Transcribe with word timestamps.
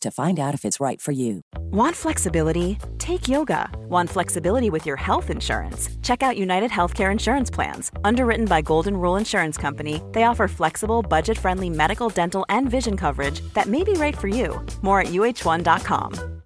to 0.00 0.10
find 0.10 0.38
out 0.38 0.54
if 0.54 0.64
it's 0.64 0.80
right 0.80 1.00
for 1.00 1.12
you. 1.12 1.42
Want 1.70 1.94
flexibility? 1.94 2.78
Take 2.98 3.28
yoga. 3.28 3.70
Want 3.88 4.10
flexibility 4.10 4.70
with 4.70 4.86
your 4.86 4.96
health 4.96 5.30
insurance? 5.30 5.90
Check 6.02 6.22
out 6.22 6.36
United 6.36 6.70
Healthcare 6.70 7.12
Insurance 7.12 7.50
Plans. 7.50 7.90
Underwritten 8.04 8.46
by 8.46 8.62
Golden 8.62 8.96
Rule 8.96 9.16
Insurance 9.16 9.56
Company, 9.56 10.00
they 10.12 10.24
offer 10.24 10.48
flexible, 10.48 11.02
budget 11.02 11.38
friendly 11.38 11.70
medical, 11.70 12.08
dental, 12.08 12.46
and 12.48 12.70
vision 12.70 12.96
coverage 12.96 13.40
that 13.54 13.66
may 13.66 13.84
be 13.84 13.92
right 13.94 14.16
for 14.16 14.28
you. 14.28 14.64
More 14.82 15.00
at 15.00 15.08
uh1.com. 15.08 16.38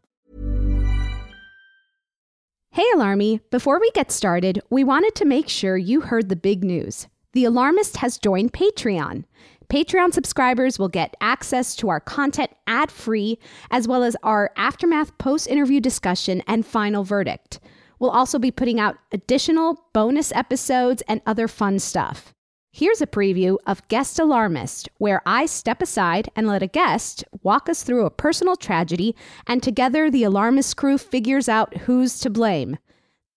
Hey, 2.75 2.87
Alarmy! 2.95 3.41
Before 3.51 3.79
we 3.79 3.91
get 3.91 4.11
started, 4.11 4.61
we 4.71 4.83
wanted 4.83 5.15
to 5.17 5.27
make 5.27 5.49
sure 5.49 5.77
you 5.77 6.01
heard 6.01 6.31
the 6.31 6.37
big 6.37 6.65
news. 6.65 7.07
The 7.35 7.45
Alarmist 7.45 7.99
has 7.99 8.19
joined 8.19 8.53
Patreon. 8.55 9.25
Patreon 9.73 10.13
subscribers 10.13 10.79
will 10.79 10.91
get 10.91 11.17
access 11.23 11.75
to 11.77 11.89
our 11.89 11.99
content 11.99 12.51
ad 12.67 12.91
free, 12.91 13.39
as 13.71 13.89
well 13.89 14.03
as 14.03 14.15
our 14.23 14.51
aftermath 14.55 15.17
post 15.17 15.47
interview 15.47 15.81
discussion 15.81 16.43
and 16.47 16.67
final 16.67 17.05
verdict. 17.05 17.59
We'll 17.99 18.11
also 18.11 18.39
be 18.39 18.51
putting 18.51 18.79
out 18.79 18.99
additional 19.13 19.89
bonus 19.95 20.31
episodes 20.33 21.03
and 21.09 21.23
other 21.25 21.49
fun 21.49 21.79
stuff. 21.79 22.35
Here's 22.71 23.01
a 23.01 23.07
preview 23.07 23.57
of 23.67 23.89
Guest 23.89 24.19
Alarmist, 24.19 24.91
where 24.99 25.23
I 25.25 25.47
step 25.47 25.81
aside 25.81 26.29
and 26.37 26.47
let 26.47 26.63
a 26.63 26.67
guest 26.67 27.25
walk 27.43 27.71
us 27.71 27.83
through 27.83 28.05
a 28.05 28.11
personal 28.11 28.57
tragedy, 28.57 29.17
and 29.47 29.63
together 29.63 30.11
the 30.11 30.25
Alarmist 30.25 30.77
crew 30.77 30.99
figures 30.99 31.49
out 31.49 31.75
who's 31.79 32.19
to 32.19 32.29
blame. 32.29 32.77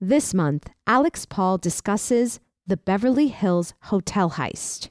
This 0.02 0.34
month, 0.34 0.70
Alex 0.86 1.26
Paul 1.26 1.58
discusses 1.58 2.42
the 2.68 2.76
Beverly 2.76 3.30
Hills 3.30 3.74
Hotel 3.84 4.32
heist 4.32 4.90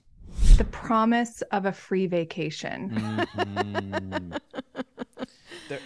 the 0.56 0.65
promise 0.65 1.43
of 1.43 1.66
a 1.66 1.72
free 1.72 2.06
vacation. 2.06 2.91
Mm-hmm. 2.91 4.34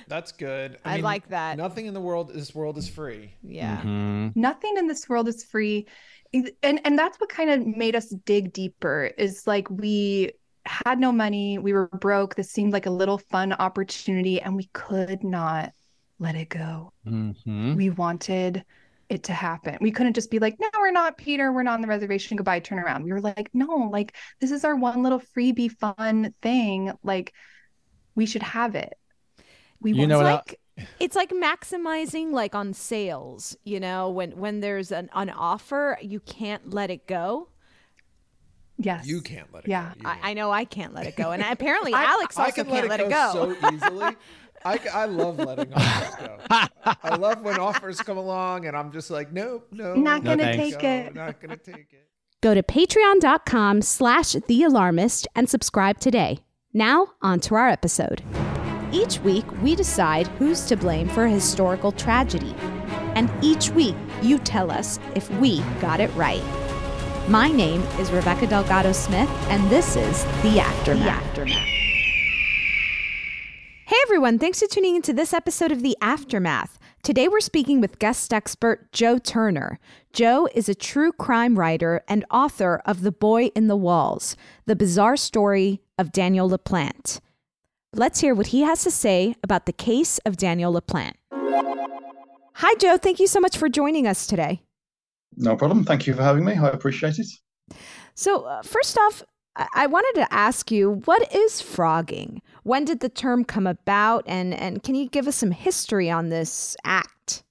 that's 0.08 0.32
good. 0.32 0.78
I, 0.84 0.92
I 0.92 0.94
mean, 0.96 1.04
like 1.04 1.28
that. 1.28 1.56
Nothing 1.56 1.86
in 1.86 1.94
the 1.94 2.00
world, 2.00 2.32
this 2.34 2.54
world 2.54 2.78
is 2.78 2.88
free. 2.88 3.32
Yeah. 3.42 3.78
Mm-hmm. 3.78 4.40
Nothing 4.40 4.76
in 4.76 4.86
this 4.86 5.08
world 5.08 5.28
is 5.28 5.44
free. 5.44 5.86
And 6.32 6.80
and 6.84 6.98
that's 6.98 7.18
what 7.18 7.30
kind 7.30 7.50
of 7.50 7.66
made 7.66 7.96
us 7.96 8.08
dig 8.26 8.52
deeper 8.52 9.10
is 9.16 9.46
like 9.46 9.70
we 9.70 10.32
had 10.66 11.00
no 11.00 11.10
money, 11.10 11.58
we 11.58 11.72
were 11.72 11.88
broke. 11.88 12.34
This 12.34 12.50
seemed 12.50 12.72
like 12.72 12.86
a 12.86 12.90
little 12.90 13.18
fun 13.18 13.54
opportunity 13.54 14.40
and 14.40 14.54
we 14.54 14.68
could 14.74 15.24
not 15.24 15.72
let 16.18 16.34
it 16.34 16.50
go. 16.50 16.92
Mm-hmm. 17.06 17.76
We 17.76 17.90
wanted 17.90 18.64
it 19.08 19.22
to 19.24 19.32
happen. 19.32 19.78
We 19.80 19.90
couldn't 19.90 20.14
just 20.14 20.30
be 20.30 20.38
like, 20.38 20.58
no, 20.60 20.68
we're 20.78 20.90
not 20.90 21.16
Peter. 21.16 21.52
We're 21.52 21.62
not 21.62 21.74
on 21.74 21.80
the 21.80 21.88
reservation. 21.88 22.36
Goodbye. 22.36 22.60
Turn 22.60 22.78
around. 22.78 23.04
We 23.04 23.12
were 23.12 23.20
like, 23.20 23.50
no, 23.54 23.88
like 23.90 24.14
this 24.40 24.50
is 24.50 24.64
our 24.64 24.76
one 24.76 25.02
little 25.02 25.20
freebie 25.20 25.70
fun 25.70 26.34
thing. 26.42 26.92
Like 27.02 27.32
we 28.14 28.26
should 28.26 28.42
have 28.42 28.74
it. 28.74 28.94
We 29.80 29.92
you 29.92 30.06
know 30.06 30.20
like 30.20 30.58
it's 31.00 31.16
like 31.16 31.30
maximizing 31.30 32.32
like 32.32 32.54
on 32.54 32.74
sales. 32.74 33.56
You 33.64 33.80
know, 33.80 34.10
when 34.10 34.32
when 34.32 34.60
there's 34.60 34.92
an 34.92 35.08
an 35.14 35.30
offer, 35.30 35.98
you 36.02 36.20
can't 36.20 36.74
let 36.74 36.90
it 36.90 37.06
go. 37.06 37.48
Yes. 38.80 39.08
You 39.08 39.20
can't 39.20 39.52
let 39.52 39.64
it 39.64 39.70
yeah. 39.70 39.92
go. 40.00 40.08
I, 40.08 40.30
I, 40.30 40.34
know 40.34 40.52
I 40.52 40.64
can't 40.64 40.94
let 40.94 41.06
it 41.06 41.16
go. 41.16 41.32
And 41.32 41.42
apparently 41.50 41.92
Alex 41.92 42.38
also 42.38 42.62
can 42.62 42.68
not 42.68 42.74
let, 42.74 42.84
it 42.84 42.88
let 42.88 43.00
it 43.00 43.08
go. 43.08 43.56
so 43.58 43.72
easily. 43.72 44.16
I, 44.64 44.80
I 44.92 45.04
love 45.06 45.38
letting 45.38 45.72
offers 45.72 46.14
go. 46.16 46.38
I 46.50 47.16
love 47.16 47.42
when 47.42 47.58
offers 47.58 48.00
come 48.00 48.16
along 48.18 48.66
and 48.66 48.76
I'm 48.76 48.92
just 48.92 49.10
like, 49.10 49.32
nope, 49.32 49.68
no. 49.70 49.94
Not 49.94 50.24
going 50.24 50.38
to 50.38 50.56
take 50.56 50.80
go, 50.80 50.88
it. 50.88 51.14
Not 51.14 51.40
going 51.40 51.50
to 51.50 51.56
take 51.56 51.92
it. 51.92 52.08
Go 52.40 52.54
to 52.54 52.62
patreon.com 52.62 53.82
slash 53.82 54.32
the 54.32 54.62
alarmist 54.62 55.26
and 55.34 55.48
subscribe 55.48 55.98
today. 55.98 56.38
Now, 56.72 57.08
on 57.22 57.40
to 57.40 57.54
our 57.56 57.68
episode. 57.68 58.22
Each 58.92 59.18
week, 59.20 59.44
we 59.62 59.74
decide 59.74 60.28
who's 60.28 60.66
to 60.66 60.76
blame 60.76 61.08
for 61.08 61.24
a 61.24 61.30
historical 61.30 61.92
tragedy. 61.92 62.54
And 63.14 63.30
each 63.42 63.70
week, 63.70 63.96
you 64.22 64.38
tell 64.38 64.70
us 64.70 64.98
if 65.14 65.28
we 65.40 65.60
got 65.80 66.00
it 66.00 66.14
right. 66.14 66.42
My 67.28 67.50
name 67.50 67.82
is 67.98 68.10
Rebecca 68.10 68.46
Delgado 68.46 68.92
Smith, 68.92 69.28
and 69.50 69.68
this 69.68 69.96
is 69.96 70.24
The 70.42 70.60
Aftermath. 70.60 71.04
The 71.04 71.10
Aftermath. 71.10 71.77
Hey 73.88 73.96
everyone, 74.02 74.38
thanks 74.38 74.60
for 74.60 74.66
tuning 74.66 74.96
into 74.96 75.14
this 75.14 75.32
episode 75.32 75.72
of 75.72 75.80
The 75.80 75.96
Aftermath. 76.02 76.78
Today 77.02 77.26
we're 77.26 77.40
speaking 77.40 77.80
with 77.80 77.98
guest 77.98 78.34
expert 78.34 78.92
Joe 78.92 79.16
Turner. 79.16 79.80
Joe 80.12 80.46
is 80.54 80.68
a 80.68 80.74
true 80.74 81.10
crime 81.10 81.58
writer 81.58 82.02
and 82.06 82.22
author 82.30 82.82
of 82.84 83.00
The 83.00 83.10
Boy 83.10 83.46
in 83.54 83.66
the 83.66 83.78
Walls, 83.78 84.36
the 84.66 84.76
bizarre 84.76 85.16
story 85.16 85.80
of 85.96 86.12
Daniel 86.12 86.50
LaPlante. 86.50 87.20
Let's 87.94 88.20
hear 88.20 88.34
what 88.34 88.48
he 88.48 88.60
has 88.60 88.84
to 88.84 88.90
say 88.90 89.34
about 89.42 89.64
the 89.64 89.72
case 89.72 90.18
of 90.26 90.36
Daniel 90.36 90.78
LaPlante. 90.78 91.14
Hi, 92.56 92.74
Joe. 92.74 92.98
Thank 92.98 93.18
you 93.20 93.26
so 93.26 93.40
much 93.40 93.56
for 93.56 93.70
joining 93.70 94.06
us 94.06 94.26
today. 94.26 94.60
No 95.34 95.56
problem. 95.56 95.86
Thank 95.86 96.06
you 96.06 96.12
for 96.12 96.22
having 96.22 96.44
me. 96.44 96.52
I 96.52 96.68
appreciate 96.68 97.18
it. 97.18 97.28
So, 98.14 98.42
uh, 98.42 98.60
first 98.60 98.98
off, 98.98 99.22
I-, 99.74 99.86
wanted 99.86 100.20
to 100.20 100.32
ask 100.32 100.70
you 100.70 101.02
what 101.04 101.32
is 101.34 101.60
phrogging? 101.62 102.40
When 102.62 102.84
did 102.84 103.00
the 103.00 103.08
term 103.08 103.44
come 103.44 103.66
about? 103.66 104.24
And, 104.26 104.54
and 104.54 104.82
can 104.82 104.94
you 104.94 105.08
give 105.08 105.26
us 105.26 105.36
some 105.36 105.50
history 105.50 106.10
on 106.10 106.28
this 106.28 106.76
act? 106.84 107.42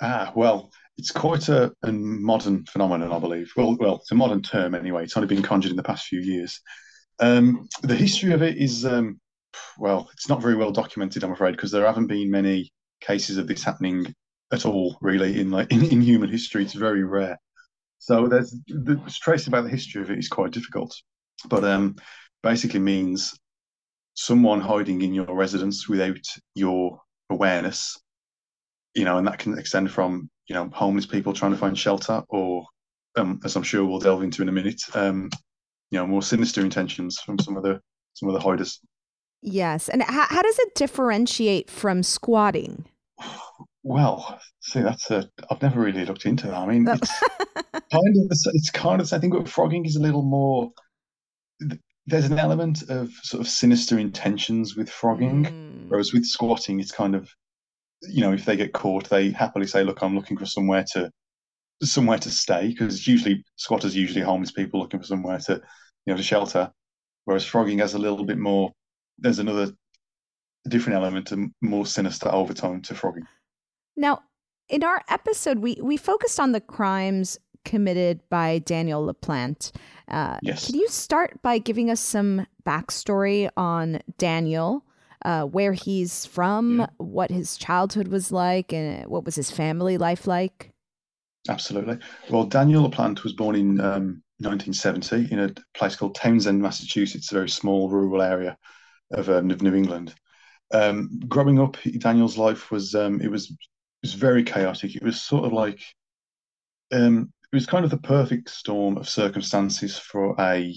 Ah, 0.00 0.32
well, 0.34 0.70
it's 0.96 1.10
quite 1.10 1.48
a, 1.48 1.72
a 1.82 1.92
modern 1.92 2.64
phenomenon, 2.66 3.12
I 3.12 3.18
believe. 3.18 3.52
Well, 3.56 3.76
well, 3.78 3.96
it's 3.96 4.12
a 4.12 4.14
modern 4.14 4.42
term 4.42 4.74
anyway. 4.74 5.04
It's 5.04 5.16
only 5.16 5.28
been 5.28 5.42
conjured 5.42 5.70
in 5.70 5.76
the 5.76 5.82
past 5.82 6.06
few 6.06 6.20
years. 6.20 6.60
Um, 7.20 7.68
the 7.82 7.96
history 7.96 8.32
of 8.32 8.42
it 8.42 8.56
is, 8.56 8.84
um, 8.84 9.20
well, 9.78 10.08
it's 10.12 10.28
not 10.28 10.42
very 10.42 10.54
well 10.54 10.70
documented, 10.70 11.24
I'm 11.24 11.32
afraid, 11.32 11.52
because 11.52 11.70
there 11.70 11.86
haven't 11.86 12.06
been 12.06 12.30
many 12.30 12.72
cases 13.00 13.38
of 13.38 13.46
this 13.46 13.64
happening 13.64 14.14
at 14.52 14.66
all, 14.66 14.98
really, 15.00 15.40
in 15.40 15.50
like 15.50 15.70
in, 15.72 15.84
in 15.84 16.00
human 16.00 16.30
history. 16.30 16.62
It's 16.62 16.74
very 16.74 17.04
rare. 17.04 17.38
So 17.98 18.28
there's 18.28 18.50
the 18.68 19.00
tracing 19.08 19.52
about 19.52 19.64
the 19.64 19.70
history 19.70 20.02
of 20.02 20.10
it 20.10 20.18
is 20.18 20.28
quite 20.28 20.52
difficult, 20.52 20.94
but 21.46 21.64
um, 21.64 21.96
basically 22.42 22.80
means 22.80 23.38
someone 24.14 24.60
hiding 24.60 25.02
in 25.02 25.14
your 25.14 25.34
residence 25.34 25.88
without 25.88 26.18
your 26.54 27.00
awareness, 27.30 27.96
you 28.94 29.04
know, 29.04 29.18
and 29.18 29.26
that 29.26 29.38
can 29.38 29.58
extend 29.58 29.90
from 29.90 30.28
you 30.48 30.54
know 30.54 30.68
homeless 30.72 31.06
people 31.06 31.32
trying 31.32 31.52
to 31.52 31.58
find 31.58 31.78
shelter, 31.78 32.22
or 32.28 32.64
um, 33.16 33.40
as 33.44 33.56
I'm 33.56 33.62
sure 33.62 33.84
we'll 33.84 34.00
delve 34.00 34.22
into 34.22 34.42
in 34.42 34.48
a 34.48 34.52
minute, 34.52 34.80
um, 34.94 35.30
you 35.90 35.98
know, 35.98 36.06
more 36.06 36.22
sinister 36.22 36.60
intentions 36.60 37.18
from 37.18 37.38
some 37.38 37.56
of 37.56 37.62
the 37.62 37.80
some 38.14 38.28
of 38.28 38.34
the 38.34 38.40
hiders. 38.40 38.80
Yes, 39.40 39.88
and 39.88 40.02
how, 40.02 40.26
how 40.28 40.42
does 40.42 40.58
it 40.58 40.74
differentiate 40.74 41.70
from 41.70 42.02
squatting? 42.02 42.86
Well, 43.84 44.40
see, 44.60 44.80
that's 44.80 45.10
a. 45.10 45.30
I've 45.50 45.62
never 45.62 45.80
really 45.80 46.04
looked 46.04 46.26
into 46.26 46.48
that. 46.48 46.56
I 46.56 46.66
mean, 46.66 46.86
it's 46.88 47.20
kind 47.72 48.16
of 48.16 48.28
the, 48.28 48.50
it's 48.54 48.70
kind 48.70 49.00
of. 49.00 49.12
I 49.12 49.18
think 49.18 49.34
what 49.34 49.44
phrogging 49.44 49.86
is 49.86 49.96
a 49.96 50.02
little 50.02 50.22
more. 50.22 50.70
There's 52.06 52.24
an 52.24 52.38
element 52.38 52.82
of 52.88 53.10
sort 53.22 53.40
of 53.40 53.48
sinister 53.48 53.98
intentions 53.98 54.76
with 54.76 54.88
phrogging, 54.90 55.46
mm. 55.46 55.88
whereas 55.88 56.12
with 56.12 56.24
squatting, 56.24 56.80
it's 56.80 56.92
kind 56.92 57.14
of, 57.14 57.30
you 58.02 58.22
know, 58.22 58.32
if 58.32 58.44
they 58.44 58.56
get 58.56 58.72
caught, 58.72 59.08
they 59.10 59.30
happily 59.30 59.66
say, 59.66 59.84
"Look, 59.84 60.02
I'm 60.02 60.14
looking 60.14 60.38
for 60.38 60.46
somewhere 60.46 60.84
to, 60.92 61.10
somewhere 61.82 62.18
to 62.18 62.30
stay," 62.30 62.68
because 62.68 63.06
usually 63.06 63.44
squatters 63.56 63.94
usually 63.94 64.24
homeless 64.24 64.52
people 64.52 64.80
looking 64.80 65.00
for 65.00 65.06
somewhere 65.06 65.38
to, 65.40 65.54
you 66.06 66.12
know, 66.12 66.16
to 66.16 66.22
shelter. 66.22 66.72
Whereas 67.24 67.44
phrogging 67.44 67.80
has 67.80 67.94
a 67.94 67.98
little 67.98 68.24
bit 68.24 68.38
more. 68.38 68.72
There's 69.18 69.38
another 69.38 69.72
different 70.68 70.96
element 70.96 71.32
and 71.32 71.52
more 71.60 71.86
sinister 71.86 72.28
overtone 72.28 72.82
to 72.82 72.94
phrogging. 72.94 73.26
Now, 73.96 74.22
in 74.68 74.84
our 74.84 75.02
episode, 75.08 75.58
we, 75.58 75.78
we 75.82 75.96
focused 75.96 76.38
on 76.38 76.52
the 76.52 76.60
crimes 76.60 77.38
committed 77.68 78.26
by 78.30 78.60
Daniel 78.60 79.06
LaPlante. 79.06 79.72
Uh, 80.08 80.38
yes. 80.42 80.66
Can 80.66 80.76
you 80.76 80.88
start 80.88 81.40
by 81.42 81.58
giving 81.58 81.90
us 81.90 82.00
some 82.00 82.46
backstory 82.66 83.50
on 83.58 84.00
Daniel, 84.16 84.82
uh, 85.26 85.42
where 85.44 85.74
he's 85.74 86.24
from, 86.24 86.80
yeah. 86.80 86.86
what 86.96 87.30
his 87.30 87.58
childhood 87.58 88.08
was 88.08 88.32
like, 88.32 88.72
and 88.72 89.06
what 89.06 89.26
was 89.26 89.34
his 89.34 89.50
family 89.50 89.98
life 89.98 90.26
like? 90.26 90.72
Absolutely. 91.50 91.98
Well, 92.30 92.44
Daniel 92.44 92.88
LaPlante 92.88 93.22
was 93.22 93.34
born 93.34 93.54
in 93.54 93.80
um, 93.80 94.22
1970 94.38 95.30
in 95.30 95.38
a 95.38 95.54
place 95.76 95.94
called 95.94 96.14
Townsend, 96.14 96.62
Massachusetts, 96.62 97.30
a 97.30 97.34
very 97.34 97.50
small 97.50 97.90
rural 97.90 98.22
area 98.22 98.56
of, 99.12 99.28
um, 99.28 99.50
of 99.50 99.60
New 99.60 99.74
England. 99.74 100.14
Um, 100.72 101.20
growing 101.28 101.60
up, 101.60 101.76
Daniel's 101.98 102.38
life 102.38 102.70
was 102.70 102.94
um, 102.94 103.20
it 103.20 103.30
was 103.30 103.52
was 104.02 104.14
very 104.14 104.42
chaotic. 104.42 104.94
It 104.94 105.02
was 105.02 105.20
sort 105.20 105.44
of 105.44 105.52
like 105.52 105.80
um, 106.92 107.32
it 107.52 107.56
was 107.56 107.66
kind 107.66 107.84
of 107.84 107.90
the 107.90 107.98
perfect 107.98 108.50
storm 108.50 108.98
of 108.98 109.08
circumstances 109.08 109.98
for 109.98 110.34
a 110.38 110.74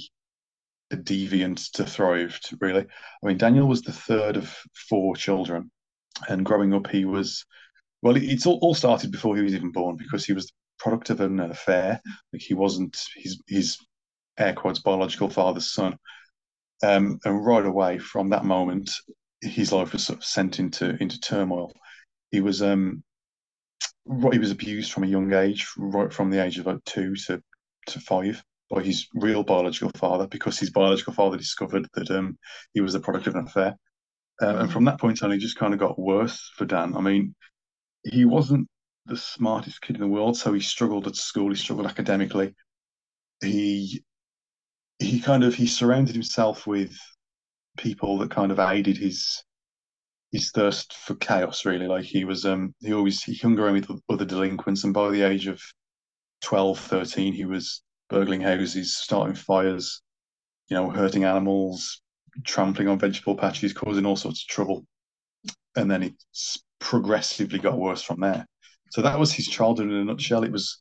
a 0.92 0.98
deviant 0.98 1.72
to 1.72 1.86
thrive. 1.86 2.40
Really, 2.60 2.82
I 2.82 3.28
mean, 3.28 3.38
Daniel 3.38 3.68
was 3.68 3.82
the 3.82 3.94
third 3.94 4.38
of 4.38 4.56
four 4.90 5.16
children, 5.16 5.72
and 6.28 6.46
growing 6.46 6.74
up, 6.74 6.88
he 6.88 7.06
was 7.06 7.46
well. 8.02 8.16
It's 8.16 8.46
all, 8.46 8.60
all 8.62 8.76
started 8.76 9.12
before 9.12 9.36
he 9.36 9.44
was 9.44 9.54
even 9.56 9.72
born 9.72 9.98
because 9.98 10.26
he 10.26 10.34
was 10.34 10.48
the 10.48 10.54
product 10.80 11.10
of 11.10 11.22
an 11.22 11.40
affair. 11.40 12.02
Like 12.34 12.42
he 12.42 12.54
wasn't 12.54 12.98
his 13.16 13.42
his 13.48 13.78
air 14.38 14.54
quotes 14.54 14.80
biological 14.80 15.30
father's 15.30 15.74
son. 15.74 15.98
Um, 16.84 17.20
and 17.26 17.46
right 17.46 17.66
away 17.66 18.00
from 18.00 18.30
that 18.30 18.44
moment, 18.44 18.90
his 19.42 19.72
life 19.72 19.94
was 19.94 20.06
sort 20.06 20.20
of 20.20 20.26
sent 20.26 20.60
into 20.60 20.96
into 21.02 21.20
turmoil. 21.20 21.74
He 22.32 22.42
was 22.42 22.62
um 22.62 23.04
he 24.06 24.40
was 24.40 24.52
abused 24.52 24.92
from 24.92 25.04
a 25.04 25.08
young 25.08 25.34
age, 25.34 25.68
right 25.78 26.12
from 26.12 26.30
the 26.30 26.44
age 26.44 26.58
of 26.58 26.84
two 26.86 27.16
to, 27.28 27.42
to 27.88 28.00
five, 28.00 28.44
by 28.70 28.82
his 28.82 29.08
real 29.14 29.44
biological 29.44 29.92
father, 29.96 30.28
because 30.28 30.58
his 30.58 30.70
biological 30.70 31.14
father 31.14 31.38
discovered 31.38 31.88
that 31.94 32.10
um, 32.12 32.38
he 32.74 32.82
was 32.82 32.94
the 32.94 33.00
product 33.00 33.28
of 33.28 33.36
an 33.36 33.46
affair. 33.46 33.76
Uh, 34.42 34.58
and 34.58 34.72
from 34.72 34.86
that 34.86 35.00
point 35.00 35.22
on, 35.22 35.32
he 35.32 35.38
just 35.38 35.58
kind 35.58 35.74
of 35.74 35.80
got 35.80 36.00
worse 36.00 36.52
for 36.56 36.66
Dan. 36.66 36.96
I 36.96 37.02
mean, 37.02 37.36
he 38.04 38.26
wasn't 38.26 38.68
the 39.06 39.18
smartest 39.18 39.82
kid 39.82 39.98
in 39.98 40.02
the 40.02 40.08
world, 40.08 40.38
so 40.38 40.54
he 40.54 40.62
struggled 40.62 41.08
at 41.08 41.16
school. 41.16 41.50
He 41.50 41.56
struggled 41.56 41.88
academically. 41.88 42.56
He 43.42 44.04
he 45.00 45.20
kind 45.20 45.44
of 45.44 45.56
he 45.56 45.68
surrounded 45.68 46.14
himself 46.14 46.68
with 46.68 46.96
people 47.78 48.20
that 48.20 48.32
kind 48.32 48.52
of 48.52 48.60
aided 48.60 48.98
his 48.98 49.44
his 50.32 50.52
thirst 50.52 50.94
for 50.94 51.16
chaos 51.16 51.66
really. 51.66 51.88
Like 51.88 52.06
he 52.06 52.26
was 52.26 52.46
um 52.46 52.74
he 52.80 52.94
always 52.94 53.24
he 53.24 53.36
hung 53.36 53.58
around 53.60 53.86
with 53.88 54.02
other 54.10 54.26
delinquents 54.26 54.84
and 54.84 54.94
by 54.94 55.10
the 55.10 55.24
age 55.24 55.48
of 55.48 55.62
12 56.42 56.80
13 56.80 57.34
he 57.34 57.46
was 57.46 57.84
burgling 58.10 58.42
houses 58.42 58.98
starting 58.98 59.36
fires 59.36 60.02
you 60.70 60.76
know 60.76 60.90
hurting 60.90 61.24
animals 61.24 62.02
trampling 62.44 62.88
on 62.88 62.98
vegetable 62.98 63.36
patches 63.36 63.74
causing 63.74 64.06
all 64.06 64.16
sorts 64.16 64.44
of 64.44 64.48
trouble. 64.48 64.86
And 65.76 65.90
then 65.90 66.04
it 66.04 66.14
progressively 66.80 67.60
got 67.60 67.78
worse 67.78 68.02
from 68.02 68.20
there. 68.20 68.46
So 68.92 69.02
that 69.02 69.20
was 69.20 69.32
his 69.32 69.48
childhood 69.48 69.88
in 69.88 69.96
a 69.96 70.04
nutshell. 70.04 70.44
It 70.44 70.52
was 70.52 70.80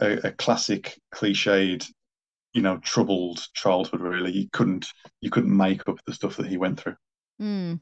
a, 0.00 0.28
a 0.28 0.32
classic 0.32 0.98
cliched 1.14 1.86
you 2.52 2.62
know 2.62 2.78
troubled 2.78 3.44
childhood 3.54 4.00
really. 4.00 4.32
You 4.32 4.48
couldn't 4.52 4.86
you 5.20 5.30
couldn't 5.30 5.54
make 5.54 5.86
up 5.88 5.98
the 6.06 6.14
stuff 6.14 6.36
that 6.36 6.46
he 6.46 6.56
went 6.56 6.80
through. 6.80 6.96
Mm. 7.40 7.80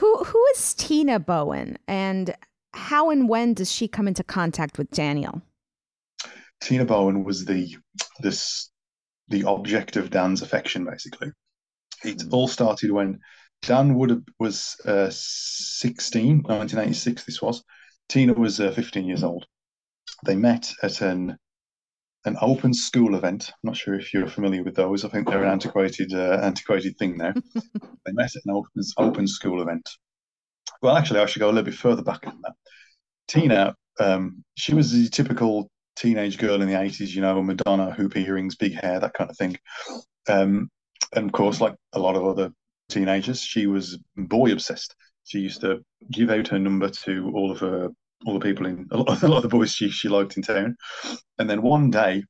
Who 0.00 0.24
who 0.24 0.42
is 0.54 0.72
Tina 0.72 1.20
Bowen 1.20 1.78
and 1.86 2.34
how 2.72 3.10
and 3.10 3.28
when 3.28 3.52
does 3.52 3.70
she 3.70 3.86
come 3.86 4.08
into 4.08 4.24
contact 4.24 4.78
with 4.78 4.90
Daniel? 4.90 5.42
Tina 6.62 6.86
Bowen 6.86 7.22
was 7.22 7.44
the 7.44 7.76
this 8.20 8.70
the 9.28 9.44
object 9.44 9.96
of 9.96 10.08
Dan's 10.08 10.40
affection 10.40 10.86
basically. 10.86 11.32
It 12.02 12.22
all 12.30 12.48
started 12.48 12.90
when 12.92 13.20
Dan 13.60 13.94
would 13.96 14.08
have 14.08 14.22
was 14.38 14.74
uh, 14.86 15.10
16, 15.10 16.44
1986 16.44 17.24
this 17.26 17.42
was. 17.42 17.62
Tina 18.08 18.32
was 18.32 18.58
uh, 18.58 18.70
15 18.70 19.04
years 19.04 19.22
old. 19.22 19.44
They 20.24 20.34
met 20.34 20.72
at 20.82 21.02
an 21.02 21.36
an 22.24 22.36
open 22.40 22.74
school 22.74 23.14
event. 23.14 23.48
I'm 23.48 23.68
not 23.68 23.76
sure 23.76 23.94
if 23.94 24.12
you're 24.12 24.28
familiar 24.28 24.62
with 24.62 24.76
those. 24.76 25.04
I 25.04 25.08
think 25.08 25.28
they're 25.28 25.44
an 25.44 25.50
antiquated 25.50 26.12
uh, 26.12 26.40
antiquated 26.42 26.96
thing 26.98 27.16
now. 27.16 27.32
they 27.54 28.12
met 28.12 28.36
at 28.36 28.42
an 28.44 28.52
open, 28.52 28.82
open 28.98 29.26
school 29.26 29.62
event. 29.62 29.88
Well, 30.82 30.96
actually, 30.96 31.20
I 31.20 31.26
should 31.26 31.40
go 31.40 31.46
a 31.46 31.52
little 31.52 31.64
bit 31.64 31.74
further 31.74 32.02
back 32.02 32.22
than 32.22 32.40
that. 32.42 32.54
Tina, 33.28 33.74
um, 33.98 34.44
she 34.54 34.74
was 34.74 34.92
the 34.92 35.08
typical 35.08 35.70
teenage 35.96 36.38
girl 36.38 36.62
in 36.62 36.68
the 36.68 36.74
80s, 36.74 37.14
you 37.14 37.20
know, 37.20 37.42
Madonna, 37.42 37.92
hoop 37.92 38.16
earrings, 38.16 38.56
big 38.56 38.74
hair, 38.74 39.00
that 39.00 39.14
kind 39.14 39.30
of 39.30 39.36
thing. 39.36 39.56
Um, 40.28 40.70
and 41.14 41.26
of 41.26 41.32
course, 41.32 41.60
like 41.60 41.74
a 41.92 41.98
lot 41.98 42.16
of 42.16 42.24
other 42.24 42.50
teenagers, 42.88 43.42
she 43.42 43.66
was 43.66 43.98
boy 44.16 44.52
obsessed. 44.52 44.94
She 45.24 45.40
used 45.40 45.60
to 45.60 45.80
give 46.10 46.30
out 46.30 46.48
her 46.48 46.58
number 46.58 46.88
to 46.88 47.30
all 47.34 47.50
of 47.50 47.60
her 47.60 47.90
all 48.26 48.34
the 48.34 48.40
people 48.40 48.66
in 48.66 48.86
a 48.92 48.96
lot, 48.96 49.22
a 49.22 49.28
lot 49.28 49.38
of 49.38 49.42
the 49.42 49.48
boys 49.48 49.72
she, 49.72 49.90
she 49.90 50.08
liked 50.08 50.36
in 50.36 50.42
town. 50.42 50.76
And 51.38 51.48
then 51.48 51.62
one 51.62 51.90
day 51.90 52.24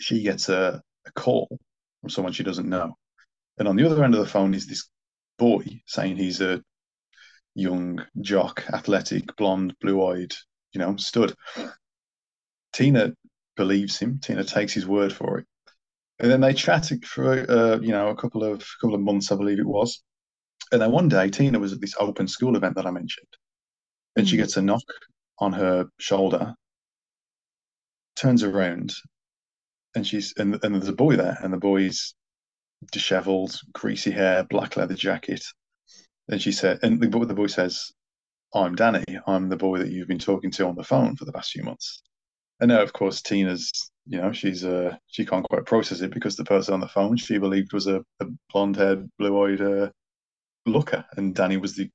she 0.00 0.22
gets 0.22 0.48
a, 0.48 0.82
a 1.06 1.12
call 1.12 1.48
from 2.00 2.10
someone 2.10 2.32
she 2.32 2.44
doesn't 2.44 2.68
know. 2.68 2.96
And 3.58 3.68
on 3.68 3.76
the 3.76 3.84
other 3.84 4.02
end 4.02 4.14
of 4.14 4.20
the 4.20 4.30
phone 4.30 4.54
is 4.54 4.66
this 4.66 4.88
boy 5.38 5.64
saying 5.86 6.16
he's 6.16 6.40
a 6.40 6.62
young 7.54 8.04
jock, 8.20 8.64
athletic, 8.72 9.36
blonde, 9.36 9.74
blue 9.80 10.06
eyed, 10.06 10.32
you 10.72 10.78
know, 10.78 10.96
stud. 10.96 11.34
Tina 12.72 13.12
believes 13.56 13.98
him. 13.98 14.20
Tina 14.22 14.44
takes 14.44 14.72
his 14.72 14.86
word 14.86 15.12
for 15.12 15.38
it. 15.38 15.46
And 16.20 16.30
then 16.30 16.40
they 16.40 16.52
chatted 16.52 17.04
for 17.04 17.50
uh, 17.50 17.78
you 17.80 17.92
know 17.92 18.08
a 18.08 18.16
couple 18.16 18.44
of 18.44 18.64
couple 18.80 18.94
of 18.94 19.00
months, 19.00 19.32
I 19.32 19.36
believe 19.36 19.58
it 19.58 19.66
was. 19.66 20.02
And 20.70 20.80
then 20.80 20.92
one 20.92 21.08
day, 21.08 21.30
Tina 21.30 21.58
was 21.58 21.72
at 21.72 21.80
this 21.80 21.96
open 21.98 22.28
school 22.28 22.56
event 22.56 22.76
that 22.76 22.86
I 22.86 22.90
mentioned, 22.90 23.26
and 24.16 24.28
she 24.28 24.36
mm. 24.36 24.40
gets 24.40 24.56
a 24.56 24.62
knock 24.62 24.82
on 25.38 25.52
her 25.52 25.86
shoulder, 25.98 26.54
turns 28.16 28.42
around, 28.42 28.92
and 29.94 30.06
she's 30.06 30.34
and, 30.36 30.58
and 30.62 30.74
there's 30.74 30.88
a 30.88 30.92
boy 30.92 31.16
there, 31.16 31.38
and 31.42 31.52
the 31.52 31.58
boy's 31.58 32.14
disheveled, 32.92 33.58
greasy 33.72 34.10
hair, 34.10 34.44
black 34.44 34.76
leather 34.76 34.94
jacket. 34.94 35.42
And 36.28 36.40
she 36.40 36.52
said, 36.52 36.78
and 36.82 37.00
the, 37.00 37.08
the 37.08 37.34
boy 37.34 37.48
says, 37.48 37.90
I'm 38.54 38.74
Danny. 38.74 39.04
I'm 39.26 39.48
the 39.48 39.56
boy 39.56 39.78
that 39.78 39.90
you've 39.90 40.08
been 40.08 40.18
talking 40.18 40.50
to 40.52 40.66
on 40.66 40.76
the 40.76 40.84
phone 40.84 41.16
for 41.16 41.24
the 41.24 41.32
past 41.32 41.50
few 41.50 41.62
months. 41.62 42.02
And 42.60 42.68
now, 42.68 42.82
of 42.82 42.92
course, 42.92 43.22
Tina's, 43.22 43.70
you 44.06 44.20
know, 44.20 44.32
she's 44.32 44.64
uh, 44.64 44.96
she 45.06 45.24
can't 45.24 45.46
quite 45.48 45.66
process 45.66 46.00
it 46.00 46.12
because 46.12 46.36
the 46.36 46.44
person 46.44 46.74
on 46.74 46.80
the 46.80 46.88
phone 46.88 47.16
she 47.16 47.38
believed 47.38 47.72
was 47.72 47.86
a, 47.86 48.02
a 48.20 48.26
blonde-haired, 48.52 49.08
blue-eyed 49.18 49.60
uh, 49.60 49.90
looker, 50.66 51.04
and 51.16 51.34
Danny 51.34 51.56
was 51.56 51.74
the 51.74 51.88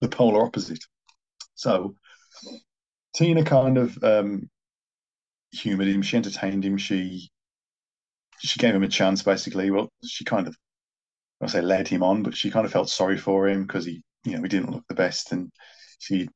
the 0.00 0.08
polar 0.08 0.44
opposite. 0.44 0.82
So 1.58 1.96
Tina 3.16 3.42
kind 3.42 3.78
of 3.78 3.98
um, 4.04 4.48
humored 5.50 5.88
him. 5.88 6.02
She 6.02 6.16
entertained 6.16 6.64
him. 6.64 6.78
She 6.78 7.30
she 8.38 8.60
gave 8.60 8.76
him 8.76 8.84
a 8.84 8.88
chance, 8.88 9.24
basically. 9.24 9.72
Well, 9.72 9.90
she 10.04 10.24
kind 10.24 10.46
of 10.46 10.56
I 11.42 11.48
say 11.48 11.60
led 11.60 11.88
him 11.88 12.04
on, 12.04 12.22
but 12.22 12.36
she 12.36 12.52
kind 12.52 12.64
of 12.64 12.70
felt 12.70 12.88
sorry 12.88 13.18
for 13.18 13.48
him 13.48 13.62
because 13.62 13.84
he, 13.84 14.02
you 14.24 14.36
know, 14.36 14.42
he 14.42 14.48
didn't 14.48 14.70
look 14.70 14.84
the 14.88 14.94
best, 14.94 15.32
and 15.32 15.50
she 15.98 16.28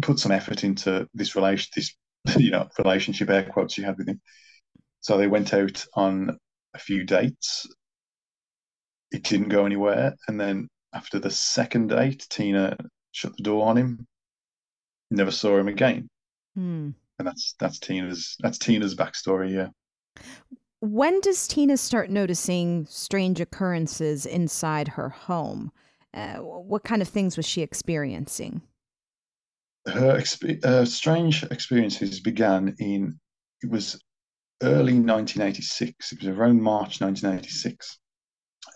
put 0.00 0.20
some 0.20 0.30
effort 0.30 0.62
into 0.62 1.08
this 1.12 1.34
relation, 1.34 1.68
this 1.74 1.92
you 2.38 2.52
know 2.52 2.68
relationship 2.78 3.28
air 3.28 3.50
quotes 3.52 3.74
she 3.74 3.82
had 3.82 3.98
with 3.98 4.08
him. 4.08 4.20
So 5.00 5.18
they 5.18 5.26
went 5.26 5.54
out 5.54 5.84
on 5.94 6.38
a 6.72 6.78
few 6.78 7.02
dates. 7.02 7.66
It 9.10 9.24
didn't 9.24 9.48
go 9.48 9.66
anywhere, 9.66 10.14
and 10.28 10.38
then 10.40 10.68
after 10.94 11.18
the 11.18 11.30
second 11.32 11.88
date, 11.88 12.28
Tina 12.30 12.76
shut 13.10 13.36
the 13.36 13.42
door 13.42 13.66
on 13.66 13.76
him. 13.76 14.06
Never 15.10 15.30
saw 15.30 15.58
him 15.58 15.68
again. 15.68 16.08
Hmm. 16.54 16.90
And 17.18 17.26
that's 17.26 17.54
that's 17.58 17.78
Tina's 17.78 18.36
that's 18.40 18.58
Tina's 18.58 18.94
backstory. 18.94 19.52
Yeah. 19.52 19.68
When 20.80 21.20
does 21.20 21.48
Tina 21.48 21.76
start 21.76 22.10
noticing 22.10 22.86
strange 22.86 23.40
occurrences 23.40 24.26
inside 24.26 24.88
her 24.88 25.08
home? 25.08 25.72
Uh, 26.12 26.36
what 26.36 26.84
kind 26.84 27.02
of 27.02 27.08
things 27.08 27.36
was 27.36 27.46
she 27.46 27.62
experiencing? 27.62 28.62
Her 29.86 30.18
exp- 30.18 30.64
uh, 30.64 30.84
strange 30.84 31.44
experiences 31.44 32.20
began 32.20 32.74
in 32.78 33.18
it 33.62 33.70
was 33.70 34.00
early 34.62 34.94
1986. 34.94 36.12
It 36.12 36.18
was 36.20 36.28
around 36.28 36.62
March 36.62 37.00
1986, 37.00 37.98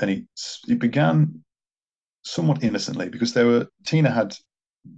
and 0.01 0.11
it 0.11 0.25
it 0.69 0.79
began 0.79 1.45
somewhat 2.23 2.63
innocently 2.63 3.09
because 3.09 3.33
there 3.33 3.47
were 3.47 3.69
Tina 3.87 4.11
had 4.11 4.37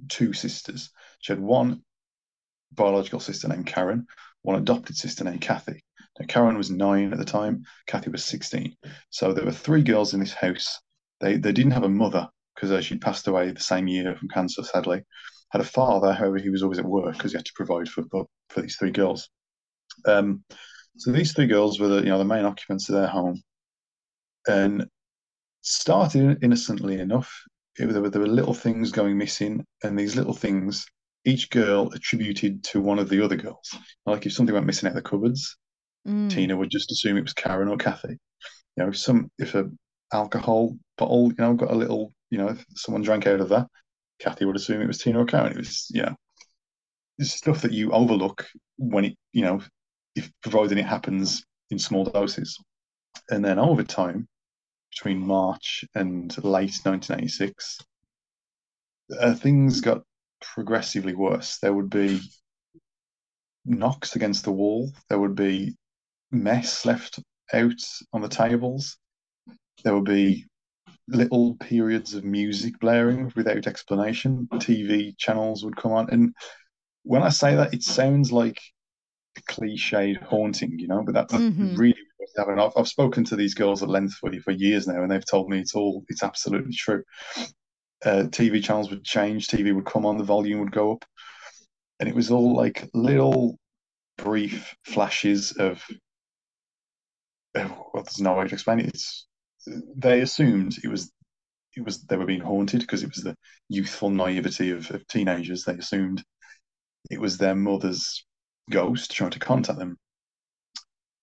two 0.09 0.33
sisters. 0.33 0.91
She 1.23 1.33
had 1.33 1.41
one 1.41 1.83
biological 2.73 3.21
sister 3.21 3.49
named 3.49 3.67
Karen, 3.67 4.07
one 4.43 4.57
adopted 4.57 4.97
sister 4.97 5.25
named 5.25 5.41
Kathy. 5.41 5.83
Now, 6.19 6.27
Karen 6.27 6.59
was 6.59 6.71
nine 6.71 7.13
at 7.13 7.19
the 7.19 7.25
time, 7.25 7.65
Kathy 7.87 8.11
was 8.11 8.25
16. 8.25 8.77
So 9.11 9.33
there 9.33 9.45
were 9.45 9.53
three 9.53 9.83
girls 9.83 10.13
in 10.13 10.21
this 10.21 10.35
house. 10.35 10.79
They, 11.21 11.39
they 11.39 11.53
didn't 11.53 11.73
have 11.73 11.85
a 11.85 11.89
mother 11.89 12.29
because 12.55 12.71
uh, 12.71 12.81
she'd 12.81 13.01
passed 13.01 13.27
away 13.27 13.51
the 13.51 13.61
same 13.61 13.89
year 13.89 14.15
from 14.17 14.29
cancer, 14.29 14.63
sadly. 14.63 15.03
Had 15.51 15.63
a 15.63 15.65
father, 15.65 16.13
however, 16.13 16.39
he 16.39 16.51
was 16.51 16.63
always 16.63 16.79
at 16.79 16.85
work 16.85 17.15
because 17.15 17.33
he 17.33 17.39
had 17.39 17.47
to 17.47 17.53
provide 17.55 17.89
for, 17.89 18.05
for, 18.11 18.27
for 18.51 18.61
these 18.61 18.77
three 18.77 18.91
girls. 18.91 19.31
Um, 20.05 20.45
so 20.97 21.13
these 21.13 21.33
three 21.33 21.47
girls 21.47 21.81
were 21.81 21.89
the, 21.89 22.03
you 22.03 22.11
know, 22.11 22.19
the 22.19 22.25
main 22.25 22.45
occupants 22.45 22.89
of 22.89 22.97
their 22.97 23.07
home. 23.07 23.41
And 24.47 24.87
started 25.63 26.43
innocently 26.43 26.99
enough. 26.99 27.33
It, 27.79 27.87
there, 27.87 28.03
were, 28.03 28.11
there 28.11 28.21
were 28.21 28.27
little 28.27 28.55
things 28.55 28.93
going 28.93 29.17
missing, 29.17 29.65
and 29.83 29.99
these 29.99 30.17
little 30.17 30.35
things, 30.35 30.85
each 31.25 31.51
girl 31.51 31.91
attributed 31.93 32.65
to 32.65 32.81
one 32.81 32.99
of 32.99 33.09
the 33.09 33.25
other 33.25 33.37
girls. 33.37 33.77
Like 34.07 34.27
if 34.27 34.33
something 34.33 34.55
went 34.55 34.67
missing 34.67 34.89
out 34.89 34.97
of 34.97 35.03
the 35.03 35.09
cupboards, 35.09 35.57
mm. 36.07 36.31
Tina 36.31 36.57
would 36.57 36.71
just 36.71 36.91
assume 36.91 37.17
it 37.17 37.23
was 37.23 37.33
Karen 37.33 37.69
or 37.69 37.77
Kathy. 37.77 38.19
You 38.77 38.85
know, 38.85 38.89
if 38.89 38.99
some 38.99 39.31
if 39.39 39.55
a 39.55 39.71
alcohol 40.13 40.77
bottle, 40.99 41.29
you 41.29 41.37
know, 41.39 41.55
got 41.55 41.71
a 41.71 41.77
little, 41.77 42.13
you 42.31 42.39
know, 42.39 42.49
if 42.49 42.65
someone 42.75 43.03
drank 43.03 43.27
out 43.27 43.41
of 43.41 43.51
that, 43.51 43.67
Kathy 44.19 44.45
would 44.45 44.57
assume 44.57 44.81
it 44.81 44.87
was 44.87 44.99
Tina 44.99 45.21
or 45.21 45.25
Karen. 45.25 45.53
It 45.53 45.59
was, 45.59 45.87
you 45.91 46.03
know, 46.03 46.15
it's 47.19 47.33
stuff 47.33 47.63
that 47.63 47.73
you 47.73 47.93
overlook 47.93 48.47
when 48.79 49.07
it, 49.07 49.17
you 49.33 49.43
know, 49.43 49.61
if 50.15 50.31
providing 50.43 50.79
it 50.79 50.87
happens 50.87 51.45
in 51.71 51.79
small 51.79 52.05
doses. 52.05 52.59
And 53.31 53.45
then 53.45 53.59
over 53.59 53.83
time, 53.83 54.29
between 54.91 55.19
March 55.19 55.85
and 55.95 56.31
late 56.45 56.75
1986, 56.83 57.79
uh, 59.21 59.35
things 59.35 59.81
got 59.81 60.03
progressively 60.43 61.15
worse. 61.15 61.59
There 61.59 61.73
would 61.73 61.91
be 61.91 62.21
knocks 63.65 64.17
against 64.17 64.45
the 64.45 64.53
wall. 64.53 64.93
There 65.09 65.19
would 65.19 65.35
be 65.35 65.77
mess 66.31 66.85
left 66.85 67.21
out 67.53 67.81
on 68.13 68.23
the 68.23 68.29
tables. 68.29 68.99
There 69.85 69.95
would 69.95 70.05
be 70.05 70.47
little 71.09 71.57
periods 71.57 72.15
of 72.15 72.25
music 72.25 72.79
blaring 72.81 73.33
without 73.37 73.67
explanation. 73.67 74.49
TV 74.55 75.17
channels 75.19 75.65
would 75.65 75.77
come 75.77 75.93
on. 75.93 76.11
And 76.11 76.35
when 77.03 77.23
I 77.23 77.29
say 77.29 77.57
that, 77.57 77.75
it 77.75 77.83
sounds 77.83 78.33
like 78.33 78.61
a 79.37 79.43
cliched 79.43 80.23
haunting, 80.23 80.79
you 80.79 80.89
know, 80.89 81.03
but 81.05 81.15
that's 81.15 81.35
mm-hmm. 81.35 81.75
really 81.75 81.97
happening. 82.37 82.61
I've, 82.61 82.73
I've 82.77 82.89
spoken 82.89 83.25
to 83.25 83.37
these 83.37 83.55
girls 83.55 83.83
at 83.83 83.89
length 83.89 84.15
for, 84.15 84.33
for 84.45 84.53
years 84.53 84.87
now, 84.87 85.03
and 85.03 85.11
they've 85.11 85.25
told 85.29 85.49
me 85.49 85.59
it's 85.59 85.75
all, 85.75 86.05
it's 86.09 86.23
absolutely 86.23 86.75
true. 86.75 87.03
Uh, 88.05 88.25
TV 88.25 88.63
channels 88.63 88.91
would 88.91 89.05
change, 89.05 89.47
TV 89.49 89.73
would 89.73 89.87
come 89.87 90.05
on, 90.07 90.19
the 90.19 90.25
volume 90.25 90.61
would 90.61 90.73
go 90.73 90.93
up. 90.93 91.05
And 92.01 92.09
it 92.09 92.15
was 92.15 92.31
all 92.31 92.57
like 92.57 92.89
little 92.95 93.59
brief 94.19 94.75
flashes 94.85 95.53
of, 95.53 95.83
well, 97.55 97.91
there's 97.95 98.21
no 98.21 98.35
way 98.35 98.49
to 98.49 98.55
explain 98.55 98.81
it. 98.81 98.87
It's, 98.87 99.27
they 99.97 100.21
assumed 100.21 100.79
it 100.83 100.89
was 100.89 101.13
it 101.77 101.85
was 101.85 102.03
they 102.03 102.17
were 102.17 102.27
being 102.27 102.41
haunted 102.41 102.81
because 102.81 103.03
it 103.03 103.11
was 103.15 103.25
the 103.25 103.37
youthful 103.69 104.11
naivety 104.11 104.71
of, 104.71 104.91
of 104.91 105.07
teenagers. 105.07 105.65
They 105.65 105.75
assumed 105.75 106.23
it 107.11 107.21
was 107.21 107.39
their 107.39 107.55
mother's 107.55 108.25
ghost 108.71 109.13
trying 109.13 109.31
to 109.31 109.39
contact 109.39 109.79
them. 109.79 109.97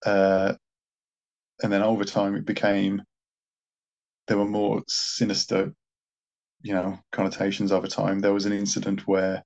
Uh, 0.06 0.54
and 1.62 1.72
then 1.72 1.84
over 1.84 2.04
time 2.06 2.36
it 2.36 2.46
became 2.46 3.02
there 4.28 4.38
were 4.38 4.46
more 4.46 4.84
sinister, 4.88 5.74
you 6.62 6.74
know, 6.74 6.98
connotations 7.12 7.72
over 7.72 7.88
time. 7.88 8.20
There 8.20 8.34
was 8.34 8.46
an 8.46 8.54
incident 8.54 9.08
where 9.08 9.44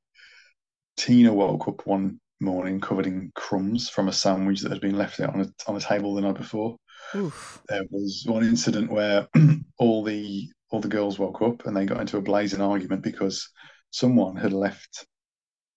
Tina 0.98 1.34
woke 1.34 1.68
up 1.68 1.86
one 1.86 2.20
morning 2.40 2.80
covered 2.82 3.08
in 3.08 3.32
crumbs 3.36 3.90
from 3.90 4.08
a 4.08 4.14
sandwich 4.14 4.62
that 4.62 4.72
had 4.72 4.82
been 4.82 4.98
left 4.98 5.20
out 5.20 5.34
on 5.34 5.42
a, 5.42 5.48
on 5.68 5.76
a 5.76 5.80
table 5.80 6.14
the 6.14 6.22
night 6.22 6.36
before. 6.36 6.78
Oof. 7.16 7.62
There 7.70 7.84
was 7.90 8.24
one 8.28 8.44
incident 8.44 8.92
where 8.92 9.28
all 9.78 10.04
the 10.04 10.50
all 10.70 10.80
the 10.80 10.88
girls 10.88 11.20
woke 11.20 11.42
up 11.42 11.66
and 11.66 11.78
they 11.78 11.86
got 11.86 12.02
into 12.02 12.18
a 12.18 12.22
blazing 12.22 12.62
argument 12.62 13.04
because 13.04 13.48
someone 13.92 14.36
had 14.36 14.54
left 14.54 15.06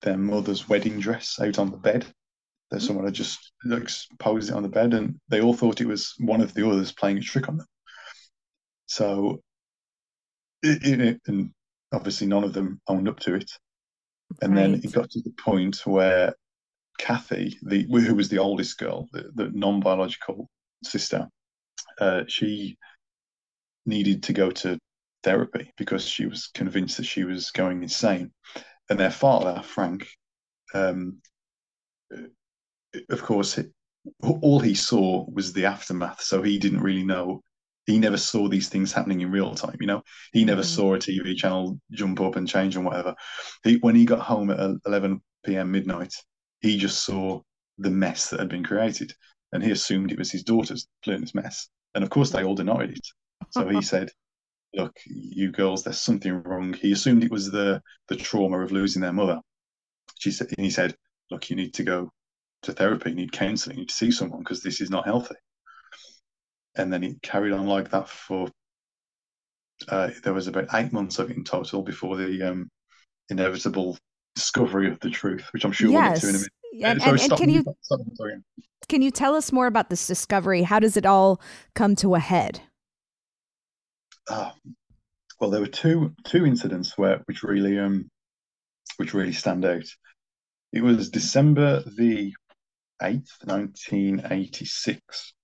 their 0.02 0.16
mother's 0.16 0.68
wedding 0.68 0.98
dress 0.98 1.38
out 1.40 1.58
on 1.58 1.70
the 1.70 1.76
bed. 1.76 2.06
That 2.70 2.80
hmm. 2.80 2.86
someone 2.86 3.04
had 3.04 3.14
just 3.14 3.52
like, 3.64 3.88
posed 4.18 4.50
it 4.50 4.54
on 4.54 4.62
the 4.62 4.68
bed, 4.68 4.94
and 4.94 5.20
they 5.28 5.40
all 5.40 5.54
thought 5.54 5.80
it 5.80 5.86
was 5.86 6.14
one 6.18 6.40
of 6.40 6.54
the 6.54 6.66
others 6.68 6.92
playing 6.92 7.18
a 7.18 7.20
trick 7.20 7.48
on 7.48 7.58
them. 7.58 7.66
So, 8.86 9.42
it, 10.66 11.00
it, 11.00 11.20
and 11.26 11.50
obviously 11.92 12.26
none 12.26 12.44
of 12.44 12.52
them 12.52 12.80
owned 12.88 13.08
up 13.08 13.20
to 13.20 13.34
it. 13.34 13.50
And 14.42 14.54
right. 14.54 14.62
then 14.62 14.74
it 14.74 14.92
got 14.92 15.10
to 15.10 15.20
the 15.22 15.32
point 15.38 15.86
where 15.86 16.34
Kathy, 16.98 17.58
the 17.62 17.84
who 17.84 18.14
was 18.14 18.28
the 18.28 18.38
oldest 18.38 18.78
girl, 18.78 19.08
the, 19.12 19.30
the 19.34 19.50
non-biological 19.52 20.48
sister, 20.84 21.28
uh, 22.00 22.22
she 22.26 22.76
needed 23.84 24.22
to 24.24 24.32
go 24.32 24.50
to 24.50 24.78
therapy 25.22 25.72
because 25.76 26.04
she 26.04 26.26
was 26.26 26.48
convinced 26.54 26.96
that 26.96 27.04
she 27.04 27.24
was 27.24 27.50
going 27.50 27.82
insane. 27.82 28.32
And 28.88 28.98
their 28.98 29.10
father, 29.10 29.62
Frank, 29.62 30.06
um, 30.74 31.18
of 33.10 33.22
course, 33.22 33.58
all 34.22 34.60
he 34.60 34.74
saw 34.74 35.26
was 35.30 35.52
the 35.52 35.66
aftermath. 35.66 36.22
So 36.22 36.42
he 36.42 36.58
didn't 36.58 36.82
really 36.82 37.04
know. 37.04 37.42
He 37.86 37.98
never 37.98 38.16
saw 38.16 38.48
these 38.48 38.68
things 38.68 38.92
happening 38.92 39.20
in 39.20 39.30
real 39.30 39.54
time. 39.54 39.76
You 39.80 39.86
know, 39.86 40.02
he 40.32 40.44
never 40.44 40.62
mm. 40.62 40.64
saw 40.64 40.94
a 40.94 40.98
TV 40.98 41.36
channel 41.36 41.80
jump 41.92 42.20
up 42.20 42.36
and 42.36 42.48
change 42.48 42.76
and 42.76 42.84
whatever. 42.84 43.14
He, 43.62 43.76
when 43.76 43.94
he 43.94 44.04
got 44.04 44.20
home 44.20 44.50
at 44.50 44.58
11 44.84 45.20
p.m. 45.44 45.70
midnight, 45.70 46.12
he 46.60 46.78
just 46.78 47.04
saw 47.04 47.40
the 47.78 47.90
mess 47.90 48.30
that 48.30 48.40
had 48.40 48.48
been 48.48 48.64
created, 48.64 49.14
and 49.52 49.62
he 49.62 49.70
assumed 49.70 50.10
it 50.10 50.18
was 50.18 50.32
his 50.32 50.42
daughters 50.42 50.88
doing 51.02 51.20
this 51.20 51.34
mess. 51.34 51.68
And 51.94 52.02
of 52.02 52.10
course, 52.10 52.30
they 52.30 52.44
all 52.44 52.54
denied 52.54 52.90
it. 52.90 53.06
So 53.50 53.68
he 53.68 53.82
said, 53.92 54.10
"Look, 54.74 54.96
you 55.06 55.52
girls, 55.52 55.84
there's 55.84 56.00
something 56.00 56.42
wrong." 56.42 56.72
He 56.72 56.92
assumed 56.92 57.22
it 57.22 57.30
was 57.30 57.50
the 57.50 57.82
the 58.08 58.16
trauma 58.16 58.60
of 58.60 58.72
losing 58.72 59.02
their 59.02 59.12
mother. 59.12 59.40
She 60.18 60.32
said, 60.32 60.48
and 60.56 60.64
he 60.64 60.70
said, 60.70 60.96
"Look, 61.30 61.50
you 61.50 61.56
need 61.56 61.74
to 61.74 61.84
go 61.84 62.12
to 62.62 62.72
therapy, 62.72 63.10
you 63.10 63.16
need 63.16 63.32
counselling, 63.32 63.76
you 63.76 63.82
need 63.82 63.90
to 63.90 63.94
see 63.94 64.10
someone 64.10 64.40
because 64.40 64.62
this 64.62 64.80
is 64.80 64.90
not 64.90 65.04
healthy." 65.04 65.36
And 66.76 66.92
then 66.92 67.02
he 67.02 67.18
carried 67.22 67.52
on 67.52 67.66
like 67.66 67.90
that 67.90 68.08
for. 68.08 68.48
Uh, 69.88 70.10
there 70.24 70.32
was 70.32 70.46
about 70.46 70.68
eight 70.74 70.92
months 70.92 71.18
of 71.18 71.30
it 71.30 71.36
in 71.36 71.44
total 71.44 71.82
before 71.82 72.16
the 72.16 72.42
um, 72.42 72.68
inevitable 73.28 73.98
discovery 74.34 74.90
of 74.90 74.98
the 75.00 75.10
truth, 75.10 75.46
which 75.52 75.64
I'm 75.64 75.72
sure 75.72 75.90
yes. 75.90 75.94
we'll 75.94 76.12
get 76.14 76.20
to 76.20 76.28
in 76.28 76.34
a 76.34 76.38
minute. 76.38 76.52
And, 76.84 77.02
and, 77.02 77.20
and 77.20 77.38
can 77.38 77.50
you 77.50 77.64
can 78.88 79.02
you 79.02 79.10
tell 79.10 79.34
us 79.34 79.52
more 79.52 79.66
about 79.66 79.90
this 79.90 80.06
discovery? 80.06 80.62
How 80.62 80.78
does 80.78 80.96
it 80.96 81.04
all 81.06 81.40
come 81.74 81.94
to 81.96 82.14
a 82.14 82.18
head? 82.18 82.60
uh, 84.28 84.50
well, 85.40 85.50
there 85.50 85.60
were 85.60 85.66
two 85.66 86.14
two 86.24 86.46
incidents 86.46 86.96
where 86.96 87.22
which 87.26 87.42
really 87.42 87.78
um 87.78 88.10
which 88.96 89.14
really 89.14 89.32
stand 89.32 89.64
out. 89.64 89.84
It 90.72 90.82
was 90.82 91.10
December 91.10 91.82
the 91.96 92.34
eighth, 93.02 93.36
nineteen 93.44 94.22
eighty 94.30 94.64
six. 94.64 95.34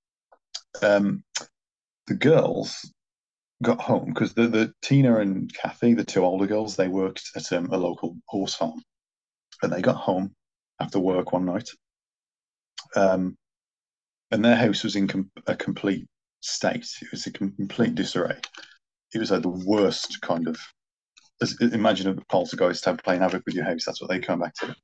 Um, 0.80 1.24
the 2.06 2.14
girls 2.14 2.90
got 3.62 3.80
home 3.80 4.06
because 4.06 4.34
the, 4.34 4.48
the 4.48 4.74
Tina 4.82 5.20
and 5.20 5.52
Kathy, 5.54 5.94
the 5.94 6.04
two 6.04 6.24
older 6.24 6.46
girls, 6.46 6.76
they 6.76 6.88
worked 6.88 7.30
at 7.36 7.52
um, 7.52 7.70
a 7.72 7.76
local 7.76 8.16
horse 8.26 8.54
farm, 8.54 8.82
and 9.62 9.72
they 9.72 9.80
got 9.80 9.96
home 9.96 10.34
after 10.80 10.98
work 10.98 11.32
one 11.32 11.46
night. 11.46 11.68
Um, 12.96 13.36
and 14.30 14.44
their 14.44 14.56
house 14.56 14.82
was 14.82 14.96
in 14.96 15.08
com- 15.08 15.30
a 15.46 15.54
complete 15.54 16.06
state. 16.40 16.88
It 17.00 17.10
was 17.10 17.26
a 17.26 17.32
complete 17.32 17.94
disarray. 17.94 18.38
It 19.14 19.18
was 19.18 19.30
like 19.30 19.42
the 19.42 19.48
worst 19.66 20.20
kind 20.22 20.48
of. 20.48 20.58
Imagine 21.60 22.08
a 22.08 22.24
poltergeist 22.26 22.84
have 22.84 22.98
playing 22.98 23.20
havoc 23.20 23.42
with 23.46 23.54
your 23.54 23.64
house. 23.64 23.84
That's 23.84 24.00
what 24.00 24.10
they 24.10 24.20
come 24.20 24.40
back 24.40 24.54
to. 24.56 24.74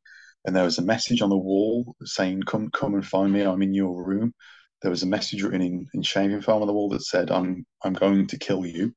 And 0.45 0.55
there 0.55 0.65
was 0.65 0.79
a 0.79 0.83
message 0.83 1.23
on 1.23 1.31
the 1.31 1.37
wall 1.37 1.95
saying, 2.05 2.43
"Come, 2.43 2.71
come 2.71 2.95
and 2.95 3.07
find 3.07 3.33
me. 3.33 3.43
I'm 3.43 3.63
in 3.63 3.75
your 3.75 4.05
room." 4.05 4.35
There 4.83 4.91
was 4.91 5.03
a 5.03 5.07
message 5.07 5.43
written 5.43 5.63
in, 5.63 5.87
in 5.93 6.03
shaving 6.03 6.41
foam 6.41 6.63
on 6.63 6.69
the 6.69 6.73
wall 6.73 6.89
that 6.91 7.03
said, 7.03 7.31
"I'm 7.31 7.67
I'm 7.83 7.95
going 7.95 8.27
to 8.29 8.39
kill 8.39 8.65
you." 8.65 8.95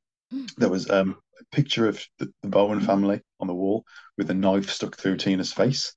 There 0.58 0.70
was 0.70 0.90
um, 0.90 1.18
a 1.40 1.56
picture 1.56 1.88
of 1.88 2.02
the, 2.20 2.32
the 2.42 2.50
Bowen 2.50 2.82
family 2.82 3.22
on 3.40 3.48
the 3.48 3.56
wall 3.56 3.84
with 4.18 4.30
a 4.30 4.34
knife 4.34 4.70
stuck 4.70 4.96
through 4.96 5.18
Tina's 5.18 5.52
face. 5.52 5.94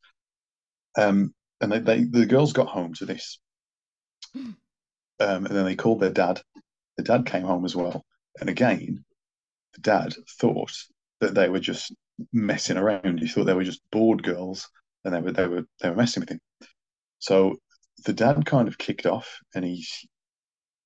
Um, 0.96 1.34
and 1.60 1.70
they, 1.70 1.78
they 1.78 2.04
the 2.04 2.26
girls 2.26 2.52
got 2.52 2.68
home 2.68 2.94
to 2.94 3.06
this, 3.06 3.38
um, 4.34 4.54
and 5.20 5.46
then 5.46 5.64
they 5.64 5.76
called 5.76 6.00
their 6.00 6.10
dad. 6.10 6.40
The 6.96 7.02
dad 7.02 7.26
came 7.26 7.42
home 7.44 7.64
as 7.64 7.76
well, 7.76 8.04
and 8.40 8.48
again, 8.48 9.04
the 9.74 9.80
dad 9.80 10.14
thought 10.38 10.72
that 11.20 11.34
they 11.34 11.48
were 11.48 11.60
just 11.60 11.92
messing 12.32 12.76
around. 12.76 13.20
He 13.20 13.28
thought 13.28 13.44
they 13.44 13.54
were 13.54 13.64
just 13.64 13.82
bored 13.90 14.22
girls, 14.22 14.68
and 15.04 15.14
they 15.14 15.20
were 15.20 15.32
they 15.32 15.46
were 15.46 15.64
they 15.80 15.90
were 15.90 15.96
messing 15.96 16.20
with 16.20 16.30
him. 16.30 16.40
So 17.18 17.56
the 18.04 18.12
dad 18.12 18.44
kind 18.46 18.68
of 18.68 18.78
kicked 18.78 19.06
off, 19.06 19.40
and 19.54 19.64
he 19.64 19.86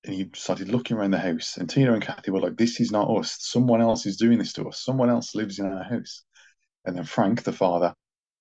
and 0.04 0.14
he 0.14 0.30
started 0.34 0.68
looking 0.68 0.96
around 0.96 1.10
the 1.12 1.18
house. 1.18 1.56
And 1.56 1.68
Tina 1.68 1.92
and 1.92 2.02
Kathy 2.02 2.30
were 2.30 2.40
like, 2.40 2.56
"This 2.56 2.80
is 2.80 2.90
not 2.92 3.10
us. 3.10 3.36
Someone 3.40 3.80
else 3.80 4.06
is 4.06 4.16
doing 4.16 4.38
this 4.38 4.52
to 4.54 4.68
us. 4.68 4.84
Someone 4.84 5.10
else 5.10 5.34
lives 5.34 5.58
in 5.58 5.66
our 5.66 5.82
house." 5.82 6.24
And 6.84 6.96
then 6.96 7.04
Frank, 7.04 7.42
the 7.42 7.52
father, 7.52 7.94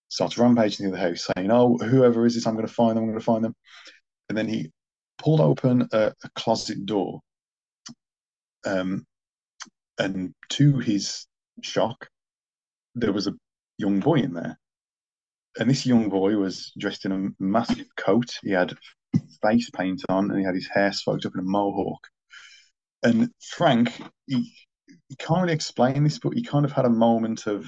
starts 0.09 0.37
rampaging 0.37 0.85
through 0.85 0.91
the 0.91 1.09
house, 1.09 1.27
saying, 1.35 1.51
"Oh, 1.51 1.77
whoever 1.77 2.25
is 2.25 2.35
this, 2.35 2.47
I'm 2.47 2.55
going 2.55 2.67
to 2.67 2.73
find 2.73 2.91
them. 2.97 3.03
I'm 3.03 3.09
going 3.09 3.19
to 3.19 3.25
find 3.25 3.43
them." 3.43 3.55
And 4.29 4.37
then 4.37 4.47
he 4.47 4.71
pulled 5.17 5.41
open 5.41 5.87
a, 5.91 6.13
a 6.23 6.29
closet 6.35 6.85
door, 6.85 7.21
um, 8.65 9.05
and 9.99 10.33
to 10.49 10.79
his 10.79 11.27
shock, 11.61 12.09
there 12.95 13.13
was 13.13 13.27
a 13.27 13.33
young 13.77 13.99
boy 13.99 14.15
in 14.15 14.33
there. 14.33 14.59
And 15.59 15.69
this 15.69 15.85
young 15.85 16.09
boy 16.09 16.35
was 16.35 16.71
dressed 16.77 17.05
in 17.05 17.11
a 17.11 17.29
massive 17.39 17.87
coat. 17.95 18.29
He 18.43 18.51
had 18.51 18.77
face 19.41 19.69
paint 19.71 20.03
on, 20.09 20.29
and 20.29 20.39
he 20.39 20.45
had 20.45 20.55
his 20.55 20.67
hair 20.67 20.91
smoked 20.91 21.25
up 21.25 21.33
in 21.33 21.39
a 21.39 21.43
mohawk. 21.43 22.07
And 23.03 23.31
Frank, 23.55 23.91
he, 24.25 24.53
he 25.09 25.15
can't 25.17 25.41
really 25.43 25.53
explain 25.53 26.03
this, 26.03 26.19
but 26.19 26.33
he 26.33 26.43
kind 26.43 26.65
of 26.65 26.71
had 26.71 26.85
a 26.85 26.89
moment 26.89 27.47
of 27.47 27.65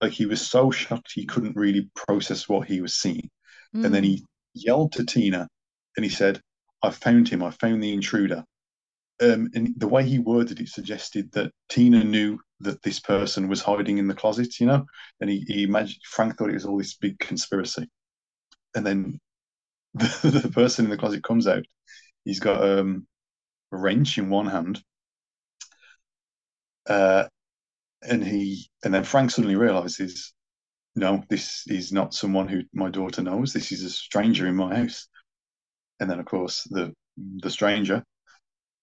like 0.00 0.12
he 0.12 0.26
was 0.26 0.46
so 0.46 0.70
shocked 0.70 1.12
he 1.14 1.24
couldn't 1.24 1.56
really 1.56 1.88
process 1.94 2.48
what 2.48 2.66
he 2.66 2.80
was 2.80 2.94
seeing. 2.94 3.30
Mm. 3.74 3.84
And 3.86 3.94
then 3.94 4.04
he 4.04 4.24
yelled 4.52 4.92
to 4.92 5.06
Tina 5.06 5.48
and 5.96 6.04
he 6.04 6.10
said, 6.10 6.40
I 6.82 6.90
found 6.90 7.28
him, 7.28 7.42
I 7.42 7.50
found 7.50 7.82
the 7.82 7.92
intruder. 7.92 8.44
Um, 9.20 9.48
and 9.54 9.72
the 9.76 9.86
way 9.86 10.04
he 10.04 10.18
worded 10.18 10.60
it 10.60 10.68
suggested 10.68 11.30
that 11.32 11.52
Tina 11.68 12.02
knew 12.02 12.40
that 12.62 12.82
this 12.82 13.00
person 13.00 13.48
was 13.48 13.62
hiding 13.62 13.98
in 13.98 14.08
the 14.08 14.14
closet, 14.14 14.58
you 14.60 14.66
know, 14.66 14.84
and 15.20 15.30
he, 15.30 15.44
he 15.46 15.64
imagined 15.64 16.00
Frank 16.04 16.36
thought 16.36 16.50
it 16.50 16.54
was 16.54 16.64
all 16.64 16.78
this 16.78 16.96
big 16.96 17.18
conspiracy. 17.18 17.88
And 18.74 18.86
then 18.86 19.20
the, 19.94 20.40
the 20.42 20.50
person 20.50 20.86
in 20.86 20.90
the 20.90 20.96
closet 20.96 21.22
comes 21.22 21.46
out. 21.46 21.64
He's 22.24 22.40
got 22.40 22.62
um, 22.62 23.06
a 23.72 23.76
wrench 23.76 24.18
in 24.18 24.30
one 24.30 24.46
hand, 24.46 24.82
uh, 26.86 27.24
and 28.02 28.24
he 28.24 28.68
and 28.84 28.94
then 28.94 29.04
Frank 29.04 29.30
suddenly 29.30 29.56
realizes, 29.56 30.32
no, 30.94 31.22
this 31.28 31.64
is 31.66 31.92
not 31.92 32.14
someone 32.14 32.48
who 32.48 32.62
my 32.72 32.90
daughter 32.90 33.22
knows. 33.22 33.52
This 33.52 33.72
is 33.72 33.82
a 33.82 33.90
stranger 33.90 34.46
in 34.46 34.54
my 34.54 34.76
house. 34.76 35.08
And 36.00 36.08
then, 36.08 36.20
of 36.20 36.26
course, 36.26 36.62
the 36.70 36.92
the 37.16 37.50
stranger 37.50 38.04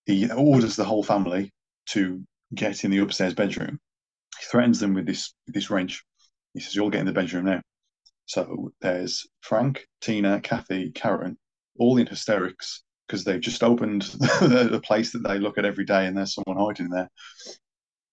he 0.10 0.30
orders 0.32 0.76
the 0.76 0.84
whole 0.84 1.04
family 1.04 1.52
to 1.88 2.24
get 2.54 2.84
in 2.84 2.92
the 2.92 3.00
upstairs 3.00 3.34
bedroom. 3.34 3.80
He 4.40 4.46
threatens 4.46 4.80
them 4.80 4.94
with 4.94 5.06
this 5.06 5.34
this 5.48 5.70
wrench. 5.70 6.04
He 6.54 6.60
says, 6.60 6.76
"You'll 6.76 6.90
get 6.90 7.02
in 7.02 7.06
the 7.06 7.14
bedroom 7.14 7.46
now." 7.46 7.62
So 8.26 8.72
there's 8.82 9.28
Frank, 9.42 9.88
Tina, 10.02 10.40
Kathy, 10.42 10.92
Karen, 10.92 11.38
all 11.78 11.98
in 11.98 12.08
hysterics 12.08 12.84
because 13.08 13.24
they've 13.24 13.42
just 13.42 13.64
opened 13.64 14.04
the 14.42 14.82
place 14.84 15.12
that 15.14 15.28
they 15.28 15.40
look 15.40 15.58
at 15.58 15.66
every 15.66 15.86
day, 15.86 16.06
and 16.06 16.16
there's 16.16 16.36
someone 16.36 16.64
hiding 16.64 16.90
there 16.90 17.10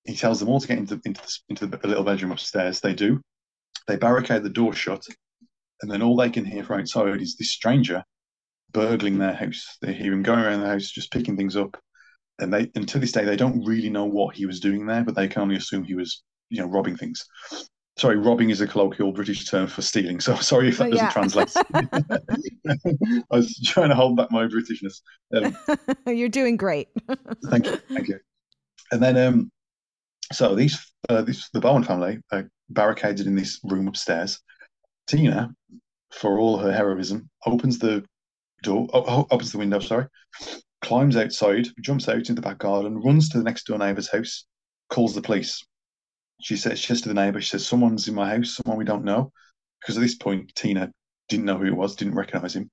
he 0.07 0.15
tells 0.15 0.41
them 0.41 0.49
all 0.49 0.61
to 0.61 0.69
get 0.69 0.79
into 0.79 1.01
into 1.05 1.21
the, 1.21 1.39
into 1.49 1.67
the 1.67 1.87
little 1.87 2.05
bedroom 2.05 2.33
upstairs. 2.33 2.81
They 2.81 2.95
do. 2.95 3.21
They 3.87 3.97
barricade 3.97 4.43
the 4.43 4.51
door 4.51 4.73
shut, 4.73 5.05
and 5.83 5.91
then 5.91 6.03
all 6.03 6.17
they 6.17 6.31
can 6.31 6.45
hear 6.45 6.65
from 6.65 6.81
outside 6.81 7.21
is 7.21 7.37
this 7.37 7.51
stranger 7.51 8.03
burgling 8.73 9.19
their 9.19 9.35
house. 9.35 9.77
They 9.83 9.93
hear 9.93 10.13
him 10.13 10.23
going 10.23 10.41
around 10.41 10.61
the 10.61 10.69
house, 10.69 10.91
just 10.91 11.13
picking 11.13 11.37
things 11.37 11.57
up. 11.57 11.77
And 12.39 12.53
they, 12.53 12.71
and 12.75 12.89
to 12.89 12.99
this 12.99 13.13
day, 13.13 13.25
they 13.25 13.37
don't 13.37 13.65
really 13.65 13.89
know 13.89 14.05
what 14.05 14.37
he 14.37 14.47
was 14.47 14.61
doing 14.61 14.87
there, 14.87 15.05
but 15.05 15.15
they 15.15 15.29
can 15.29 15.43
only 15.43 15.57
assume 15.57 15.85
he 15.85 15.95
was, 15.95 16.23
you 16.51 16.61
know, 16.61 16.69
robbing 16.69 16.97
things. 16.97 17.25
Sorry, 17.99 18.17
robbing 18.19 18.51
is 18.51 18.61
a 18.61 18.67
colloquial 18.67 19.13
British 19.13 19.47
term 19.47 19.67
for 19.67 19.81
stealing. 19.81 20.21
So 20.21 20.35
sorry 20.41 20.69
if 20.69 20.79
that 20.79 20.91
doesn't 20.91 21.11
translate. 21.11 21.55
I 23.31 23.37
was 23.37 23.59
trying 23.65 23.89
to 23.89 23.95
hold 23.95 24.17
back 24.17 24.31
my 24.31 24.47
Britishness. 24.47 25.01
Um, 25.35 25.57
You're 26.15 26.29
doing 26.29 26.57
great. 26.57 26.89
thank 27.49 27.67
you, 27.67 27.77
thank 27.89 28.09
you. 28.09 28.19
And 28.93 29.03
then 29.03 29.17
um, 29.17 29.51
so 30.33 30.55
these, 30.55 30.93
uh, 31.09 31.23
this, 31.23 31.49
the 31.51 31.61
Bowen 31.61 31.85
family 31.85 32.21
are 32.33 32.51
barricaded 32.69 33.27
in 33.27 33.35
this 33.35 33.61
room 33.65 33.89
upstairs. 33.89 34.41
Tina, 35.07 35.55
for 36.13 36.39
all 36.39 36.59
her 36.59 36.73
heroism, 36.73 37.31
opens 37.47 37.79
the 37.79 38.05
door, 38.63 38.89
oh, 38.93 39.27
opens 39.31 39.53
the 39.53 39.59
window, 39.59 39.79
sorry, 39.79 40.07
climbs 40.87 41.17
outside, 41.17 41.67
jumps 41.81 42.09
out 42.09 42.17
into 42.17 42.35
the 42.35 42.41
back 42.41 42.59
garden, 42.59 43.03
runs 43.03 43.29
to 43.29 43.39
the 43.39 43.45
next 43.45 43.67
door 43.67 43.77
neighbour's 43.77 44.11
house, 44.11 44.47
calls 44.89 45.15
the 45.15 45.21
police. 45.21 45.65
She 46.41 46.57
says, 46.57 46.79
she 46.79 46.87
says 46.87 47.01
to 47.03 47.09
the 47.09 47.15
neighbour, 47.15 47.41
she 47.41 47.51
says, 47.51 47.67
someone's 47.67 48.07
in 48.07 48.15
my 48.15 48.29
house, 48.29 48.55
someone 48.55 48.79
we 48.79 48.85
don't 48.85 49.05
know. 49.05 49.33
Because 49.81 49.97
at 49.97 50.01
this 50.01 50.15
point, 50.15 50.55
Tina 50.55 50.93
didn't 51.29 51.45
know 51.45 51.59
who 51.59 51.67
it 51.67 51.77
was, 51.77 51.97
didn't 51.97 52.15
recognise 52.15 52.55
him. 52.55 52.71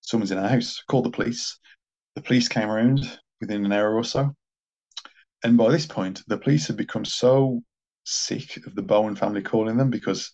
Someone's 0.00 0.32
in 0.32 0.38
our 0.38 0.48
house. 0.48 0.82
Called 0.88 1.04
the 1.04 1.10
police. 1.10 1.58
The 2.16 2.22
police 2.22 2.48
came 2.48 2.68
around 2.68 3.18
within 3.40 3.64
an 3.64 3.72
hour 3.72 3.94
or 3.94 4.04
so. 4.04 4.34
And 5.44 5.56
by 5.56 5.70
this 5.70 5.86
point, 5.86 6.22
the 6.26 6.38
police 6.38 6.66
had 6.66 6.76
become 6.76 7.04
so 7.04 7.62
sick 8.04 8.58
of 8.66 8.74
the 8.74 8.82
Bowen 8.82 9.14
family 9.14 9.42
calling 9.42 9.76
them 9.76 9.90
because 9.90 10.32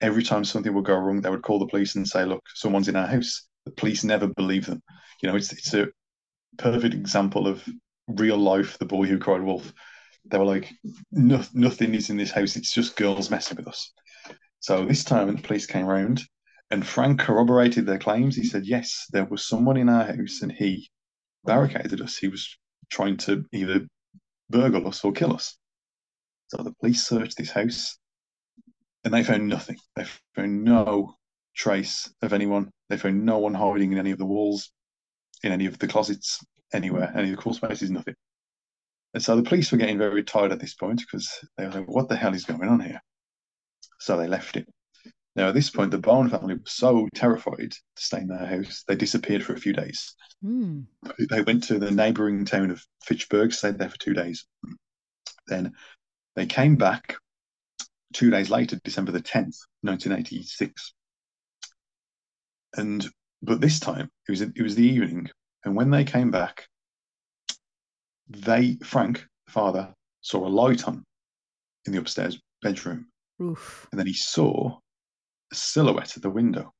every 0.00 0.22
time 0.22 0.44
something 0.44 0.72
would 0.72 0.84
go 0.84 0.96
wrong, 0.96 1.20
they 1.20 1.30
would 1.30 1.42
call 1.42 1.58
the 1.58 1.66
police 1.66 1.96
and 1.96 2.08
say, 2.08 2.24
"Look, 2.24 2.42
someone's 2.54 2.88
in 2.88 2.96
our 2.96 3.06
house." 3.06 3.46
The 3.64 3.72
police 3.72 4.04
never 4.04 4.28
believe 4.28 4.66
them. 4.66 4.82
You 5.22 5.28
know, 5.28 5.36
it's 5.36 5.52
it's 5.52 5.74
a 5.74 5.88
perfect 6.58 6.94
example 6.94 7.46
of 7.46 7.66
real 8.08 8.38
life. 8.38 8.78
The 8.78 8.86
boy 8.86 9.06
who 9.06 9.18
cried 9.18 9.42
wolf. 9.42 9.72
They 10.26 10.38
were 10.38 10.44
like, 10.44 10.72
no, 11.10 11.42
"Nothing 11.54 11.94
is 11.94 12.10
in 12.10 12.16
this 12.16 12.30
house. 12.30 12.56
It's 12.56 12.74
just 12.74 12.96
girls 12.96 13.30
messing 13.30 13.56
with 13.56 13.68
us." 13.68 13.92
So 14.60 14.84
this 14.84 15.04
time, 15.04 15.34
the 15.34 15.42
police 15.42 15.66
came 15.66 15.86
round, 15.86 16.22
and 16.70 16.86
Frank 16.86 17.20
corroborated 17.20 17.86
their 17.86 17.98
claims, 17.98 18.36
he 18.36 18.44
said, 18.44 18.66
"Yes, 18.66 19.06
there 19.12 19.24
was 19.24 19.46
someone 19.46 19.76
in 19.76 19.88
our 19.88 20.04
house, 20.04 20.42
and 20.42 20.52
he 20.52 20.90
barricaded 21.44 22.00
us. 22.00 22.16
He 22.16 22.28
was 22.28 22.56
trying 22.90 23.16
to 23.16 23.44
either 23.52 23.86
burgle 24.50 24.88
us 24.88 25.04
or 25.04 25.12
kill 25.12 25.32
us. 25.32 25.56
So 26.48 26.62
the 26.62 26.74
police 26.74 27.06
searched 27.06 27.36
this 27.36 27.50
house 27.50 27.96
and 29.04 29.14
they 29.14 29.22
found 29.22 29.46
nothing. 29.46 29.76
They 29.96 30.04
found 30.34 30.64
no 30.64 31.14
trace 31.54 32.12
of 32.22 32.32
anyone. 32.32 32.70
They 32.88 32.96
found 32.96 33.24
no 33.24 33.38
one 33.38 33.54
hiding 33.54 33.92
in 33.92 33.98
any 33.98 34.10
of 34.10 34.18
the 34.18 34.26
walls, 34.26 34.70
in 35.42 35.52
any 35.52 35.66
of 35.66 35.78
the 35.78 35.88
closets, 35.88 36.44
anywhere, 36.72 37.12
any 37.14 37.30
of 37.30 37.36
the 37.36 37.42
crawl 37.42 37.54
spaces, 37.54 37.90
nothing. 37.90 38.14
And 39.14 39.22
so 39.22 39.36
the 39.36 39.42
police 39.42 39.72
were 39.72 39.78
getting 39.78 39.98
very 39.98 40.22
tired 40.22 40.52
at 40.52 40.60
this 40.60 40.74
point 40.74 41.00
because 41.00 41.28
they 41.56 41.64
were 41.64 41.72
like, 41.72 41.88
what 41.88 42.08
the 42.08 42.16
hell 42.16 42.34
is 42.34 42.44
going 42.44 42.68
on 42.68 42.80
here? 42.80 43.00
So 43.98 44.16
they 44.16 44.28
left 44.28 44.56
it. 44.56 44.68
Now, 45.36 45.48
at 45.48 45.54
this 45.54 45.70
point, 45.70 45.90
the 45.90 45.98
Bowen 45.98 46.28
family 46.28 46.54
was 46.54 46.72
so 46.72 47.08
terrified 47.14 47.70
to 47.72 48.02
stay 48.02 48.18
in 48.18 48.28
their 48.28 48.46
house, 48.46 48.84
they 48.86 48.96
disappeared 48.96 49.44
for 49.44 49.54
a 49.54 49.60
few 49.60 49.72
days. 49.72 50.14
Mm. 50.44 50.86
They 51.30 51.42
went 51.42 51.64
to 51.64 51.78
the 51.78 51.90
neighbouring 51.90 52.44
town 52.44 52.70
of 52.70 52.84
Fitchburg, 53.04 53.52
stayed 53.52 53.78
there 53.78 53.88
for 53.88 53.98
two 53.98 54.14
days. 54.14 54.46
Then 55.46 55.72
they 56.34 56.46
came 56.46 56.76
back 56.76 57.16
two 58.12 58.30
days 58.30 58.50
later, 58.50 58.78
December 58.82 59.12
the 59.12 59.20
10th, 59.20 59.56
1986. 59.82 60.94
And 62.74 63.08
but 63.42 63.60
this 63.60 63.80
time 63.80 64.10
it 64.28 64.32
was 64.32 64.40
it 64.40 64.62
was 64.62 64.74
the 64.74 64.86
evening, 64.86 65.28
and 65.64 65.74
when 65.74 65.90
they 65.90 66.04
came 66.04 66.30
back, 66.30 66.66
they 68.28 68.76
Frank, 68.84 69.26
the 69.46 69.52
father, 69.52 69.94
saw 70.20 70.46
a 70.46 70.48
light 70.48 70.86
on 70.86 71.04
in 71.86 71.92
the 71.92 71.98
upstairs 71.98 72.38
bedroom. 72.62 73.06
Oof. 73.40 73.88
And 73.90 73.98
then 73.98 74.06
he 74.06 74.12
saw 74.12 74.78
a 75.50 75.54
silhouette 75.54 76.16
at 76.16 76.22
the 76.22 76.30
window. 76.30 76.72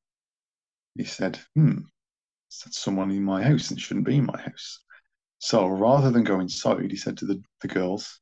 He 0.95 1.05
said, 1.05 1.39
Hmm, 1.55 1.79
that's 2.63 2.79
someone 2.79 3.11
in 3.11 3.23
my 3.23 3.43
house 3.43 3.71
and 3.71 3.81
shouldn't 3.81 4.05
be 4.05 4.17
in 4.17 4.25
my 4.25 4.39
house. 4.39 4.79
So 5.39 5.67
rather 5.67 6.11
than 6.11 6.23
go 6.23 6.39
inside, 6.39 6.91
he 6.91 6.97
said 6.97 7.17
to 7.17 7.25
the, 7.25 7.41
the 7.61 7.67
girls, 7.67 8.19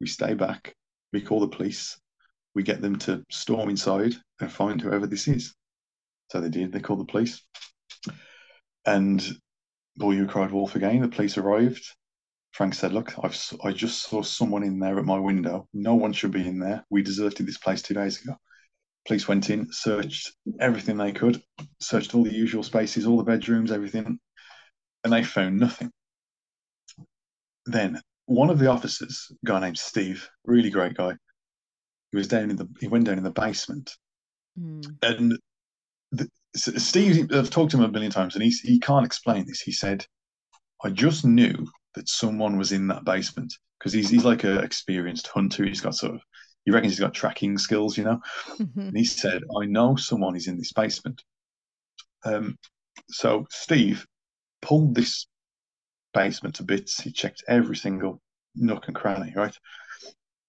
We 0.00 0.06
stay 0.06 0.34
back, 0.34 0.74
we 1.12 1.20
call 1.20 1.40
the 1.40 1.48
police, 1.48 1.98
we 2.54 2.62
get 2.62 2.80
them 2.80 2.98
to 3.00 3.22
storm 3.30 3.68
inside 3.68 4.14
and 4.40 4.50
find 4.50 4.80
whoever 4.80 5.06
this 5.06 5.28
is. 5.28 5.54
So 6.32 6.40
they 6.40 6.50
did, 6.50 6.72
they 6.72 6.80
called 6.80 7.00
the 7.00 7.12
police. 7.12 7.42
And 8.88 9.22
boy, 9.96 10.12
you 10.12 10.26
cried 10.26 10.50
wolf 10.50 10.74
again. 10.74 11.02
The 11.02 11.08
police 11.08 11.36
arrived. 11.36 11.84
Frank 12.52 12.72
said, 12.74 12.92
Look, 12.92 13.12
I've, 13.22 13.38
I 13.62 13.72
just 13.72 14.02
saw 14.02 14.22
someone 14.22 14.62
in 14.62 14.78
there 14.78 14.98
at 14.98 15.04
my 15.04 15.18
window. 15.18 15.68
No 15.74 15.94
one 15.94 16.14
should 16.14 16.30
be 16.32 16.46
in 16.46 16.58
there. 16.58 16.84
We 16.88 17.02
deserted 17.02 17.46
this 17.46 17.58
place 17.58 17.82
two 17.82 17.92
days 17.94 18.22
ago. 18.22 18.34
Police 19.06 19.28
went 19.28 19.50
in, 19.50 19.68
searched 19.70 20.32
everything 20.58 20.96
they 20.96 21.12
could, 21.12 21.42
searched 21.80 22.14
all 22.14 22.24
the 22.24 22.34
usual 22.34 22.62
spaces, 22.62 23.06
all 23.06 23.18
the 23.18 23.24
bedrooms, 23.24 23.70
everything, 23.70 24.18
and 25.04 25.12
they 25.12 25.22
found 25.22 25.58
nothing. 25.58 25.90
Then 27.66 28.00
one 28.24 28.48
of 28.48 28.58
the 28.58 28.70
officers, 28.70 29.30
a 29.30 29.46
guy 29.46 29.60
named 29.60 29.78
Steve, 29.78 30.28
really 30.44 30.70
great 30.70 30.94
guy, 30.94 31.12
he 32.10 32.16
was 32.16 32.28
down 32.28 32.50
in 32.50 32.56
the 32.56 32.66
he 32.80 32.88
went 32.88 33.04
down 33.04 33.18
in 33.18 33.24
the 33.24 33.30
basement, 33.30 33.94
Mm. 34.58 34.96
and 35.02 35.38
the, 36.10 36.28
Steve, 36.54 37.30
I've 37.32 37.50
talked 37.50 37.72
to 37.72 37.76
him 37.78 37.84
a 37.84 37.90
million 37.90 38.10
times, 38.10 38.34
and 38.34 38.42
he 38.42 38.50
he 38.50 38.78
can't 38.78 39.06
explain 39.06 39.46
this. 39.46 39.60
He 39.60 39.72
said, 39.72 40.06
"I 40.82 40.90
just 40.90 41.24
knew 41.24 41.66
that 41.94 42.08
someone 42.08 42.56
was 42.58 42.72
in 42.72 42.88
that 42.88 43.04
basement 43.04 43.54
because 43.78 43.92
he's 43.92 44.08
he's 44.10 44.24
like 44.24 44.44
an 44.44 44.58
experienced 44.58 45.28
hunter. 45.28 45.64
He's 45.64 45.80
got 45.80 45.94
sort 45.94 46.14
of 46.14 46.22
he 46.64 46.70
reckons 46.70 46.92
he's 46.92 47.00
got 47.00 47.14
tracking 47.14 47.58
skills, 47.58 47.96
you 47.96 48.04
know. 48.04 48.20
Mhm. 48.58 48.88
And 48.88 48.96
he 48.96 49.04
said, 49.04 49.42
"I 49.60 49.66
know 49.66 49.96
someone 49.96 50.36
is 50.36 50.48
in 50.48 50.58
this 50.58 50.72
basement." 50.72 51.22
Um, 52.24 52.58
so 53.08 53.46
Steve 53.50 54.06
pulled 54.62 54.94
this 54.94 55.26
basement 56.14 56.56
to 56.56 56.64
bits. 56.64 57.00
He 57.00 57.12
checked 57.12 57.44
every 57.48 57.76
single 57.76 58.20
nook 58.54 58.88
and 58.88 58.96
cranny, 58.96 59.32
right? 59.36 59.56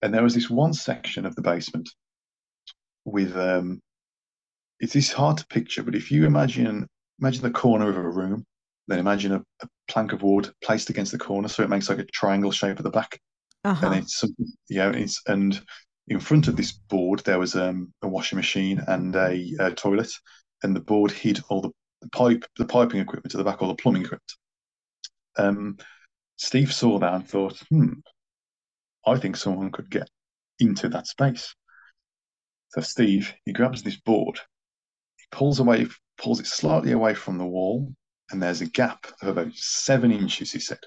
And 0.02 0.14
there 0.14 0.24
was 0.24 0.34
this 0.34 0.50
one 0.50 0.74
section 0.74 1.26
of 1.26 1.36
the 1.36 1.42
basement 1.42 1.90
with 3.06 3.36
um, 3.36 3.82
it 4.80 4.96
is 4.96 5.12
hard 5.12 5.38
to 5.38 5.48
picture, 5.48 5.84
but 5.84 5.96
if 5.96 6.12
you 6.12 6.26
imagine 6.26 6.88
imagine 7.20 7.44
the 7.44 7.52
corner 7.52 7.90
of 7.90 7.98
a 7.98 8.10
room, 8.10 8.46
then 8.88 9.00
imagine 9.00 9.34
a, 9.34 9.44
a 9.62 9.68
plank 9.88 10.14
of 10.14 10.24
wood 10.24 10.52
placed 10.64 10.90
against 10.90 11.12
the 11.12 11.18
corner, 11.18 11.48
so 11.48 11.64
it 11.64 11.70
makes 11.70 11.90
like 11.90 12.00
a 12.00 12.06
triangle 12.06 12.52
shape 12.52 12.78
at 12.78 12.84
the 12.84 12.90
back. 12.90 13.20
Uh-huh. 13.66 13.88
and 13.88 13.96
it's 13.96 14.24
yeah 14.70 14.90
it's 14.92 15.22
and 15.28 15.62
in 16.08 16.20
front 16.20 16.48
of 16.48 16.56
this 16.56 16.72
board 16.72 17.20
there 17.26 17.38
was 17.38 17.56
um, 17.56 17.94
a 18.02 18.08
washing 18.08 18.38
machine 18.38 18.82
and 18.88 19.16
a, 19.16 19.54
a 19.60 19.72
toilet 19.72 20.10
and 20.64 20.74
the 20.76 20.80
board 20.80 21.12
hid 21.12 21.42
all 21.50 21.62
the, 21.62 21.72
the 22.02 22.10
pipe 22.10 22.46
the 22.58 22.66
piping 22.66 23.02
equipment 23.02 23.34
at 23.34 23.38
the 23.38 23.44
back 23.44 23.62
all 23.62 23.68
the 23.68 23.76
plumbing 23.76 24.04
equipment. 24.04 24.32
Um 25.38 25.78
steve 26.38 26.74
saw 26.74 27.00
that 27.00 27.14
and 27.14 27.28
thought 27.28 27.62
hmm 27.70 28.00
i 29.06 29.18
think 29.18 29.36
someone 29.36 29.72
could 29.72 29.90
get 29.90 30.10
into 30.60 30.88
that 30.90 31.08
space. 31.08 31.54
So 32.70 32.82
steve 32.82 33.34
he 33.46 33.52
grabs 33.52 33.84
this 33.84 33.98
board 34.00 34.40
pulls 35.32 35.60
away 35.60 35.88
pulls 36.18 36.40
it 36.40 36.48
slightly 36.48 36.92
away 36.92 37.14
from 37.14 37.38
the 37.38 37.46
wall 37.46 37.94
and 38.32 38.42
there's 38.42 38.62
a 38.62 38.66
gap 38.66 39.08
of 39.22 39.30
about 39.30 39.54
seven 39.54 40.12
inches 40.12 40.52
he 40.52 40.60
said 40.60 40.80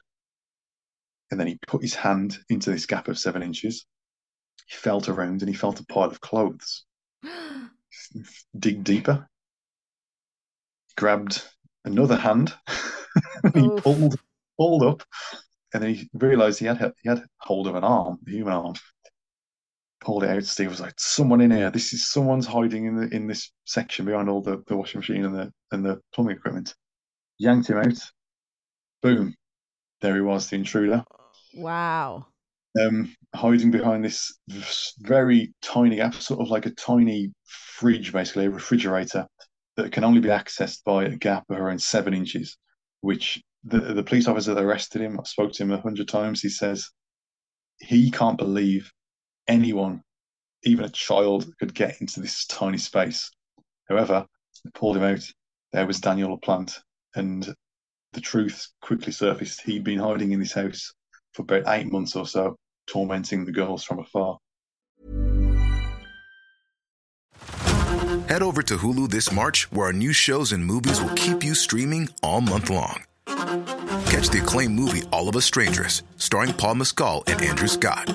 and 1.33 1.41
then 1.41 1.49
he 1.49 1.59
put 1.67 1.81
his 1.81 1.95
hand 1.95 2.39
into 2.51 2.71
this 2.71 2.85
gap 2.85 3.09
of 3.09 3.19
seven 3.19 3.43
inches. 3.43 3.87
He 4.69 4.77
felt 4.77 5.09
around 5.09 5.41
and 5.41 5.49
he 5.49 5.55
felt 5.55 5.81
a 5.81 5.87
pile 5.87 6.11
of 6.11 6.21
clothes. 6.21 6.85
Dig 8.59 8.85
deeper. 8.85 9.27
Grabbed 10.95 11.43
another 11.87 12.17
hand. 12.17 12.53
he 13.55 13.67
pulled 13.79 14.21
pulled 14.59 14.83
up, 14.83 15.03
and 15.73 15.83
then 15.83 15.95
he 15.95 16.11
realized 16.13 16.59
he 16.59 16.67
had 16.67 16.93
he 17.03 17.09
had 17.09 17.25
hold 17.39 17.67
of 17.67 17.77
an 17.77 17.85
arm, 17.85 18.19
a 18.27 18.31
human 18.31 18.53
arm. 18.53 18.75
Pulled 20.05 20.25
it 20.25 20.31
out. 20.31 20.45
Steve 20.45 20.69
was 20.71 20.81
like, 20.81 20.95
"Someone 20.99 21.41
in 21.41 21.53
here. 21.53 21.71
This 21.71 21.93
is 21.93 22.11
someone's 22.11 22.47
hiding 22.47 22.87
in 22.87 22.97
the 22.97 23.09
in 23.15 23.29
this 23.29 23.53
section 23.67 24.05
behind 24.05 24.29
all 24.29 24.43
the, 24.43 24.61
the 24.67 24.77
washing 24.77 24.99
machine 24.99 25.25
and 25.25 25.35
the 25.35 25.53
and 25.71 25.85
the 25.85 26.01
plumbing 26.13 26.37
equipment." 26.37 26.75
Yanked 27.39 27.71
him 27.71 27.79
out. 27.79 27.99
Boom. 29.01 29.35
There 30.01 30.17
he 30.17 30.21
was, 30.21 30.49
the 30.51 30.57
intruder 30.57 31.05
Wow. 31.55 32.27
um, 32.81 33.15
hiding 33.35 33.71
behind 33.71 34.05
this 34.05 34.37
very 34.99 35.55
tiny 35.63 35.97
gap, 35.97 36.15
sort 36.15 36.41
of 36.41 36.49
like 36.49 36.67
a 36.67 36.71
tiny 36.71 37.33
fridge, 37.45 38.13
basically 38.13 38.47
a 38.47 38.51
refrigerator 38.51 39.27
that 39.77 39.93
can 39.93 40.03
only 40.03 40.21
be 40.21 40.29
accessed 40.29 40.83
by 40.85 41.05
a 41.05 41.17
gap 41.17 41.45
of 41.49 41.59
around 41.59 41.81
seven 41.81 42.13
inches. 42.15 42.57
Which 43.03 43.41
the 43.63 43.79
the 43.95 44.03
police 44.03 44.27
officer 44.27 44.55
that 44.55 44.63
arrested 44.65 45.03
him, 45.03 45.21
I 45.21 45.23
spoke 45.25 45.53
to 45.53 45.63
him 45.63 45.71
a 45.71 45.81
hundred 45.81 46.09
times. 46.09 46.41
He 46.41 46.49
says 46.49 46.91
he 47.79 48.11
can't 48.11 48.39
believe 48.39 48.93
anyone, 49.49 50.03
even 50.65 50.85
a 50.85 50.91
child, 50.91 51.47
could 51.59 51.75
get 51.75 52.01
into 52.01 52.21
this 52.21 52.47
tiny 52.47 52.79
space. 52.79 53.31
However, 53.89 54.27
they 54.65 54.71
pulled 54.75 54.97
him 54.97 55.03
out. 55.03 55.23
There 55.73 55.87
was 55.87 56.01
Daniel 56.01 56.39
LaPlante, 56.39 56.79
and 57.15 57.55
the 58.13 58.21
truth 58.21 58.69
quickly 58.81 59.13
surfaced. 59.13 59.63
He'd 59.63 59.85
been 59.85 59.99
hiding 59.99 60.33
in 60.33 60.41
this 60.41 60.53
house 60.53 60.93
for 61.33 61.43
about 61.43 61.65
eight 61.67 61.91
months 61.91 62.15
or 62.15 62.27
so, 62.27 62.57
tormenting 62.87 63.45
the 63.45 63.53
girls 63.53 63.85
from 63.85 63.99
afar. 64.01 64.39
Head 68.29 68.43
over 68.43 68.63
to 68.63 68.79
Hulu 68.79 69.11
this 69.11 69.33
March, 69.33 69.71
where 69.73 69.87
our 69.87 69.93
new 69.93 70.13
shows 70.13 70.53
and 70.53 70.65
movies 70.65 71.01
will 71.03 71.15
keep 71.15 71.43
you 71.43 71.55
streaming 71.55 72.09
all 72.23 72.41
month 72.41 72.71
long. 72.71 73.03
Catch 73.27 74.31
the 74.31 74.41
acclaimed 74.43 74.75
movie 74.75 75.03
All 75.13 75.29
of 75.29 75.37
Us 75.37 75.45
Strangers, 75.45 76.03
starring 76.17 76.53
Paul 76.53 76.77
Mescal 76.77 77.25
and 77.27 77.43
Andrew 77.43 77.69
Scott. 77.69 78.15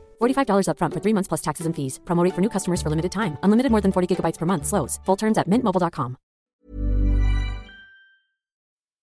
$45 0.21 0.67
upfront 0.67 0.93
for 0.93 0.99
three 0.99 1.13
months 1.13 1.27
plus 1.27 1.41
taxes 1.41 1.65
and 1.65 1.75
fees. 1.75 1.99
Promo 2.05 2.23
rate 2.23 2.35
for 2.35 2.41
new 2.41 2.49
customers 2.49 2.81
for 2.81 2.89
limited 2.89 3.11
time. 3.11 3.37
Unlimited 3.43 3.71
more 3.71 3.81
than 3.81 3.91
40 3.91 4.07
gigabytes 4.07 4.37
per 4.37 4.45
month. 4.45 4.65
Slows. 4.65 4.99
Full 5.05 5.17
terms 5.17 5.37
at 5.37 5.47
mintmobile.com. 5.47 6.17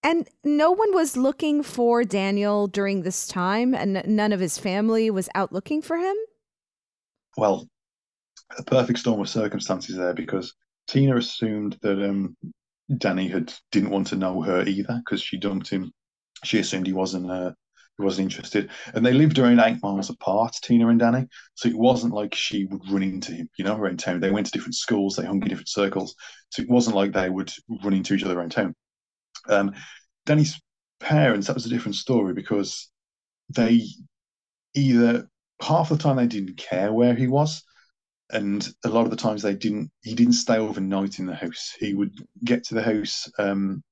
And 0.03 0.29
no 0.45 0.71
one 0.71 0.95
was 0.95 1.17
looking 1.17 1.63
for 1.63 2.05
Daniel 2.05 2.69
during 2.69 3.03
this 3.03 3.27
time, 3.27 3.75
and 3.75 4.03
none 4.07 4.33
of 4.33 4.41
his 4.41 4.57
family 4.57 5.11
was 5.11 5.29
out 5.35 5.53
looking 5.53 5.83
for 5.83 5.97
him? 5.97 6.15
Well, 7.37 7.69
a 8.57 8.63
perfect 8.63 9.01
storm 9.01 9.21
of 9.21 9.29
circumstances 9.29 9.97
there 9.97 10.15
because 10.15 10.55
Tina 10.87 11.17
assumed 11.17 11.77
that 11.83 12.03
um, 12.03 12.37
Danny 12.97 13.29
had 13.29 13.53
didn't 13.73 13.91
want 13.91 14.07
to 14.09 14.17
know 14.17 14.41
her 14.41 14.65
either 14.65 15.03
because 15.05 15.21
she 15.21 15.37
dumped 15.37 15.69
him. 15.69 15.93
She 16.45 16.59
assumed 16.59 16.87
he 16.87 16.93
wasn't 16.93 17.31
uh, 17.31 17.53
he 17.99 18.05
wasn't 18.05 18.31
interested, 18.31 18.71
and 18.95 19.05
they 19.05 19.13
lived 19.13 19.39
around 19.39 19.61
eight 19.61 19.83
miles 19.83 20.11
apart, 20.11 20.55
Tina 20.63 20.89
and 20.89 20.99
Danny. 20.99 21.27
So 21.55 21.69
it 21.69 21.77
wasn't 21.77 22.15
like 22.15 22.35
she 22.35 22.65
would 22.67 22.89
run 22.91 23.03
into 23.03 23.33
him, 23.33 23.51
you 23.59 23.65
know, 23.65 23.77
around 23.77 23.99
town. 23.99 24.21
They 24.21 24.31
went 24.31 24.47
to 24.47 24.53
different 24.53 24.77
schools, 24.77 25.17
they 25.17 25.27
hung 25.27 25.43
in 25.43 25.49
different 25.49 25.69
circles, 25.69 26.15
so 26.51 26.63
it 26.63 26.71
wasn't 26.71 26.97
like 26.97 27.13
they 27.13 27.29
would 27.29 27.53
run 27.83 27.95
into 27.95 28.15
each 28.15 28.25
other 28.25 28.39
around 28.39 28.53
town. 28.53 28.75
Um, 29.49 29.75
Danny's 30.27 30.61
parents, 31.01 31.47
that 31.47 31.55
was 31.55 31.67
a 31.67 31.71
different 31.71 31.97
story 31.97 32.35
because 32.35 32.91
they 33.51 33.83
either 34.75 35.29
half 35.63 35.89
the 35.89 35.97
time 35.97 36.17
they 36.17 36.27
didn't 36.27 36.57
care 36.57 36.93
where 36.93 37.15
he 37.15 37.27
was 37.27 37.63
and 38.31 38.69
a 38.85 38.89
lot 38.89 39.05
of 39.05 39.11
the 39.11 39.17
times 39.17 39.43
they 39.43 39.55
didn't 39.55 39.91
he 40.03 40.15
didn't 40.15 40.35
stay 40.35 40.59
overnight 40.59 41.19
in 41.19 41.27
the 41.27 41.35
house 41.35 41.75
he 41.79 41.95
would 41.95 42.13
get 42.45 42.65
to 42.65 42.75
the 42.75 42.83
house 42.83 43.31
um, 43.39 43.83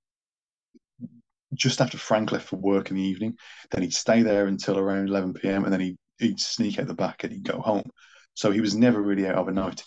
just 1.54 1.80
after 1.80 1.98
frank 1.98 2.32
left 2.32 2.48
for 2.48 2.56
work 2.56 2.90
in 2.90 2.96
the 2.96 3.02
evening 3.02 3.34
then 3.70 3.82
he'd 3.82 3.92
stay 3.94 4.22
there 4.22 4.46
until 4.46 4.78
around 4.78 5.08
11 5.08 5.32
p.m 5.34 5.64
and 5.64 5.72
then 5.72 5.80
he'd, 5.80 5.96
he'd 6.18 6.40
sneak 6.40 6.78
out 6.78 6.86
the 6.86 6.94
back 6.94 7.24
and 7.24 7.32
he'd 7.32 7.44
go 7.44 7.58
home 7.60 7.88
so 8.34 8.50
he 8.50 8.60
was 8.60 8.74
never 8.74 9.00
really 9.00 9.26
out 9.26 9.36
overnight 9.36 9.82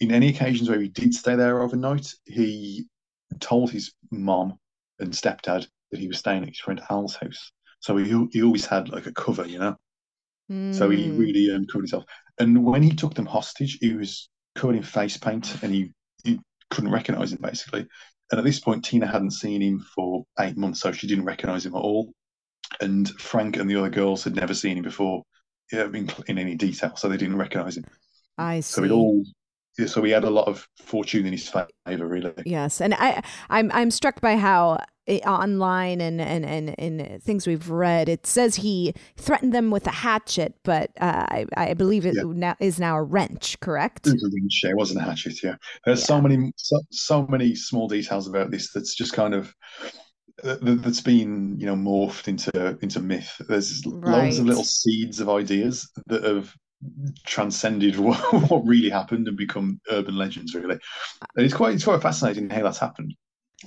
in 0.00 0.12
any 0.12 0.28
occasions 0.28 0.68
where 0.68 0.80
he 0.80 0.88
did 0.88 1.12
stay 1.14 1.34
there 1.36 1.60
overnight 1.62 2.12
he 2.24 2.86
told 3.40 3.70
his 3.70 3.92
mom 4.10 4.58
and 4.98 5.12
stepdad 5.12 5.66
that 5.90 6.00
he 6.00 6.08
was 6.08 6.18
staying 6.18 6.42
at 6.42 6.48
his 6.48 6.58
friend 6.58 6.80
al's 6.90 7.16
house 7.16 7.52
so 7.80 7.96
he, 7.96 8.26
he 8.32 8.42
always 8.42 8.66
had 8.66 8.88
like 8.88 9.06
a 9.06 9.12
cover 9.12 9.46
you 9.46 9.58
know 9.58 9.76
mm. 10.48 10.74
so 10.74 10.90
he 10.90 11.10
Hmm. 11.10 11.18
really 11.18 11.50
um, 11.54 11.66
covered 11.66 11.82
himself 11.82 12.04
and 12.38 12.64
when 12.64 12.82
he 12.82 12.90
took 12.94 13.14
them 13.14 13.26
hostage, 13.26 13.76
he 13.80 13.92
was 13.94 14.30
covered 14.54 14.76
in 14.76 14.82
face 14.82 15.18
paint 15.18 15.62
and 15.62 15.74
he, 15.74 15.92
he 16.24 16.40
couldn't 16.70 16.90
recognize 16.90 17.32
him 17.32 17.38
basically. 17.42 17.86
And 18.30 18.38
at 18.38 18.44
this 18.44 18.60
point, 18.60 18.84
Tina 18.84 19.06
hadn't 19.06 19.32
seen 19.32 19.60
him 19.60 19.80
for 19.94 20.24
eight 20.38 20.56
months, 20.56 20.80
so 20.80 20.92
she 20.92 21.06
didn't 21.06 21.24
recognize 21.24 21.66
him 21.66 21.74
at 21.74 21.80
all. 21.80 22.12
And 22.80 23.08
Frank 23.08 23.56
and 23.56 23.68
the 23.68 23.76
other 23.76 23.90
girls 23.90 24.22
had 24.22 24.36
never 24.36 24.54
seen 24.54 24.76
him 24.76 24.84
before 24.84 25.24
yeah, 25.72 25.86
in, 25.86 26.08
in 26.28 26.38
any 26.38 26.54
detail, 26.54 26.94
so 26.96 27.08
they 27.08 27.16
didn't 27.16 27.38
recognize 27.38 27.76
him. 27.76 27.84
I 28.38 28.60
see. 28.60 28.72
So 28.72 28.84
it 28.84 28.90
all, 28.90 29.24
so 29.86 30.02
he 30.02 30.10
had 30.10 30.24
a 30.24 30.30
lot 30.30 30.48
of 30.48 30.68
fortune 30.84 31.26
in 31.26 31.32
his 31.32 31.48
favor, 31.48 32.06
really. 32.06 32.32
Yes, 32.44 32.80
and 32.80 32.94
I, 32.94 33.22
I'm 33.48 33.70
I'm 33.72 33.90
struck 33.90 34.20
by 34.20 34.36
how 34.36 34.78
online 35.26 36.00
and, 36.00 36.20
and 36.20 36.44
and 36.44 36.74
and 36.78 37.22
things 37.22 37.46
we've 37.46 37.68
read, 37.68 38.08
it 38.08 38.26
says 38.26 38.54
he 38.56 38.94
threatened 39.16 39.52
them 39.52 39.70
with 39.70 39.86
a 39.86 39.90
hatchet, 39.90 40.54
but 40.62 40.90
uh, 41.00 41.26
I 41.28 41.46
I 41.56 41.74
believe 41.74 42.06
it 42.06 42.14
Yeah. 42.16 42.22
now 42.26 42.56
is 42.60 42.78
now 42.78 42.96
a 42.96 43.02
wrench. 43.02 43.58
Correct? 43.60 44.06
It 44.06 44.12
was 44.12 44.22
a 44.24 44.30
wrench, 44.32 44.60
yeah, 44.62 44.70
It 44.70 44.76
wasn't 44.76 45.00
a 45.00 45.04
hatchet. 45.04 45.42
Yeah, 45.42 45.56
there's 45.84 46.04
so 46.04 46.20
many, 46.20 46.52
so, 46.56 46.80
so 46.90 47.26
many 47.26 47.54
small 47.54 47.88
details 47.88 48.28
about 48.28 48.50
this 48.50 48.72
that's 48.72 48.94
just 48.94 49.12
kind 49.12 49.34
of 49.34 49.52
that- 50.42 50.82
that's 50.82 51.02
been, 51.02 51.58
you 51.60 51.66
know, 51.66 51.76
morphed 51.76 52.28
into 52.28 52.78
into 52.80 53.00
myth. 53.00 53.30
There's 53.48 53.84
loads 53.84 54.38
of 54.38 54.46
little 54.46 54.64
seeds 54.64 55.20
of 55.20 55.28
ideas 55.28 55.90
that 56.06 56.24
have 56.24 56.54
transcended 57.26 57.96
what, 57.98 58.18
what 58.50 58.66
really 58.66 58.90
happened 58.90 59.28
and 59.28 59.36
become 59.36 59.80
urban 59.90 60.16
legends. 60.16 60.54
Really, 60.54 60.78
and 61.36 61.44
it's 61.46 61.54
quite 61.54 61.74
it's 61.74 61.84
quite 61.84 62.02
fascinating 62.02 62.50
how 62.50 62.62
that's 62.62 62.78
happened. 62.78 63.14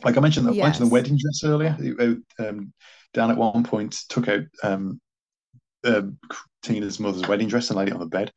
Like 0.03 0.17
I 0.17 0.21
mentioned, 0.21 0.47
I 0.47 0.53
mentioned 0.53 0.87
the 0.87 0.93
wedding 0.93 1.17
dress 1.17 1.43
earlier. 1.43 1.77
Uh, 1.99 2.43
Um, 2.43 2.73
Dan 3.13 3.29
at 3.29 3.37
one 3.37 3.63
point 3.63 3.95
took 4.09 4.27
out 4.27 4.41
um, 4.63 4.99
uh, 5.83 6.01
Tina's 6.63 6.99
mother's 6.99 7.27
wedding 7.27 7.47
dress 7.47 7.69
and 7.69 7.77
laid 7.77 7.89
it 7.89 7.93
on 7.93 7.99
the 7.99 8.07
bed. 8.07 8.31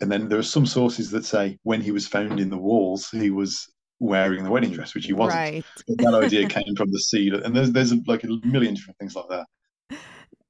And 0.00 0.10
then 0.10 0.28
there 0.28 0.38
are 0.38 0.42
some 0.42 0.64
sources 0.64 1.10
that 1.10 1.26
say 1.26 1.58
when 1.64 1.82
he 1.82 1.90
was 1.90 2.06
found 2.06 2.40
in 2.40 2.48
the 2.48 2.56
walls, 2.56 3.10
he 3.10 3.28
was 3.28 3.68
wearing 3.98 4.42
the 4.42 4.50
wedding 4.50 4.72
dress, 4.72 4.94
which 4.94 5.04
he 5.04 5.12
wasn't. 5.12 5.40
Right. 5.40 5.64
That 5.86 6.14
idea 6.14 6.48
came 6.48 6.74
from 6.76 6.90
the 6.90 6.98
seed, 6.98 7.34
and 7.34 7.54
there's 7.54 7.70
there's 7.72 7.94
like 8.06 8.24
a 8.24 8.28
million 8.44 8.74
different 8.74 8.98
things 8.98 9.14
like 9.14 9.28
that. 9.28 9.46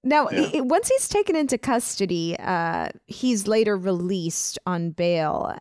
Now, 0.03 0.29
Yeah. 0.31 0.49
i- 0.55 0.61
once 0.63 0.89
he's 0.89 1.09
taken 1.09 1.37
into 1.37 1.59
custody, 1.59 2.35
uh, 2.39 2.89
he's 3.07 3.47
later 3.47 3.77
released 3.77 4.59
on 4.67 4.93
bail. 4.93 5.55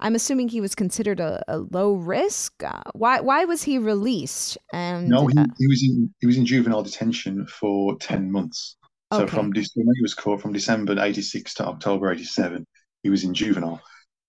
I'm 0.00 0.14
assuming 0.16 0.48
he 0.48 0.60
was 0.60 0.74
considered 0.74 1.20
a, 1.20 1.44
a 1.46 1.58
low 1.58 1.92
risk. 1.94 2.62
Uh, 2.64 2.82
why 2.94 3.20
why 3.20 3.44
was 3.44 3.62
he 3.62 3.78
released? 3.78 4.58
And 4.72 5.08
No, 5.08 5.26
he, 5.28 5.38
uh, 5.38 5.46
he 5.58 5.66
was 5.68 5.82
in 5.82 6.12
he 6.20 6.26
was 6.26 6.36
in 6.36 6.44
juvenile 6.46 6.82
detention 6.82 7.46
for 7.46 7.96
ten 7.98 8.32
months. 8.32 8.76
So 9.12 9.22
Okay. 9.22 9.36
from 9.36 9.52
Dec- 9.52 9.70
when 9.76 9.86
he 9.94 10.02
was 10.02 10.14
caught 10.14 10.40
from 10.40 10.52
December 10.52 10.98
'86 10.98 11.54
to 11.54 11.66
October 11.66 12.10
'87, 12.10 12.66
he 13.04 13.10
was 13.10 13.22
in 13.22 13.32
juvenile, 13.32 13.80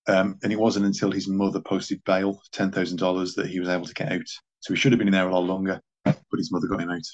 um, 0.08 0.38
and 0.44 0.54
it 0.54 0.60
wasn't 0.60 0.86
until 0.86 1.12
his 1.12 1.28
mother 1.28 1.60
posted 1.62 2.04
bail, 2.04 2.40
ten 2.52 2.72
thousand 2.72 2.98
dollars, 2.98 3.34
that 3.34 3.48
he 3.48 3.60
was 3.60 3.70
able 3.70 3.86
to 3.88 3.94
get 3.96 4.12
out. 4.12 4.28
So 4.60 4.74
he 4.74 4.80
should 4.80 4.92
have 4.92 5.00
been 5.00 5.08
in 5.08 5.14
there 5.14 5.28
a 5.28 5.34
lot 5.34 5.46
longer, 5.46 5.82
but 6.04 6.16
his 6.38 6.52
mother 6.52 6.68
got 6.68 6.82
him 6.82 6.92
out. 6.92 7.08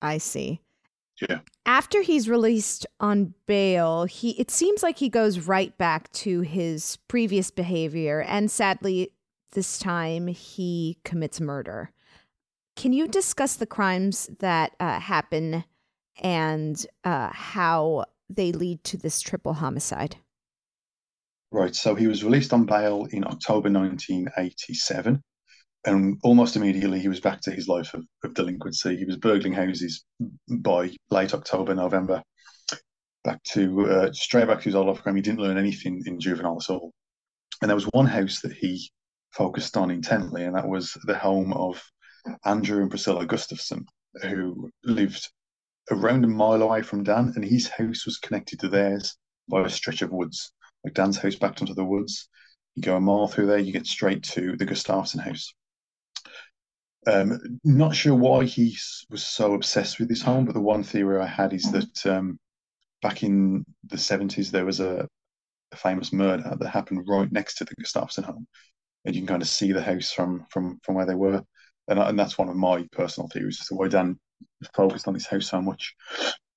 I 0.00 0.16
see. 0.18 0.62
Yeah. 1.20 1.40
After 1.64 2.02
he's 2.02 2.28
released 2.28 2.86
on 3.00 3.34
bail, 3.46 4.04
he 4.04 4.30
it 4.32 4.50
seems 4.50 4.82
like 4.82 4.98
he 4.98 5.08
goes 5.08 5.40
right 5.40 5.76
back 5.78 6.10
to 6.12 6.40
his 6.40 6.98
previous 7.08 7.50
behavior, 7.50 8.20
and 8.22 8.50
sadly, 8.50 9.12
this 9.52 9.78
time 9.78 10.26
he 10.26 10.98
commits 11.04 11.40
murder. 11.40 11.90
Can 12.76 12.92
you 12.92 13.06
discuss 13.06 13.56
the 13.56 13.66
crimes 13.66 14.28
that 14.40 14.72
uh, 14.80 14.98
happen 14.98 15.64
and 16.20 16.84
uh, 17.04 17.30
how 17.32 18.04
they 18.28 18.52
lead 18.52 18.82
to 18.84 18.96
this 18.96 19.20
triple 19.20 19.54
homicide? 19.54 20.16
Right. 21.52 21.74
So 21.74 21.94
he 21.94 22.08
was 22.08 22.24
released 22.24 22.52
on 22.52 22.64
bail 22.64 23.06
in 23.12 23.24
October 23.24 23.70
1987. 23.70 25.22
And 25.86 26.18
almost 26.22 26.56
immediately 26.56 26.98
he 26.98 27.08
was 27.08 27.20
back 27.20 27.40
to 27.42 27.50
his 27.50 27.68
life 27.68 27.92
of, 27.92 28.04
of 28.22 28.34
delinquency. 28.34 28.96
He 28.96 29.04
was 29.04 29.16
burgling 29.16 29.52
houses 29.52 30.04
by 30.48 30.90
late 31.10 31.34
October, 31.34 31.74
November. 31.74 32.22
Back 33.22 33.42
to 33.52 33.90
uh, 33.90 34.12
straight 34.12 34.48
back 34.48 34.58
to 34.58 34.64
his 34.64 34.74
old 34.74 34.86
life 34.86 35.02
crime. 35.02 35.16
He 35.16 35.22
didn't 35.22 35.40
learn 35.40 35.58
anything 35.58 36.02
in 36.06 36.20
juvenile 36.20 36.58
at 36.62 36.70
all. 36.70 36.92
And 37.60 37.68
there 37.68 37.76
was 37.76 37.88
one 37.92 38.06
house 38.06 38.40
that 38.40 38.52
he 38.52 38.90
focused 39.32 39.76
on 39.76 39.90
intently, 39.90 40.44
and 40.44 40.56
that 40.56 40.68
was 40.68 40.96
the 41.04 41.18
home 41.18 41.52
of 41.52 41.82
Andrew 42.44 42.80
and 42.80 42.90
Priscilla 42.90 43.26
Gustafson, 43.26 43.84
who 44.22 44.70
lived 44.84 45.30
around 45.90 46.24
a 46.24 46.28
mile 46.28 46.62
away 46.62 46.82
from 46.82 47.02
Dan, 47.02 47.32
and 47.34 47.44
his 47.44 47.68
house 47.68 48.06
was 48.06 48.18
connected 48.18 48.60
to 48.60 48.68
theirs 48.68 49.16
by 49.48 49.62
a 49.62 49.70
stretch 49.70 50.02
of 50.02 50.10
woods. 50.10 50.52
Like 50.84 50.94
Dan's 50.94 51.18
house 51.18 51.34
backed 51.34 51.60
onto 51.60 51.74
the 51.74 51.84
woods. 51.84 52.28
You 52.74 52.82
go 52.82 52.96
a 52.96 53.00
mile 53.00 53.28
through 53.28 53.46
there, 53.46 53.58
you 53.58 53.72
get 53.72 53.86
straight 53.86 54.22
to 54.24 54.56
the 54.56 54.64
Gustafson 54.64 55.20
house. 55.20 55.52
Um, 57.06 57.60
not 57.64 57.94
sure 57.94 58.14
why 58.14 58.44
he 58.44 58.76
was 59.10 59.24
so 59.24 59.54
obsessed 59.54 59.98
with 59.98 60.08
this 60.08 60.22
home, 60.22 60.46
but 60.46 60.54
the 60.54 60.60
one 60.60 60.82
theory 60.82 61.20
I 61.20 61.26
had 61.26 61.52
is 61.52 61.70
that 61.72 62.06
um, 62.06 62.38
back 63.02 63.22
in 63.22 63.64
the 63.84 63.98
70s, 63.98 64.50
there 64.50 64.64
was 64.64 64.80
a, 64.80 65.06
a 65.72 65.76
famous 65.76 66.12
murder 66.12 66.56
that 66.58 66.68
happened 66.68 67.06
right 67.08 67.30
next 67.30 67.56
to 67.56 67.64
the 67.64 67.74
Gustafson 67.78 68.24
home, 68.24 68.46
and 69.04 69.14
you 69.14 69.22
can 69.22 69.28
kind 69.28 69.42
of 69.42 69.48
see 69.48 69.72
the 69.72 69.82
house 69.82 70.12
from 70.12 70.46
from 70.50 70.80
from 70.82 70.94
where 70.94 71.06
they 71.06 71.14
were, 71.14 71.42
and 71.88 71.98
and 71.98 72.18
that's 72.18 72.38
one 72.38 72.48
of 72.48 72.56
my 72.56 72.86
personal 72.92 73.28
theories 73.28 73.58
as 73.60 73.68
to 73.68 73.74
why 73.74 73.88
Dan 73.88 74.18
focused 74.74 75.08
on 75.08 75.14
this 75.14 75.26
house 75.26 75.48
so 75.48 75.60
much. 75.60 75.94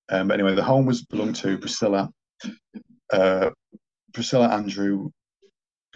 Um, 0.10 0.29
but 0.29 0.36
anyway, 0.36 0.55
the 0.55 0.63
home 0.63 0.86
was 0.86 1.05
belonged 1.05 1.36
to 1.38 1.57
Priscilla, 1.57 2.10
uh, 3.12 3.49
Priscilla 4.13 4.49
Andrew 4.49 5.10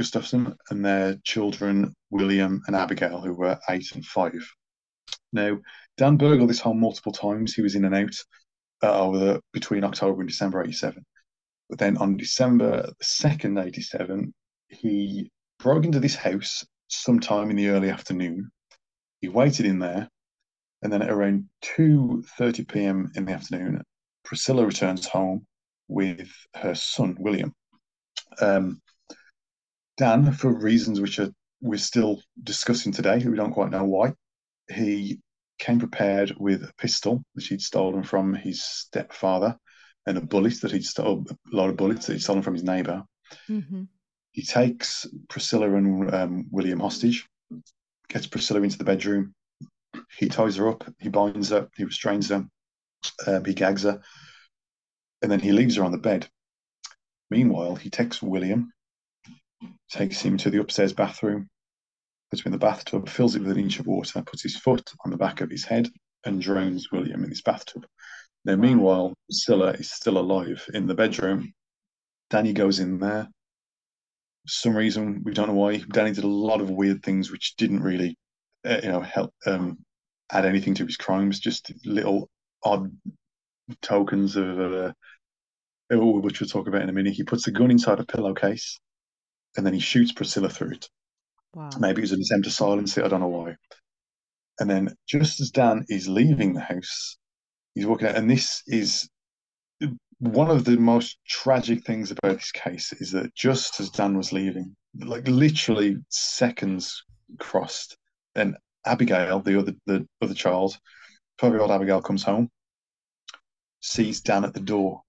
Gustafson, 0.01 0.55
and 0.71 0.83
their 0.83 1.17
children 1.23 1.93
William 2.09 2.63
and 2.65 2.75
Abigail, 2.75 3.21
who 3.21 3.35
were 3.35 3.59
eight 3.69 3.91
and 3.93 4.03
five. 4.03 4.51
Now, 5.31 5.59
Dan 5.95 6.17
burgled 6.17 6.49
this 6.49 6.59
home 6.59 6.79
multiple 6.79 7.11
times. 7.11 7.53
He 7.53 7.61
was 7.61 7.75
in 7.75 7.85
and 7.85 7.93
out 7.93 8.15
uh, 8.81 9.39
between 9.53 9.83
October 9.83 10.21
and 10.21 10.27
December 10.27 10.63
'87. 10.63 11.05
But 11.69 11.77
then 11.77 11.97
on 11.97 12.17
December 12.17 12.91
2nd, 13.03 13.63
87, 13.63 14.33
he 14.69 15.29
broke 15.59 15.85
into 15.85 15.99
this 15.99 16.15
house 16.15 16.65
sometime 16.87 17.51
in 17.51 17.55
the 17.55 17.69
early 17.69 17.91
afternoon. 17.91 18.49
He 19.21 19.29
waited 19.29 19.67
in 19.67 19.77
there, 19.77 20.09
and 20.81 20.91
then 20.91 21.03
at 21.03 21.11
around 21.11 21.45
2:30 21.61 22.67
p.m. 22.67 23.11
in 23.15 23.25
the 23.25 23.33
afternoon, 23.33 23.83
Priscilla 24.23 24.65
returns 24.65 25.05
home 25.05 25.45
with 25.87 26.27
her 26.55 26.73
son 26.73 27.15
William. 27.19 27.53
Um, 28.41 28.81
Dan, 29.97 30.31
for 30.31 30.51
reasons 30.51 30.99
which 30.99 31.19
are 31.19 31.29
we're 31.61 31.77
still 31.77 32.21
discussing 32.43 32.91
today, 32.91 33.23
we 33.25 33.37
don't 33.37 33.53
quite 33.53 33.69
know 33.69 33.83
why, 33.83 34.13
he 34.69 35.19
came 35.59 35.79
prepared 35.79 36.33
with 36.39 36.63
a 36.63 36.73
pistol 36.77 37.23
that 37.35 37.45
he'd 37.45 37.61
stolen 37.61 38.03
from 38.03 38.33
his 38.33 38.63
stepfather 38.63 39.55
and 40.07 40.17
a 40.17 40.21
bullet 40.21 40.59
that 40.61 40.71
he'd 40.71 40.83
stolen, 40.83 41.25
a 41.29 41.55
lot 41.55 41.69
of 41.69 41.77
bullets 41.77 42.07
that 42.07 42.13
he'd 42.13 42.21
stolen 42.21 42.41
from 42.41 42.55
his 42.55 42.63
neighbor. 42.63 43.03
Mm-hmm. 43.47 43.83
He 44.31 44.43
takes 44.43 45.05
Priscilla 45.29 45.71
and 45.75 46.13
um, 46.13 46.47
William 46.49 46.79
hostage, 46.79 47.27
gets 48.09 48.25
Priscilla 48.25 48.61
into 48.61 48.77
the 48.77 48.83
bedroom. 48.83 49.35
He 50.17 50.29
ties 50.29 50.55
her 50.55 50.67
up, 50.67 50.83
he 50.99 51.09
binds 51.09 51.49
her, 51.49 51.69
he 51.75 51.83
restrains 51.83 52.29
her, 52.29 52.45
um, 53.27 53.45
he 53.45 53.53
gags 53.53 53.83
her, 53.83 54.01
and 55.21 55.31
then 55.31 55.39
he 55.39 55.51
leaves 55.51 55.75
her 55.75 55.83
on 55.83 55.91
the 55.91 55.97
bed. 55.97 56.27
Meanwhile, 57.29 57.75
he 57.75 57.89
takes 57.89 58.21
William, 58.21 58.71
takes 59.89 60.21
him 60.21 60.37
to 60.37 60.49
the 60.49 60.59
upstairs 60.59 60.93
bathroom, 60.93 61.49
puts 62.29 62.41
him 62.43 62.53
in 62.53 62.59
the 62.59 62.65
bathtub, 62.65 63.09
fills 63.09 63.35
it 63.35 63.41
with 63.41 63.51
an 63.51 63.59
inch 63.59 63.79
of 63.79 63.87
water, 63.87 64.23
puts 64.25 64.43
his 64.43 64.57
foot 64.57 64.91
on 65.05 65.11
the 65.11 65.17
back 65.17 65.41
of 65.41 65.49
his 65.49 65.65
head, 65.65 65.89
and 66.25 66.41
drowns 66.41 66.91
William 66.91 67.23
in 67.23 67.29
his 67.29 67.41
bathtub. 67.41 67.85
Now, 68.45 68.55
meanwhile, 68.55 69.13
Priscilla 69.27 69.71
is 69.71 69.91
still 69.91 70.17
alive 70.17 70.65
in 70.73 70.87
the 70.87 70.95
bedroom. 70.95 71.53
Danny 72.29 72.53
goes 72.53 72.79
in 72.79 72.99
there. 72.99 73.27
For 74.45 74.47
some 74.47 74.75
reason, 74.75 75.21
we 75.23 75.33
don't 75.33 75.47
know 75.47 75.53
why. 75.53 75.77
Danny 75.77 76.11
did 76.11 76.23
a 76.23 76.27
lot 76.27 76.61
of 76.61 76.69
weird 76.69 77.03
things 77.03 77.31
which 77.31 77.55
didn't 77.57 77.83
really, 77.83 78.17
uh, 78.65 78.79
you 78.81 78.89
know, 78.89 79.01
help 79.01 79.33
um, 79.45 79.77
add 80.31 80.45
anything 80.45 80.73
to 80.75 80.85
his 80.85 80.97
crimes. 80.97 81.39
Just 81.39 81.71
little 81.85 82.29
odd 82.63 82.91
tokens 83.81 84.35
of, 84.35 84.59
uh, 84.59 84.93
which 85.91 86.39
we'll 86.39 86.49
talk 86.49 86.67
about 86.67 86.81
in 86.81 86.89
a 86.89 86.93
minute. 86.93 87.13
He 87.13 87.23
puts 87.23 87.45
the 87.45 87.51
gun 87.51 87.69
inside 87.69 87.99
a 87.99 88.05
pillowcase, 88.05 88.79
and 89.57 89.65
then 89.65 89.73
he 89.73 89.79
shoots 89.79 90.11
Priscilla 90.11 90.49
through 90.49 90.71
it. 90.71 90.89
Wow. 91.53 91.69
Maybe 91.79 91.99
it 91.99 92.03
was 92.03 92.11
an 92.13 92.21
attempt 92.21 92.45
to 92.45 92.51
silence 92.51 92.97
it. 92.97 93.03
I 93.03 93.07
don't 93.07 93.19
know 93.19 93.27
why. 93.27 93.55
And 94.59 94.69
then, 94.69 94.95
just 95.07 95.41
as 95.41 95.51
Dan 95.51 95.85
is 95.89 96.07
leaving 96.07 96.53
the 96.53 96.61
house, 96.61 97.17
he's 97.75 97.85
walking 97.85 98.07
out, 98.07 98.15
and 98.15 98.29
this 98.29 98.61
is 98.67 99.09
one 100.19 100.51
of 100.51 100.65
the 100.65 100.77
most 100.77 101.17
tragic 101.27 101.83
things 101.83 102.11
about 102.11 102.37
this 102.37 102.51
case 102.51 102.93
is 102.93 103.11
that 103.11 103.33
just 103.33 103.79
as 103.79 103.89
Dan 103.89 104.15
was 104.15 104.31
leaving, 104.31 104.75
like 104.99 105.27
literally 105.27 105.97
seconds 106.09 107.03
crossed, 107.39 107.97
and 108.35 108.55
Abigail, 108.85 109.39
the 109.39 109.59
other 109.59 109.73
the 109.87 110.07
other 110.21 110.33
child, 110.33 110.77
twelve-year-old 111.39 111.71
Abigail, 111.71 112.01
comes 112.01 112.23
home, 112.23 112.49
sees 113.79 114.21
Dan 114.21 114.45
at 114.45 114.53
the 114.53 114.59
door. 114.59 115.01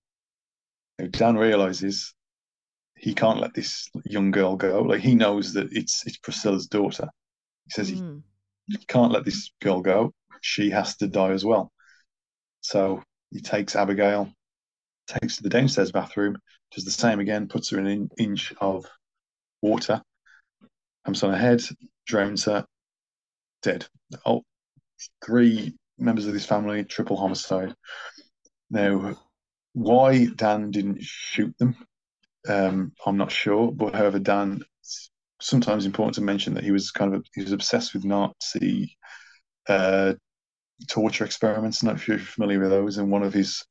Now, 0.98 1.08
Dan 1.10 1.36
realizes 1.36 2.14
he 3.02 3.14
can't 3.14 3.40
let 3.40 3.52
this 3.52 3.90
young 4.04 4.30
girl 4.30 4.54
go. 4.54 4.82
Like 4.82 5.00
he 5.00 5.16
knows 5.16 5.52
that 5.54 5.72
it's 5.72 6.06
it's 6.06 6.16
Priscilla's 6.18 6.68
daughter. 6.68 7.08
He 7.64 7.70
says 7.72 7.90
Mm. 7.90 8.22
he, 8.68 8.76
he 8.78 8.84
can't 8.86 9.12
let 9.12 9.24
this 9.24 9.50
girl 9.60 9.82
go. 9.82 10.14
She 10.40 10.70
has 10.70 10.96
to 10.98 11.08
die 11.08 11.32
as 11.32 11.44
well. 11.44 11.72
So 12.60 13.02
he 13.32 13.40
takes 13.40 13.74
Abigail, 13.74 14.32
takes 15.08 15.36
to 15.36 15.42
the 15.42 15.48
downstairs 15.48 15.90
bathroom, 15.90 16.38
does 16.70 16.84
the 16.84 16.92
same 16.92 17.18
again, 17.18 17.48
puts 17.48 17.70
her 17.70 17.80
in 17.80 17.86
an 17.88 18.08
inch 18.18 18.52
of 18.60 18.86
water, 19.60 20.00
humps 21.04 21.24
on 21.24 21.32
her 21.32 21.38
head, 21.38 21.60
drowns 22.06 22.44
her, 22.44 22.64
dead. 23.62 23.84
Oh, 24.24 24.42
three 25.24 25.74
members 25.98 26.26
of 26.26 26.34
this 26.34 26.46
family, 26.46 26.84
triple 26.84 27.16
homicide. 27.16 27.74
Now, 28.70 29.16
why 29.72 30.26
Dan 30.26 30.70
didn't 30.70 31.02
shoot 31.02 31.56
them, 31.58 31.74
um, 32.48 32.92
I'm 33.06 33.16
not 33.16 33.32
sure. 33.32 33.72
But 33.72 33.94
however, 33.94 34.18
Dan, 34.18 34.62
it's 34.80 35.10
sometimes 35.40 35.86
important 35.86 36.14
to 36.16 36.20
mention 36.22 36.54
that 36.54 36.64
he 36.64 36.70
was 36.72 36.90
kind 36.90 37.14
of 37.14 37.24
he 37.34 37.42
was 37.42 37.52
obsessed 37.52 37.94
with 37.94 38.04
Nazi 38.04 38.96
uh, 39.68 40.14
torture 40.88 41.24
experiments. 41.24 41.82
Not 41.82 41.96
if 41.96 42.08
you're 42.08 42.18
familiar 42.18 42.60
with 42.60 42.70
those, 42.70 42.98
and 42.98 43.10
one 43.10 43.22
of 43.22 43.32
his 43.32 43.64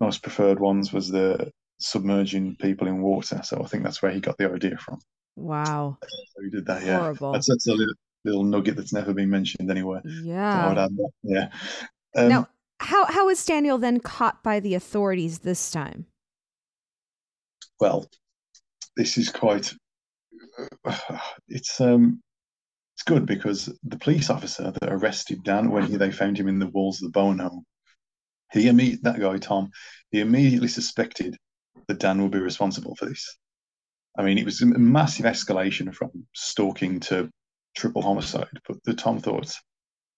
most 0.00 0.22
preferred 0.22 0.60
ones 0.60 0.92
was 0.92 1.08
the 1.08 1.50
submerging 1.78 2.56
people 2.56 2.88
in 2.88 3.00
water. 3.00 3.40
So 3.42 3.62
I 3.62 3.66
think 3.66 3.84
that's 3.84 4.02
where 4.02 4.12
he 4.12 4.20
got 4.20 4.36
the 4.38 4.50
idea 4.52 4.76
from. 4.76 4.98
Wow. 5.36 5.98
So 6.02 6.42
he 6.42 6.50
did 6.50 6.66
that. 6.66 6.84
Yeah, 6.84 6.98
Horrible. 6.98 7.32
that's 7.32 7.46
that's 7.48 7.66
a 7.66 7.72
little, 7.72 7.94
little 8.24 8.44
nugget 8.44 8.76
that's 8.76 8.92
never 8.92 9.14
been 9.14 9.30
mentioned 9.30 9.70
anywhere. 9.70 10.02
So 10.04 10.10
Yeah. 10.24 10.74
that. 10.74 11.10
Yeah. 11.22 11.48
Um, 12.16 12.28
now, 12.28 12.48
how 12.80 13.06
how 13.06 13.26
was 13.26 13.44
Daniel 13.44 13.78
then 13.78 14.00
caught 14.00 14.42
by 14.42 14.60
the 14.60 14.74
authorities 14.74 15.40
this 15.40 15.70
time? 15.70 16.06
Well, 17.80 18.06
this 18.96 19.18
is 19.18 19.30
quite. 19.30 19.72
It's 21.48 21.80
um, 21.80 22.22
it's 22.94 23.02
good 23.02 23.26
because 23.26 23.72
the 23.82 23.98
police 23.98 24.30
officer 24.30 24.70
that 24.70 24.92
arrested 24.92 25.42
Dan 25.42 25.70
when 25.70 25.86
he, 25.86 25.96
they 25.96 26.12
found 26.12 26.38
him 26.38 26.48
in 26.48 26.58
the 26.58 26.68
walls 26.68 27.02
of 27.02 27.08
the 27.08 27.18
Bowen 27.18 27.38
home, 27.38 27.64
he 28.52 28.64
imme- 28.66 29.00
that 29.02 29.18
guy 29.18 29.38
Tom, 29.38 29.70
he 30.10 30.20
immediately 30.20 30.68
suspected 30.68 31.36
that 31.88 31.98
Dan 31.98 32.22
would 32.22 32.30
be 32.30 32.38
responsible 32.38 32.94
for 32.96 33.06
this. 33.06 33.38
I 34.18 34.22
mean, 34.22 34.38
it 34.38 34.44
was 34.44 34.60
a 34.60 34.66
massive 34.66 35.24
escalation 35.24 35.94
from 35.94 36.10
stalking 36.34 37.00
to 37.00 37.30
triple 37.76 38.02
homicide. 38.02 38.60
But 38.68 38.82
the 38.84 38.94
Tom 38.94 39.18
thought, 39.18 39.54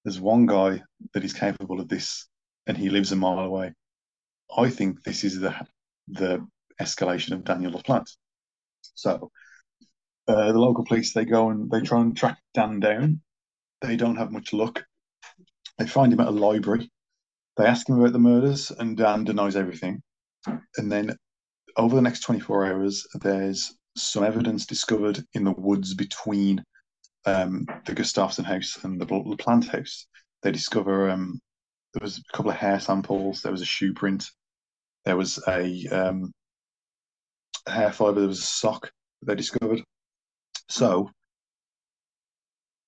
there's 0.05 0.21
one 0.21 0.47
guy 0.47 0.83
that 1.15 1.25
is 1.25 1.33
capable 1.33 1.81
of 1.81 1.89
this, 1.89 2.27
and 2.67 2.77
he 2.77 2.91
lives 2.91 3.13
a 3.13 3.17
mile 3.17 3.39
away. 3.39 3.75
I 4.57 4.71
think 4.71 5.03
this 5.03 5.25
is 5.25 5.41
the 5.41 5.55
the 6.09 6.45
escalation 6.83 7.33
of 7.33 7.45
Daniel 7.45 7.73
LaPlante. 7.73 8.17
So 8.95 9.31
uh, 10.29 10.53
the 10.53 10.59
local 10.59 10.85
police 10.85 11.13
they 11.13 11.25
go 11.25 11.51
and 11.51 11.71
they 11.71 11.81
try 11.81 12.01
and 12.01 12.17
track 12.17 12.39
Dan 12.55 12.81
down. 12.81 13.21
They 13.81 13.97
don't 13.97 14.17
have 14.17 14.33
much 14.33 14.53
luck. 14.53 14.85
They 15.79 15.87
find 15.87 16.13
him 16.13 16.21
at 16.21 16.29
a 16.29 16.31
library. 16.31 16.91
They 17.57 17.67
ask 17.67 17.89
him 17.89 17.99
about 17.99 18.13
the 18.13 18.19
murders, 18.19 18.71
and 18.71 18.97
Dan 18.97 19.25
denies 19.25 19.57
everything. 19.57 20.03
And 20.77 20.91
then 20.91 21.17
over 21.77 21.95
the 21.95 22.03
next 22.03 22.21
24 22.21 22.67
hours, 22.67 23.07
there's 23.15 23.75
some 23.97 24.25
evidence 24.25 24.67
discovered 24.67 25.23
in 25.35 25.45
the 25.45 25.53
woods 25.53 25.95
between 25.95 26.65
um, 27.27 27.67
the 27.87 27.95
Gustafson 27.95 28.45
house 28.45 28.79
and 28.83 29.01
the 29.01 29.07
LaPlante 29.07 29.69
house. 29.69 30.07
They 30.43 30.53
discover 30.53 31.11
um, 31.11 31.41
there 31.95 32.03
was 32.03 32.19
a 32.19 32.37
couple 32.37 32.51
of 32.51 32.57
hair 32.57 32.81
samples. 32.81 33.43
There 33.43 33.53
was 33.53 33.63
a 33.63 33.67
shoe 33.67 33.93
print. 33.93 34.25
There 35.05 35.17
was 35.17 35.43
a 35.47 35.87
um, 35.89 36.33
hair 37.67 37.93
fiber. 37.93 38.21
There 38.21 38.29
was 38.29 38.41
a 38.41 38.43
sock 38.43 38.91
that 39.21 39.27
they 39.27 39.35
discovered. 39.35 39.83
So, 40.69 41.11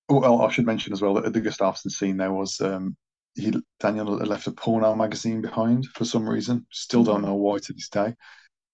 oh, 0.09 0.19
well, 0.19 0.41
I 0.41 0.51
should 0.51 0.65
mention 0.65 0.93
as 0.93 1.01
well 1.01 1.13
that 1.15 1.25
at 1.25 1.33
the 1.33 1.41
Gustafson 1.41 1.91
scene 1.91 2.17
there 2.17 2.33
was 2.33 2.59
um, 2.61 2.95
he 3.35 3.53
Daniel 3.79 4.05
left 4.05 4.47
a 4.47 4.51
porno 4.51 4.95
magazine 4.95 5.41
behind 5.41 5.85
for 5.87 6.05
some 6.05 6.27
reason. 6.27 6.65
Still 6.71 7.03
don't 7.03 7.21
know 7.21 7.35
why 7.35 7.59
to 7.59 7.73
this 7.73 7.89
day. 7.89 8.15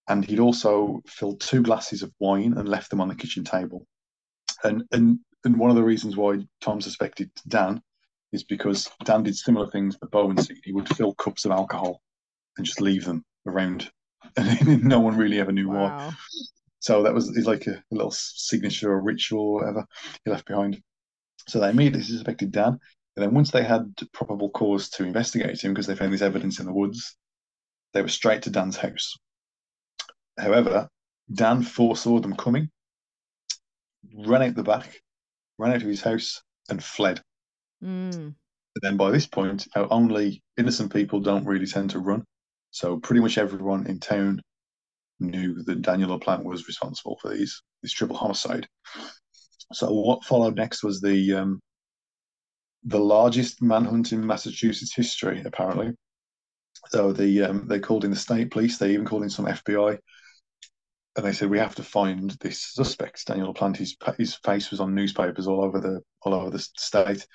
And 0.07 0.25
he'd 0.25 0.39
also 0.39 1.01
filled 1.07 1.41
two 1.41 1.61
glasses 1.61 2.03
of 2.03 2.11
wine 2.19 2.53
and 2.57 2.67
left 2.67 2.89
them 2.89 3.01
on 3.01 3.07
the 3.07 3.15
kitchen 3.15 3.43
table. 3.43 3.85
And 4.63 4.83
and 4.91 5.19
and 5.43 5.58
one 5.58 5.71
of 5.71 5.75
the 5.75 5.83
reasons 5.83 6.15
why 6.15 6.37
Tom 6.62 6.81
suspected 6.81 7.31
Dan 7.47 7.81
is 8.31 8.43
because 8.43 8.89
Dan 9.04 9.23
did 9.23 9.35
similar 9.35 9.67
things 9.67 9.97
at 10.02 10.12
Bowen. 10.12 10.37
He 10.63 10.71
would 10.71 10.87
fill 10.95 11.15
cups 11.15 11.45
of 11.45 11.52
alcohol 11.52 12.02
and 12.58 12.65
just 12.65 12.81
leave 12.81 13.06
them 13.06 13.25
around, 13.45 13.91
and 14.38 14.84
no 14.84 15.00
one 15.00 15.17
really 15.17 15.40
ever 15.40 15.52
knew 15.52 15.69
why. 15.69 16.13
So 16.80 17.04
that 17.04 17.13
was 17.13 17.30
like 17.46 17.67
a, 17.67 17.74
a 17.74 17.84
little 17.92 18.12
signature 18.12 18.92
or 18.92 19.02
ritual 19.02 19.42
or 19.42 19.54
whatever 19.60 19.86
he 20.26 20.32
left 20.32 20.48
behind. 20.48 20.82
So 21.48 21.60
they 21.60 21.69
immediately 21.69 22.04
suspected 22.04 22.52
Dan. 22.52 22.80
And 23.15 23.24
then 23.24 23.34
once 23.34 23.52
they 23.52 23.63
had 23.63 23.94
probable 24.13 24.50
cause 24.50 24.90
to 24.92 25.04
investigate 25.04 25.62
him 25.62 25.74
because 25.74 25.86
they 25.86 25.96
found 25.96 26.13
this 26.13 26.22
evidence 26.22 26.60
in 26.60 26.65
the 26.65 26.74
woods, 26.74 27.17
they 27.94 28.02
were 28.02 28.08
straight 28.08 28.44
to 28.44 28.50
Dan's 28.50 28.78
house. 28.78 29.17
However, 30.38 30.90
Dan 31.32 31.62
foresaw 31.62 32.19
them 32.19 32.36
coming, 32.36 32.69
ran 34.15 34.44
out 34.44 34.56
the 34.56 34.63
back, 34.63 35.02
ran 35.58 35.72
out 35.72 35.82
of 35.82 35.88
his 35.88 36.02
house, 36.02 36.42
and 36.69 36.84
fled. 36.84 37.22
Mm. 37.84 38.36
But 38.74 38.84
then 38.84 38.98
by 38.98 39.12
this 39.12 39.28
point, 39.28 39.67
uh, 39.76 39.88
only 39.92 40.42
innocent 40.58 40.94
people 40.94 41.19
don't 41.19 41.46
really 41.46 41.67
tend 41.67 41.92
to 41.92 42.00
run. 42.00 42.24
So 42.72 42.98
pretty 43.00 43.22
much 43.22 43.38
everyone 43.38 43.88
in 43.88 44.00
town 44.00 44.42
knew 45.19 45.62
that 45.63 45.82
Daniel 45.82 46.17
LaPlante 46.17 46.44
was 46.44 46.67
responsible 46.67 47.17
for 47.22 47.30
these 47.30 47.62
this 47.82 47.92
triple 47.92 48.17
homicide. 48.17 48.67
So 49.74 49.92
what 49.92 50.24
followed 50.24 50.56
next 50.56 50.84
was 50.84 51.02
the 51.02 51.34
um, 51.34 51.60
the 52.84 53.00
largest 53.00 53.62
manhunt 53.62 54.12
in 54.12 54.26
Massachusetts 54.26 54.96
history, 54.96 55.42
apparently. 55.46 55.94
So 56.90 57.13
the 57.13 57.44
um, 57.44 57.67
they 57.67 57.80
called 57.80 58.06
in 58.06 58.12
the 58.12 58.17
state 58.17 58.52
police. 58.52 58.78
They 58.78 58.94
even 58.94 59.06
called 59.06 59.24
in 59.24 59.30
some 59.30 59.46
FBI, 59.46 59.98
and 61.15 61.26
they 61.26 61.34
said 61.34 61.50
we 61.50 61.60
have 61.60 61.76
to 61.76 61.84
find 61.84 62.32
this 62.42 62.74
suspect, 62.74 63.26
Daniel 63.28 63.54
LaPlante. 63.54 63.78
His, 63.78 63.96
his 64.17 64.36
face 64.36 64.72
was 64.72 64.80
on 64.80 64.96
newspapers 64.96 65.48
all 65.48 65.63
over 65.63 65.80
the 65.80 66.02
all 66.22 66.34
over 66.34 66.50
the 66.50 66.60
state. 66.60 67.26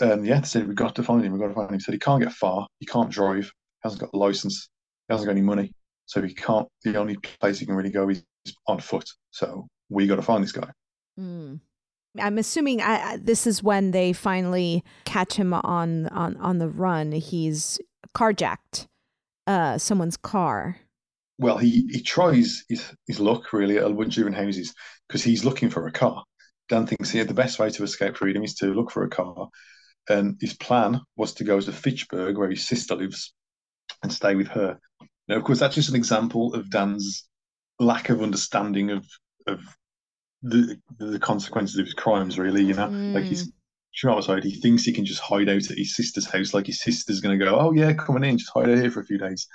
And 0.00 0.26
yeah, 0.26 0.40
they 0.40 0.46
said 0.46 0.66
we've 0.66 0.74
got 0.74 0.96
to 0.96 1.04
find 1.04 1.24
him. 1.24 1.32
We've 1.32 1.40
got 1.40 1.48
to 1.48 1.54
find 1.54 1.68
him. 1.68 1.74
He 1.74 1.80
said 1.80 1.94
he 1.94 2.00
can't 2.00 2.22
get 2.22 2.32
far. 2.32 2.66
He 2.80 2.86
can't 2.86 3.10
drive. 3.10 3.52
He 3.84 3.88
hasn't 3.88 4.00
got 4.00 4.12
the 4.12 4.18
license. 4.18 4.68
He 5.08 5.14
hasn't 5.14 5.26
got 5.26 5.32
any 5.32 5.42
money. 5.42 5.72
So 6.06 6.22
he 6.22 6.34
can't. 6.34 6.66
The 6.82 6.96
only 6.96 7.16
place 7.16 7.58
he 7.58 7.66
can 7.66 7.76
really 7.76 7.90
go 7.90 8.08
is 8.08 8.24
on 8.66 8.80
foot. 8.80 9.08
So 9.30 9.68
we 9.90 10.06
got 10.06 10.16
to 10.16 10.22
find 10.22 10.42
this 10.42 10.52
guy. 10.52 10.70
Mm. 11.20 11.60
I'm 12.18 12.38
assuming 12.38 12.80
I, 12.80 13.18
this 13.20 13.46
is 13.46 13.62
when 13.62 13.90
they 13.90 14.12
finally 14.12 14.84
catch 15.04 15.34
him 15.34 15.52
on 15.52 16.06
on 16.08 16.36
on 16.38 16.58
the 16.58 16.68
run. 16.68 17.12
He's 17.12 17.80
carjacked 18.16 18.86
uh, 19.46 19.78
someone's 19.78 20.16
car. 20.16 20.78
Well, 21.38 21.58
he 21.58 21.88
he 21.90 22.00
tries 22.00 22.64
his, 22.68 22.84
his 23.06 23.18
luck 23.18 23.52
really 23.52 23.78
at 23.78 23.84
Woodshaven 23.84 24.34
houses 24.34 24.72
because 25.08 25.24
he's 25.24 25.44
looking 25.44 25.70
for 25.70 25.86
a 25.86 25.92
car. 25.92 26.22
Dan 26.68 26.86
thinks 26.86 27.10
he 27.10 27.18
had 27.18 27.28
the 27.28 27.34
best 27.34 27.58
way 27.58 27.68
to 27.70 27.82
escape 27.82 28.16
freedom 28.16 28.44
is 28.44 28.54
to 28.54 28.72
look 28.72 28.90
for 28.90 29.04
a 29.04 29.10
car, 29.10 29.48
and 30.08 30.36
his 30.40 30.54
plan 30.54 31.00
was 31.16 31.34
to 31.34 31.44
go 31.44 31.60
to 31.60 31.72
Fitchburg, 31.72 32.38
where 32.38 32.50
his 32.50 32.66
sister 32.66 32.94
lives, 32.94 33.34
and 34.04 34.12
stay 34.12 34.36
with 34.36 34.48
her. 34.48 34.78
Now, 35.26 35.36
of 35.36 35.44
course, 35.44 35.58
that's 35.58 35.74
just 35.74 35.88
an 35.88 35.96
example 35.96 36.54
of 36.54 36.70
Dan's 36.70 37.26
lack 37.80 38.10
of 38.10 38.22
understanding 38.22 38.90
of 38.90 39.04
of 39.48 39.60
the 40.42 40.78
the 40.98 41.18
consequences 41.18 41.78
of 41.78 41.86
his 41.86 41.94
crimes. 41.94 42.38
Really, 42.38 42.62
you 42.62 42.74
know, 42.74 42.88
mm. 42.88 43.14
like 43.14 43.24
he's 43.24 43.50
traumatized. 44.00 44.44
He 44.44 44.60
thinks 44.60 44.84
he 44.84 44.92
can 44.92 45.06
just 45.06 45.20
hide 45.20 45.48
out 45.48 45.70
at 45.70 45.78
his 45.78 45.96
sister's 45.96 46.30
house, 46.30 46.54
like 46.54 46.66
his 46.66 46.82
sister's 46.82 47.20
going 47.20 47.38
to 47.38 47.44
go, 47.44 47.58
"Oh 47.58 47.72
yeah, 47.72 47.94
coming 47.94 48.24
in, 48.24 48.38
just 48.38 48.52
hide 48.54 48.68
out 48.68 48.78
here 48.78 48.90
for 48.90 49.00
a 49.00 49.06
few 49.06 49.18
days." 49.18 49.48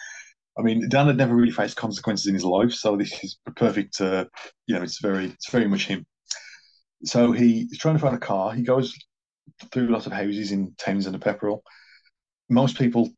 I 0.57 0.61
mean, 0.61 0.89
Dan 0.89 1.07
had 1.07 1.17
never 1.17 1.35
really 1.35 1.51
faced 1.51 1.77
consequences 1.77 2.27
in 2.27 2.33
his 2.33 2.43
life, 2.43 2.73
so 2.73 2.97
this 2.97 3.23
is 3.23 3.37
perfect. 3.55 4.01
Uh, 4.01 4.25
you 4.65 4.75
know, 4.75 4.81
it's 4.81 4.99
very, 4.99 5.25
it's 5.25 5.49
very 5.49 5.67
much 5.67 5.87
him. 5.87 6.05
So 7.05 7.31
he's 7.31 7.77
trying 7.77 7.95
to 7.95 8.01
find 8.01 8.15
a 8.15 8.19
car. 8.19 8.53
He 8.53 8.63
goes 8.63 8.93
through 9.71 9.87
lots 9.87 10.05
of 10.05 10.11
houses 10.11 10.51
in 10.51 10.73
Townsend 10.77 11.15
and 11.15 11.23
the 11.23 11.25
Pepperell. 11.25 11.61
Most 12.49 12.77
people 12.77 13.09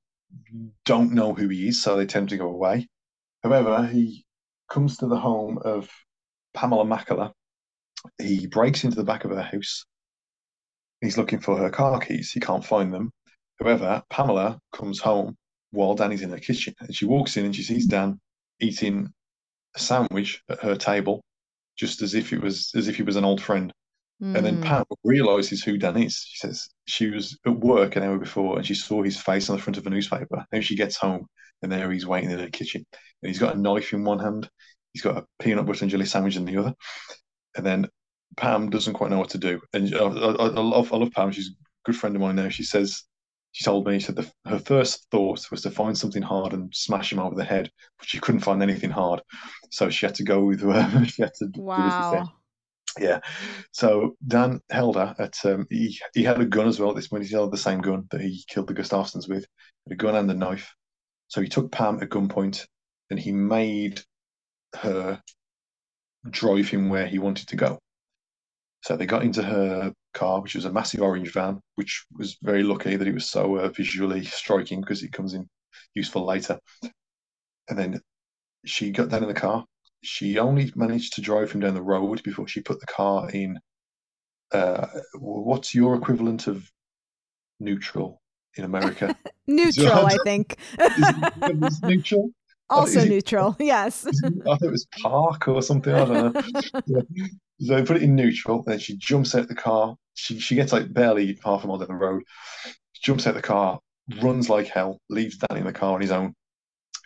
don't 0.86 1.14
know 1.14 1.34
who 1.34 1.48
he 1.48 1.68
is, 1.68 1.82
so 1.82 1.96
they 1.96 2.06
tend 2.06 2.30
to 2.30 2.38
go 2.38 2.48
away. 2.48 2.88
However, 3.44 3.86
he 3.88 4.26
comes 4.70 4.98
to 4.98 5.08
the 5.08 5.20
home 5.20 5.60
of 5.64 5.90
Pamela 6.54 6.86
Mackellar. 6.86 7.32
He 8.18 8.48
breaks 8.48 8.84
into 8.84 8.96
the 8.96 9.04
back 9.04 9.26
of 9.26 9.32
her 9.32 9.42
house. 9.42 9.86
He's 11.02 11.18
looking 11.18 11.40
for 11.40 11.58
her 11.58 11.70
car 11.70 12.00
keys. 12.00 12.32
He 12.32 12.40
can't 12.40 12.66
find 12.66 12.94
them. 12.94 13.12
However, 13.60 14.04
Pamela 14.10 14.60
comes 14.74 15.00
home 15.00 15.36
while 15.72 15.96
Danny's 15.96 16.22
in 16.22 16.30
her 16.30 16.40
kitchen, 16.40 16.74
and 16.80 16.96
she 16.96 17.06
walks 17.06 17.38
in 17.38 17.46
and 17.46 17.56
she 17.56 17.64
sees 17.64 17.88
Dan 17.88 18.20
eating 18.60 19.12
a 19.76 19.80
sandwich 19.80 20.42
at 20.50 20.60
her 20.60 20.76
table, 20.76 21.24
just 21.78 22.02
as 22.02 22.14
if 22.14 22.34
it 22.34 22.42
was 22.42 22.72
as 22.76 22.88
if 22.88 22.96
he 22.98 23.04
was 23.04 23.16
an 23.16 23.26
old 23.26 23.42
friend. 23.42 23.72
Mm. 24.22 24.36
And 24.36 24.46
then 24.46 24.56
hmm. 24.58 24.64
Pam 24.64 24.86
realizes 25.04 25.64
who 25.64 25.78
Dan 25.78 25.98
is. 25.98 26.26
She 26.28 26.38
says 26.38 26.70
she 26.86 27.10
was 27.10 27.38
at 27.46 27.60
work 27.60 27.96
an 27.96 28.04
hour 28.04 28.20
before 28.20 28.58
and 28.58 28.66
she 28.66 28.76
saw 28.76 29.02
his 29.02 29.20
face 29.20 29.50
on 29.50 29.56
the 29.56 29.62
front 29.62 29.78
of 29.78 29.88
a 29.88 29.90
newspaper. 29.90 30.46
Then 30.52 30.62
she 30.62 30.76
gets 30.76 30.96
home 30.96 31.26
and 31.62 31.72
there 31.72 31.92
he's 31.92 32.06
waiting 32.06 32.30
in 32.30 32.40
her 32.40 32.50
kitchen. 32.50 32.86
And 33.22 33.30
he's 33.30 33.40
got 33.40 33.56
a 33.56 33.60
knife 33.60 33.94
in 33.94 34.04
one 34.04 34.20
hand, 34.20 34.50
he's 34.94 35.02
got 35.02 35.18
a 35.18 35.26
peanut 35.40 35.66
butter 35.66 35.84
and 35.84 35.92
jelly 35.92 36.06
sandwich 36.06 36.36
in 36.36 36.46
the 36.46 36.58
other. 36.58 36.76
And 37.56 37.66
then 37.66 37.88
Pam 38.38 38.70
doesn't 38.70 38.94
quite 38.94 39.10
know 39.10 39.20
what 39.20 39.30
to 39.32 39.38
do. 39.38 39.60
And 39.74 39.94
I, 39.96 40.00
I, 40.00 40.48
I 40.48 40.62
love 40.62 40.94
I 40.94 40.98
love 40.98 41.12
Pam. 41.12 41.32
She's 41.32 41.50
a 41.50 41.56
good 41.86 41.96
friend 41.96 42.16
of 42.16 42.22
mine 42.22 42.36
now. 42.36 42.50
She 42.50 42.64
says 42.64 43.04
she 43.54 43.66
told 43.66 43.86
me 43.86 44.00
she 44.00 44.06
said 44.06 44.16
the, 44.16 44.32
her 44.46 44.60
first 44.60 45.08
thought 45.12 45.50
was 45.52 45.62
to 45.64 45.72
find 45.72 45.98
something 45.98 46.22
hard 46.22 46.54
and 46.54 46.74
smash 46.74 47.12
him 47.12 47.20
over 47.20 47.36
the 47.36 47.44
head, 47.44 47.70
but 47.98 48.08
she 48.08 48.20
couldn't 48.20 48.42
find 48.42 48.64
anything 48.64 48.90
hard, 48.90 49.22
so 49.72 49.90
she 49.90 50.06
had 50.06 50.16
to 50.16 50.24
go 50.24 50.46
with 50.46 50.62
whoever 50.62 51.06
she 51.06 51.22
had 51.22 51.34
to 51.36 51.50
wow. 51.56 52.30
Yeah. 53.00 53.20
So 53.72 54.16
Dan 54.28 54.60
held 54.70 54.96
her 54.96 55.16
at 55.18 55.36
um, 55.46 55.66
he 55.70 55.98
he 56.14 56.24
had 56.24 56.42
a 56.42 56.46
gun 56.46 56.68
as 56.68 56.80
well 56.80 56.90
at 56.90 56.96
this 56.96 57.08
point. 57.08 57.26
He 57.26 57.34
held 57.34 57.52
the 57.52 57.58
same 57.58 57.82
gun 57.82 58.06
that 58.12 58.22
he 58.22 58.44
killed 58.48 58.68
the 58.68 58.74
Gustafsons 58.74 59.30
with, 59.30 59.46
a 59.90 59.96
gun 59.96 60.16
and 60.16 60.30
a 60.30 60.34
knife. 60.34 60.74
So 61.28 61.42
he 61.42 61.48
took 61.48 61.72
Pam 61.72 62.02
at 62.02 62.10
gunpoint 62.10 62.66
and 63.10 63.20
he 63.20 63.32
made 63.32 64.02
her 64.76 65.22
drive 66.30 66.68
him 66.68 66.90
where 66.90 67.08
he 67.08 67.20
wanted 67.20 67.48
to 67.50 67.56
go. 67.56 67.80
So 68.84 68.98
they 68.98 69.06
got 69.06 69.24
into 69.24 69.44
her 69.44 69.94
car, 70.14 70.42
which 70.42 70.56
was 70.56 70.66
a 70.66 70.72
massive 70.72 71.02
orange 71.02 71.32
van, 71.32 71.62
which 71.76 72.06
was 72.18 72.38
very 72.42 72.64
lucky 72.64 72.96
that 72.96 73.08
it 73.08 73.14
was 73.14 73.30
so 73.30 73.58
uh, 73.58 73.70
visually 73.70 74.26
striking 74.26 74.82
because 74.82 75.04
it 75.04 75.14
comes 75.14 75.34
in 75.34 75.48
useful 75.94 76.26
later. 76.26 76.60
And 77.70 77.78
then 77.78 78.02
she 78.66 78.92
got 78.92 79.10
down 79.10 79.24
in 79.24 79.30
the 79.30 79.36
car, 79.36 79.66
she 80.04 80.40
only 80.40 80.72
managed 80.76 81.14
to 81.14 81.22
drive 81.22 81.52
him 81.52 81.62
down 81.62 81.74
the 81.74 81.82
road 81.82 82.24
before 82.24 82.48
she 82.48 82.62
put 82.62 82.80
the 82.80 82.88
car 82.88 83.30
in. 83.30 83.60
Uh, 84.52 84.88
what's 85.16 85.74
your 85.74 85.96
equivalent 85.96 86.48
of 86.48 86.70
neutral 87.60 88.22
in 88.56 88.64
America? 88.64 89.16
neutral, 89.48 90.06
I 90.06 90.18
think. 90.24 90.58
is 90.80 91.82
neutral. 91.84 92.32
Also 92.70 93.04
neutral, 93.04 93.56
yes. 93.60 94.08
I 94.08 94.12
thought 94.44 94.62
it 94.62 94.72
was 94.72 94.88
park 95.02 95.48
or 95.50 95.62
something. 95.62 95.94
I 95.94 96.06
don't 96.06 96.34
know. 96.34 96.42
yeah. 96.86 97.02
So 97.60 97.76
I 97.76 97.82
put 97.82 97.98
it 97.98 98.04
in 98.04 98.16
neutral, 98.16 98.64
then 98.64 98.80
she 98.80 98.96
jumps 98.98 99.36
out 99.36 99.50
the 99.50 99.56
car. 99.56 99.96
She 100.14 100.40
she 100.40 100.56
gets 100.56 100.72
like 100.72 100.92
barely 100.92 101.38
half 101.44 101.64
a 101.64 101.68
mile 101.68 101.78
down 101.78 101.90
the 101.90 101.94
road. 101.96 102.24
She 102.94 103.02
jumps 103.04 103.28
out 103.28 103.36
the 103.36 103.42
car, 103.42 103.80
runs 104.22 104.50
like 104.50 104.68
hell, 104.68 105.00
leaves 105.10 105.38
Danny 105.38 105.60
in 105.60 105.68
the 105.68 105.74
car 105.74 105.96
on 105.96 106.02
his 106.02 106.12
own, 106.12 106.34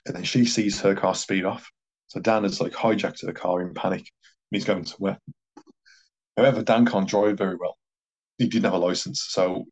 and 0.06 0.16
then 0.16 0.24
she 0.24 0.46
sees 0.46 0.80
her 0.82 0.96
car 0.96 1.16
speed 1.16 1.46
off. 1.46 1.70
So 2.08 2.20
Dan 2.20 2.44
has 2.44 2.62
like 2.62 2.74
hijacked 2.74 3.26
the 3.26 3.34
car 3.34 3.62
in 3.62 3.74
panic 3.74 4.00
and 4.00 4.08
he's 4.52 4.66
going 4.66 4.86
somewhere. 4.86 5.18
However, 6.38 6.64
Dan 6.64 6.86
can't 6.86 7.08
drive 7.08 7.38
very 7.38 7.56
well. 7.56 7.78
He 8.38 8.48
didn't 8.48 8.66
have 8.66 8.74
a 8.74 8.78
license, 8.78 9.26
so 9.30 9.66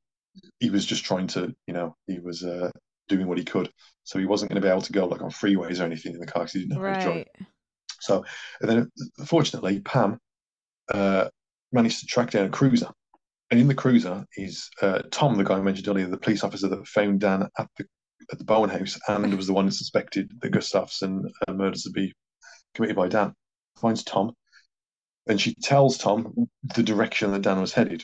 he 0.59 0.69
was 0.69 0.85
just 0.85 1.03
trying 1.03 1.27
to, 1.27 1.53
you 1.67 1.73
know, 1.73 1.95
he 2.07 2.19
was 2.19 2.43
uh, 2.43 2.71
doing 3.09 3.27
what 3.27 3.37
he 3.37 3.43
could. 3.43 3.69
So 4.03 4.19
he 4.19 4.25
wasn't 4.25 4.51
going 4.51 4.61
to 4.61 4.65
be 4.65 4.71
able 4.71 4.81
to 4.81 4.93
go 4.93 5.05
like 5.05 5.21
on 5.21 5.29
freeways 5.29 5.79
or 5.79 5.83
anything 5.83 6.13
in 6.13 6.19
the 6.19 6.25
car 6.25 6.43
because 6.43 6.53
he 6.53 6.59
didn't 6.59 6.75
know 6.75 6.81
right. 6.81 6.97
how 6.97 7.09
to 7.09 7.13
drive. 7.13 7.47
So, 7.99 8.25
and 8.61 8.69
then 8.69 8.91
fortunately, 9.25 9.79
Pam 9.81 10.19
uh, 10.93 11.29
managed 11.71 12.01
to 12.01 12.05
track 12.05 12.31
down 12.31 12.45
a 12.45 12.49
cruiser. 12.49 12.89
And 13.51 13.59
in 13.59 13.67
the 13.67 13.75
cruiser 13.75 14.25
is 14.35 14.69
uh, 14.81 15.03
Tom, 15.11 15.35
the 15.35 15.43
guy 15.43 15.55
I 15.55 15.61
mentioned 15.61 15.87
earlier, 15.87 16.07
the 16.07 16.17
police 16.17 16.43
officer 16.43 16.67
that 16.69 16.87
found 16.87 17.19
Dan 17.19 17.47
at 17.57 17.67
the 17.77 17.85
at 18.31 18.37
the 18.37 18.45
Bowen 18.45 18.69
house 18.69 18.97
and 19.07 19.33
was 19.35 19.47
the 19.47 19.53
one 19.53 19.65
that 19.65 19.73
suspected 19.73 20.31
the 20.41 20.49
Gustafson 20.49 21.29
uh, 21.47 21.53
murders 21.53 21.83
to 21.83 21.91
be 21.91 22.13
committed 22.73 22.95
by 22.95 23.07
Dan, 23.07 23.33
finds 23.77 24.03
Tom, 24.03 24.33
and 25.27 25.39
she 25.39 25.55
tells 25.55 25.97
Tom 25.97 26.47
the 26.75 26.83
direction 26.83 27.31
that 27.31 27.41
Dan 27.41 27.61
was 27.61 27.73
headed. 27.73 28.03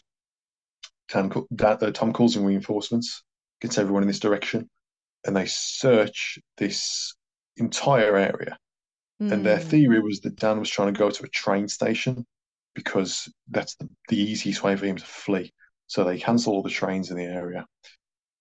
Dan, 1.12 1.32
Dan, 1.54 1.78
uh, 1.82 1.92
Tom 1.92 2.14
calls 2.14 2.36
in 2.36 2.46
reinforcements, 2.46 3.24
gets 3.62 3.78
everyone 3.78 4.04
in 4.04 4.08
this 4.08 4.20
direction, 4.20 4.70
and 5.26 5.36
they 5.36 5.46
search 5.46 6.40
this 6.58 7.14
entire 7.58 8.16
area. 8.16 8.58
Mm. 9.22 9.32
And 9.34 9.46
their 9.46 9.58
hmm. 9.58 9.68
theory 9.68 10.02
was 10.02 10.22
that 10.22 10.38
Dan 10.38 10.60
was 10.60 10.70
trying 10.70 10.94
to 10.94 10.98
go 10.98 11.10
to 11.10 11.24
a 11.26 11.30
train 11.30 11.68
station 11.68 12.26
because 12.74 13.30
that's 13.50 13.76
the, 13.76 13.90
the 14.08 14.18
easiest 14.18 14.64
way 14.64 14.78
for 14.78 14.86
him 14.86 14.96
to 14.96 15.06
flee. 15.06 15.52
So 15.88 16.04
they 16.04 16.20
cancel 16.20 16.54
all 16.54 16.64
the 16.64 16.70
trains 16.70 17.12
in 17.12 17.18
the 17.18 17.26
area 17.26 17.66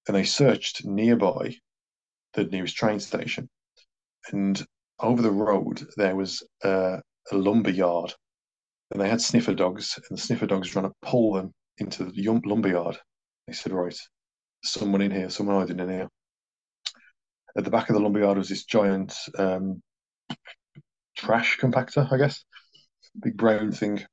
and 0.06 0.16
they 0.16 0.24
searched 0.24 0.84
nearby 0.84 1.56
the 2.34 2.44
nearest 2.44 2.76
train 2.76 3.00
station. 3.00 3.48
And 4.30 4.64
over 5.01 5.22
the 5.22 5.30
road 5.30 5.86
there 5.96 6.16
was 6.16 6.42
uh, 6.64 6.99
a 7.30 7.36
lumber 7.36 7.70
yard, 7.70 8.12
and 8.90 9.01
they 9.01 9.09
had 9.09 9.20
sniffer 9.20 9.55
dogs, 9.55 9.99
and 10.09 10.18
the 10.18 10.22
sniffer 10.22 10.46
dogs 10.46 10.68
were 10.68 10.80
trying 10.80 10.90
to 10.90 10.96
pull 11.03 11.32
them 11.32 11.53
into 11.78 12.05
the 12.05 12.40
lumber 12.44 12.68
yard. 12.68 12.99
They 13.46 13.53
said, 13.53 13.72
"Right, 13.72 13.96
someone 14.64 15.03
in 15.03 15.11
here, 15.11 15.30
someone 15.30 15.57
hiding 15.57 15.80
in 15.80 15.88
here." 15.88 16.09
At 17.57 17.64
the 17.64 17.70
back 17.70 17.88
of 17.88 17.94
the 17.94 18.01
lumber 18.01 18.20
yard 18.20 18.38
was 18.38 18.49
this 18.49 18.64
giant 18.64 19.14
um, 19.38 19.82
trash 21.16 21.59
compactor, 21.59 22.11
I 22.12 22.16
guess, 22.16 22.44
big 23.20 23.36
brown 23.36 23.72
thing. 23.72 24.05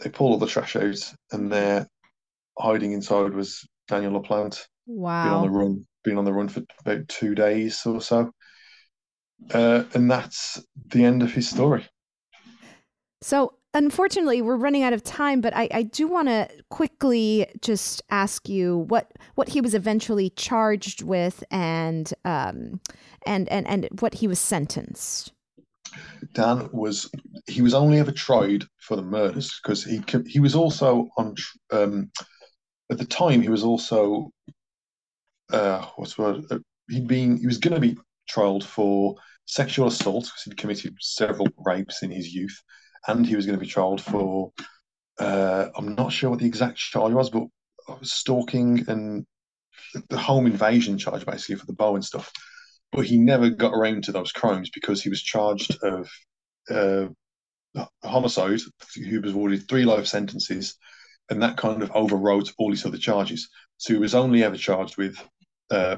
They 0.00 0.10
pull 0.10 0.28
all 0.28 0.38
the 0.38 0.46
trash 0.46 0.76
out, 0.76 1.14
and 1.32 1.50
there, 1.50 1.88
hiding 2.58 2.92
inside 2.92 3.34
was 3.34 3.66
Daniel 3.88 4.20
LaPlante. 4.20 4.64
Wow. 4.86 5.24
Been 5.24 5.32
on 5.32 5.42
the 5.42 5.58
run, 5.58 5.86
been 6.04 6.18
on 6.18 6.24
the 6.24 6.32
run 6.32 6.48
for 6.48 6.62
about 6.80 7.08
two 7.08 7.34
days 7.34 7.84
or 7.84 8.00
so 8.00 8.32
uh, 9.52 9.84
and 9.94 10.10
that's 10.10 10.62
the 10.88 11.04
end 11.04 11.22
of 11.22 11.32
his 11.32 11.48
story. 11.48 11.86
So, 13.20 13.54
unfortunately, 13.74 14.42
we're 14.42 14.56
running 14.56 14.82
out 14.82 14.92
of 14.92 15.02
time, 15.02 15.40
but 15.40 15.54
I, 15.56 15.68
I 15.72 15.82
do 15.82 16.06
want 16.06 16.28
to 16.28 16.48
quickly 16.70 17.46
just 17.60 18.02
ask 18.10 18.48
you 18.48 18.78
what 18.88 19.12
what 19.34 19.48
he 19.48 19.60
was 19.60 19.74
eventually 19.74 20.30
charged 20.30 21.02
with 21.02 21.42
and 21.50 22.12
um 22.24 22.80
and 23.26 23.48
and 23.48 23.66
and 23.66 23.88
what 24.00 24.14
he 24.14 24.28
was 24.28 24.38
sentenced. 24.38 25.32
Dan 26.34 26.68
was 26.72 27.10
he 27.46 27.62
was 27.62 27.74
only 27.74 27.98
ever 27.98 28.12
tried 28.12 28.64
for 28.80 28.96
the 28.96 29.02
murders 29.02 29.58
because 29.62 29.84
he 29.84 30.02
he 30.26 30.40
was 30.40 30.54
also 30.54 31.08
on 31.16 31.34
um, 31.70 32.10
at 32.90 32.98
the 32.98 33.04
time 33.04 33.40
he 33.40 33.48
was 33.48 33.64
also 33.64 34.30
uh, 35.52 35.86
what's 35.96 36.14
the 36.14 36.22
word 36.22 36.44
uh, 36.50 36.58
he'd 36.90 37.06
been 37.06 37.36
he 37.38 37.46
was 37.46 37.58
going 37.58 37.74
to 37.74 37.80
be 37.80 37.96
trialed 38.28 38.64
for 38.64 39.16
sexual 39.46 39.88
assault 39.88 40.24
because 40.24 40.42
he'd 40.44 40.56
committed 40.56 40.94
several 41.00 41.48
rapes 41.64 42.02
in 42.02 42.10
his 42.10 42.32
youth, 42.32 42.62
and 43.06 43.26
he 43.26 43.36
was 43.36 43.46
going 43.46 43.58
to 43.58 43.64
be 43.64 43.70
trialed 43.70 44.00
for 44.00 44.52
uh, 45.18 45.68
I'm 45.76 45.94
not 45.94 46.12
sure 46.12 46.30
what 46.30 46.38
the 46.38 46.46
exact 46.46 46.78
charge 46.78 47.12
was, 47.12 47.30
but 47.30 47.48
stalking 48.02 48.84
and 48.88 49.26
the 50.08 50.18
home 50.18 50.46
invasion 50.46 50.98
charge 50.98 51.24
basically 51.24 51.56
for 51.56 51.66
the 51.66 51.72
Bowen 51.72 52.02
stuff. 52.02 52.30
But 52.92 53.06
he 53.06 53.18
never 53.18 53.50
got 53.50 53.74
around 53.74 54.04
to 54.04 54.12
those 54.12 54.32
crimes 54.32 54.70
because 54.72 55.02
he 55.02 55.08
was 55.08 55.22
charged 55.22 55.76
of 55.82 56.10
uh, 56.70 57.06
homicide. 58.02 58.60
He 58.94 59.18
was 59.18 59.32
awarded 59.32 59.68
three 59.68 59.84
life 59.84 60.06
sentences, 60.06 60.76
and 61.30 61.42
that 61.42 61.56
kind 61.56 61.82
of 61.82 61.90
overrode 61.92 62.50
all 62.58 62.70
his 62.70 62.86
other 62.86 62.98
charges. 62.98 63.48
So 63.76 63.92
he 63.92 64.00
was 64.00 64.14
only 64.14 64.42
ever 64.42 64.56
charged 64.56 64.96
with 64.96 65.16
uh, 65.70 65.96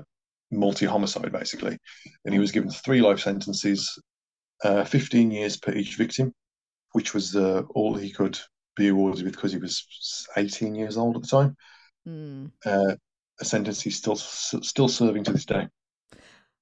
multi 0.50 0.86
homicide, 0.86 1.32
basically. 1.32 1.78
And 2.24 2.34
he 2.34 2.40
was 2.40 2.52
given 2.52 2.70
three 2.70 3.00
life 3.00 3.20
sentences, 3.20 4.00
uh, 4.64 4.84
15 4.84 5.30
years 5.30 5.56
per 5.56 5.72
each 5.72 5.96
victim, 5.96 6.32
which 6.92 7.14
was 7.14 7.36
uh, 7.36 7.62
all 7.74 7.94
he 7.94 8.10
could 8.10 8.38
be 8.76 8.88
awarded 8.88 9.24
with 9.24 9.34
because 9.34 9.52
he 9.52 9.58
was 9.58 10.26
18 10.36 10.74
years 10.74 10.96
old 10.96 11.16
at 11.16 11.22
the 11.22 11.28
time. 11.28 11.56
Mm. 12.08 12.50
a 12.64 13.44
sentence 13.44 13.82
he's 13.82 13.96
still 13.96 14.16
still 14.16 14.88
serving 14.88 15.24
to 15.24 15.32
this 15.32 15.44
day. 15.44 15.68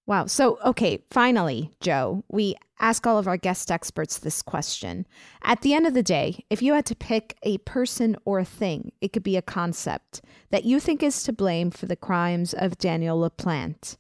Wow. 0.09 0.25
So, 0.25 0.59
okay, 0.65 1.03
finally, 1.11 1.71
Joe, 1.83 2.25
we 2.31 2.57
ask 2.81 3.07
all 3.07 3.19
of 3.19 3.29
our 3.29 3.37
guest 3.37 3.71
experts 3.71 4.17
this 4.17 4.41
question. 4.41 5.07
At 5.43 5.61
the 5.61 5.75
end 5.75 5.87
of 5.87 5.93
the 5.93 6.03
day, 6.03 6.47
if 6.49 6.63
you 6.63 6.73
had 6.73 6.87
to 6.87 6.97
pick 6.97 7.37
a 7.43 7.59
person 7.59 8.17
or 8.25 8.39
a 8.39 8.45
thing, 8.47 8.93
it 9.03 9.13
could 9.13 9.23
be 9.23 9.37
a 9.37 9.43
concept 9.43 10.23
that 10.49 10.65
you 10.65 10.81
think 10.81 11.03
is 11.03 11.23
to 11.25 11.33
blame 11.35 11.71
for 11.71 11.85
the 11.85 11.95
crimes 11.95 12.55
of 12.55 12.79
Daniel 12.79 13.21
LaPlante, 13.21 13.99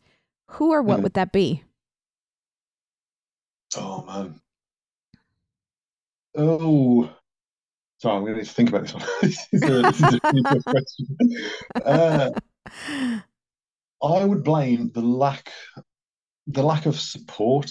who 0.52 0.72
or 0.72 0.80
what 0.80 1.00
mm. 1.00 1.02
would 1.02 1.12
that 1.12 1.30
be? 1.30 1.62
Oh, 3.76 4.02
man. 4.06 4.40
Oh, 6.38 7.10
sorry, 7.98 8.16
I'm 8.16 8.22
going 8.22 8.32
to 8.32 8.38
need 8.38 8.46
to 8.46 8.54
think 8.54 8.70
about 8.70 8.82
this 8.84 8.94
one. 8.94 9.04
this 9.20 9.46
is 9.52 9.62
a, 9.62 9.82
this 9.82 10.00
is 10.00 10.14
a 10.14 10.62
question. 10.62 11.06
Uh, 11.84 12.30
I 14.02 14.24
would 14.24 14.44
blame 14.44 14.90
the 14.94 15.00
lack 15.02 15.50
the 16.48 16.62
lack 16.62 16.86
of 16.86 16.98
support 16.98 17.70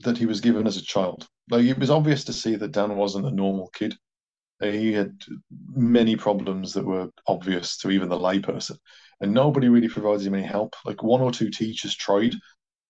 that 0.00 0.16
he 0.16 0.26
was 0.26 0.40
given 0.40 0.66
as 0.66 0.76
a 0.76 0.82
child. 0.82 1.26
Like 1.50 1.64
it 1.64 1.78
was 1.78 1.90
obvious 1.90 2.24
to 2.24 2.32
see 2.32 2.56
that 2.56 2.72
Dan 2.72 2.96
wasn't 2.96 3.26
a 3.26 3.30
normal 3.30 3.68
kid. 3.68 3.96
He 4.60 4.92
had 4.92 5.20
many 5.50 6.14
problems 6.14 6.72
that 6.74 6.86
were 6.86 7.10
obvious 7.26 7.76
to 7.78 7.90
even 7.90 8.08
the 8.08 8.18
layperson, 8.18 8.78
and 9.20 9.34
nobody 9.34 9.68
really 9.68 9.88
provided 9.88 10.24
him 10.24 10.34
any 10.34 10.46
help. 10.46 10.76
Like 10.84 11.02
one 11.02 11.20
or 11.20 11.32
two 11.32 11.50
teachers 11.50 11.96
tried, 11.96 12.34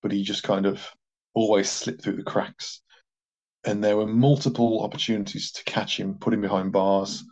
but 0.03 0.12
he 0.12 0.22
just 0.22 0.43
kind 0.43 0.66
of 0.66 0.87
always 1.33 1.70
slipped 1.70 2.03
through 2.03 2.16
the 2.16 2.22
cracks. 2.22 2.83
And 3.64 3.83
there 3.83 3.97
were 3.97 4.07
multiple 4.07 4.83
opportunities 4.83 5.51
to 5.53 5.64
catch 5.64 5.99
him, 5.99 6.18
put 6.18 6.35
him 6.35 6.43
behind 6.43 6.72
bars, 6.72 7.24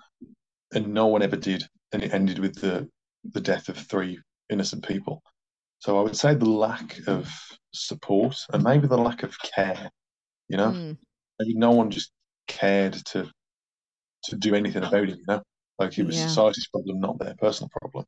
and 0.73 0.95
no 0.95 1.09
one 1.09 1.23
ever 1.23 1.37
did. 1.37 1.65
And 1.93 2.03
it 2.03 2.15
ended 2.15 2.39
with 2.39 2.55
the 2.55 2.89
the 3.25 3.41
death 3.43 3.69
of 3.69 3.77
three 3.77 4.19
innocent 4.49 4.87
people. 4.89 5.23
So 5.81 5.99
I 5.99 6.03
would 6.03 6.17
say 6.17 6.35
the 6.35 6.49
lack 6.49 6.99
of 7.07 7.31
support 7.73 8.37
and 8.53 8.63
maybe 8.63 8.87
the 8.87 8.99
lack 8.99 9.23
of 9.23 9.37
care. 9.39 9.91
You 10.49 10.57
know, 10.57 10.71
mm. 10.71 10.99
maybe 11.39 11.55
no 11.55 11.71
one 11.71 11.91
just 11.91 12.11
cared 12.49 12.95
to 13.07 13.31
to 14.25 14.37
do 14.37 14.55
anything 14.55 14.85
about 14.85 15.09
it. 15.09 15.19
You 15.19 15.25
know, 15.29 15.43
like 15.79 15.99
it 15.99 16.05
was 16.05 16.17
yeah. 16.17 16.27
society's 16.27 16.69
problem, 16.69 17.01
not 17.01 17.19
their 17.19 17.35
personal 17.37 17.71
problem. 17.81 18.05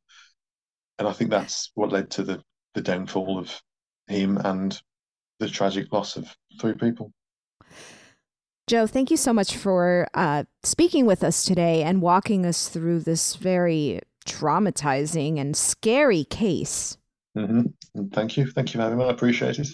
And 0.99 1.09
I 1.09 1.13
think 1.13 1.31
that's 1.31 1.71
what 1.75 1.93
led 1.93 2.11
to 2.13 2.23
the 2.23 2.43
the 2.75 2.83
downfall 2.83 3.39
of 3.39 3.61
him 4.09 4.39
and 4.39 4.81
the 5.39 5.49
tragic 5.49 5.93
loss 5.93 6.17
of 6.17 6.35
three 6.61 6.75
people. 6.75 7.13
Joe, 8.69 8.87
thank 8.87 9.11
you 9.11 9.17
so 9.17 9.33
much 9.33 9.57
for 9.57 10.07
uh, 10.15 10.45
speaking 10.63 11.05
with 11.05 11.25
us 11.25 11.45
today 11.45 11.83
and 11.83 12.01
walking 12.01 12.47
us 12.47 12.69
through 12.69 13.01
this 13.01 13.35
very 13.35 14.01
traumatizing 14.25 15.39
and 15.39 15.57
scary 15.57 16.25
case. 16.25 16.97
Mm-hmm. 17.37 18.09
Thank 18.13 18.37
you. 18.37 18.51
Thank 18.51 18.75
you 18.75 18.81
very 18.81 18.97
much. 18.97 19.07
I 19.07 19.11
appreciate 19.11 19.59
it. 19.59 19.69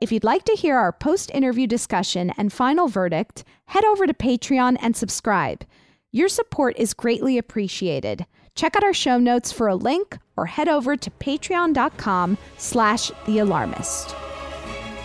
If 0.00 0.12
you'd 0.12 0.24
like 0.24 0.44
to 0.44 0.52
hear 0.52 0.76
our 0.76 0.92
post 0.92 1.30
interview 1.32 1.66
discussion 1.66 2.30
and 2.36 2.52
final 2.52 2.86
verdict, 2.86 3.44
head 3.66 3.84
over 3.84 4.06
to 4.06 4.12
Patreon 4.12 4.76
and 4.80 4.94
subscribe. 4.94 5.64
Your 6.12 6.28
support 6.28 6.76
is 6.78 6.94
greatly 6.94 7.38
appreciated. 7.38 8.26
Check 8.54 8.76
out 8.76 8.84
our 8.84 8.94
show 8.94 9.18
notes 9.18 9.52
for 9.52 9.68
a 9.68 9.74
link 9.74 10.18
or 10.36 10.46
head 10.46 10.68
over 10.68 10.96
to 10.96 11.10
patreon.com 11.10 12.38
slash 12.58 13.10
the 13.26 13.38
alarmist. 13.38 14.14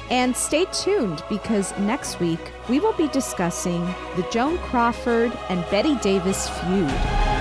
And 0.10 0.36
stay 0.36 0.66
tuned 0.74 1.24
because 1.30 1.78
next 1.80 2.20
week 2.20 2.52
we 2.70 2.80
will 2.80 2.94
be 2.94 3.08
discussing 3.10 3.84
the 4.16 4.28
Joan 4.30 4.58
Crawford 4.58 5.32
and 5.50 5.66
Bette 5.72 5.96
Davis 5.96 6.50
feud. 6.50 7.41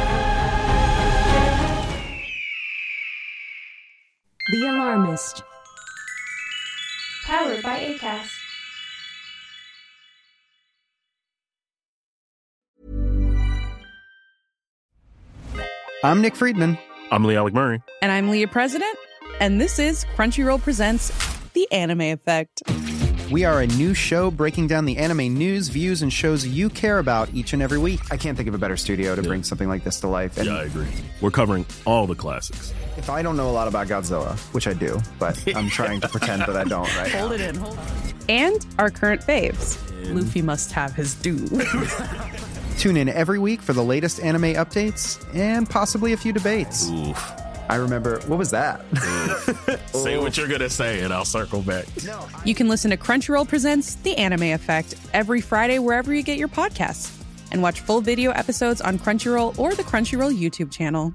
The 4.50 4.66
Alarmist. 4.66 5.44
Powered 7.24 7.62
by 7.62 7.78
ACAST. 7.78 8.30
I'm 16.02 16.20
Nick 16.20 16.34
Friedman. 16.34 16.78
I'm 17.12 17.24
Lee 17.24 17.36
Alec 17.36 17.54
Murray. 17.54 17.80
And 18.02 18.10
I'm 18.10 18.28
Leah 18.28 18.48
President. 18.48 18.98
And 19.38 19.60
this 19.60 19.78
is 19.78 20.04
Crunchyroll 20.16 20.60
Presents 20.60 21.12
The 21.52 21.70
Anime 21.70 22.00
Effect. 22.00 22.62
We 23.30 23.44
are 23.44 23.60
a 23.60 23.68
new 23.68 23.94
show 23.94 24.32
breaking 24.32 24.66
down 24.66 24.86
the 24.86 24.96
anime 24.96 25.32
news, 25.32 25.68
views, 25.68 26.02
and 26.02 26.12
shows 26.12 26.44
you 26.44 26.68
care 26.68 26.98
about 26.98 27.32
each 27.32 27.52
and 27.52 27.62
every 27.62 27.78
week. 27.78 28.00
I 28.10 28.16
can't 28.16 28.36
think 28.36 28.48
of 28.48 28.56
a 28.56 28.58
better 28.58 28.76
studio 28.76 29.14
to 29.14 29.22
yeah. 29.22 29.28
bring 29.28 29.44
something 29.44 29.68
like 29.68 29.84
this 29.84 30.00
to 30.00 30.08
life. 30.08 30.36
And 30.36 30.46
yeah, 30.46 30.56
I 30.56 30.62
agree. 30.64 30.88
We're 31.20 31.30
covering 31.30 31.64
all 31.86 32.08
the 32.08 32.16
classics. 32.16 32.74
If 33.00 33.08
I 33.08 33.22
don't 33.22 33.34
know 33.38 33.48
a 33.48 33.50
lot 33.50 33.66
about 33.66 33.86
Godzilla, 33.86 34.38
which 34.52 34.68
I 34.68 34.74
do, 34.74 35.00
but 35.18 35.42
I'm 35.56 35.70
trying 35.70 36.02
to 36.02 36.08
pretend 36.08 36.42
that 36.42 36.54
I 36.54 36.64
don't 36.64 36.94
right 36.98 37.10
Hold 37.12 37.30
now. 37.30 37.34
it 37.36 37.40
in, 37.40 37.54
hold 37.54 37.78
it. 37.78 38.14
And 38.28 38.66
our 38.78 38.90
current 38.90 39.22
faves. 39.22 39.78
And... 40.04 40.20
Luffy 40.20 40.42
must 40.42 40.70
have 40.72 40.94
his 40.94 41.14
due. 41.14 41.48
Tune 42.76 42.98
in 42.98 43.08
every 43.08 43.38
week 43.38 43.62
for 43.62 43.72
the 43.72 43.82
latest 43.82 44.20
anime 44.20 44.52
updates 44.52 45.18
and 45.34 45.68
possibly 45.68 46.12
a 46.12 46.16
few 46.18 46.34
debates. 46.34 46.90
Oof. 46.90 47.32
I 47.70 47.76
remember, 47.76 48.20
what 48.26 48.38
was 48.38 48.50
that? 48.50 48.84
say 49.94 50.18
what 50.18 50.36
you're 50.36 50.48
going 50.48 50.60
to 50.60 50.68
say, 50.68 51.00
and 51.00 51.10
I'll 51.10 51.24
circle 51.24 51.62
back. 51.62 51.86
You 52.44 52.54
can 52.54 52.68
listen 52.68 52.90
to 52.90 52.98
Crunchyroll 52.98 53.48
Presents 53.48 53.94
The 53.94 54.14
Anime 54.18 54.52
Effect 54.52 54.94
every 55.14 55.40
Friday 55.40 55.78
wherever 55.78 56.12
you 56.12 56.22
get 56.22 56.36
your 56.36 56.48
podcasts, 56.48 57.18
and 57.50 57.62
watch 57.62 57.80
full 57.80 58.02
video 58.02 58.30
episodes 58.32 58.82
on 58.82 58.98
Crunchyroll 58.98 59.58
or 59.58 59.74
the 59.74 59.84
Crunchyroll 59.84 60.38
YouTube 60.38 60.70
channel. 60.70 61.14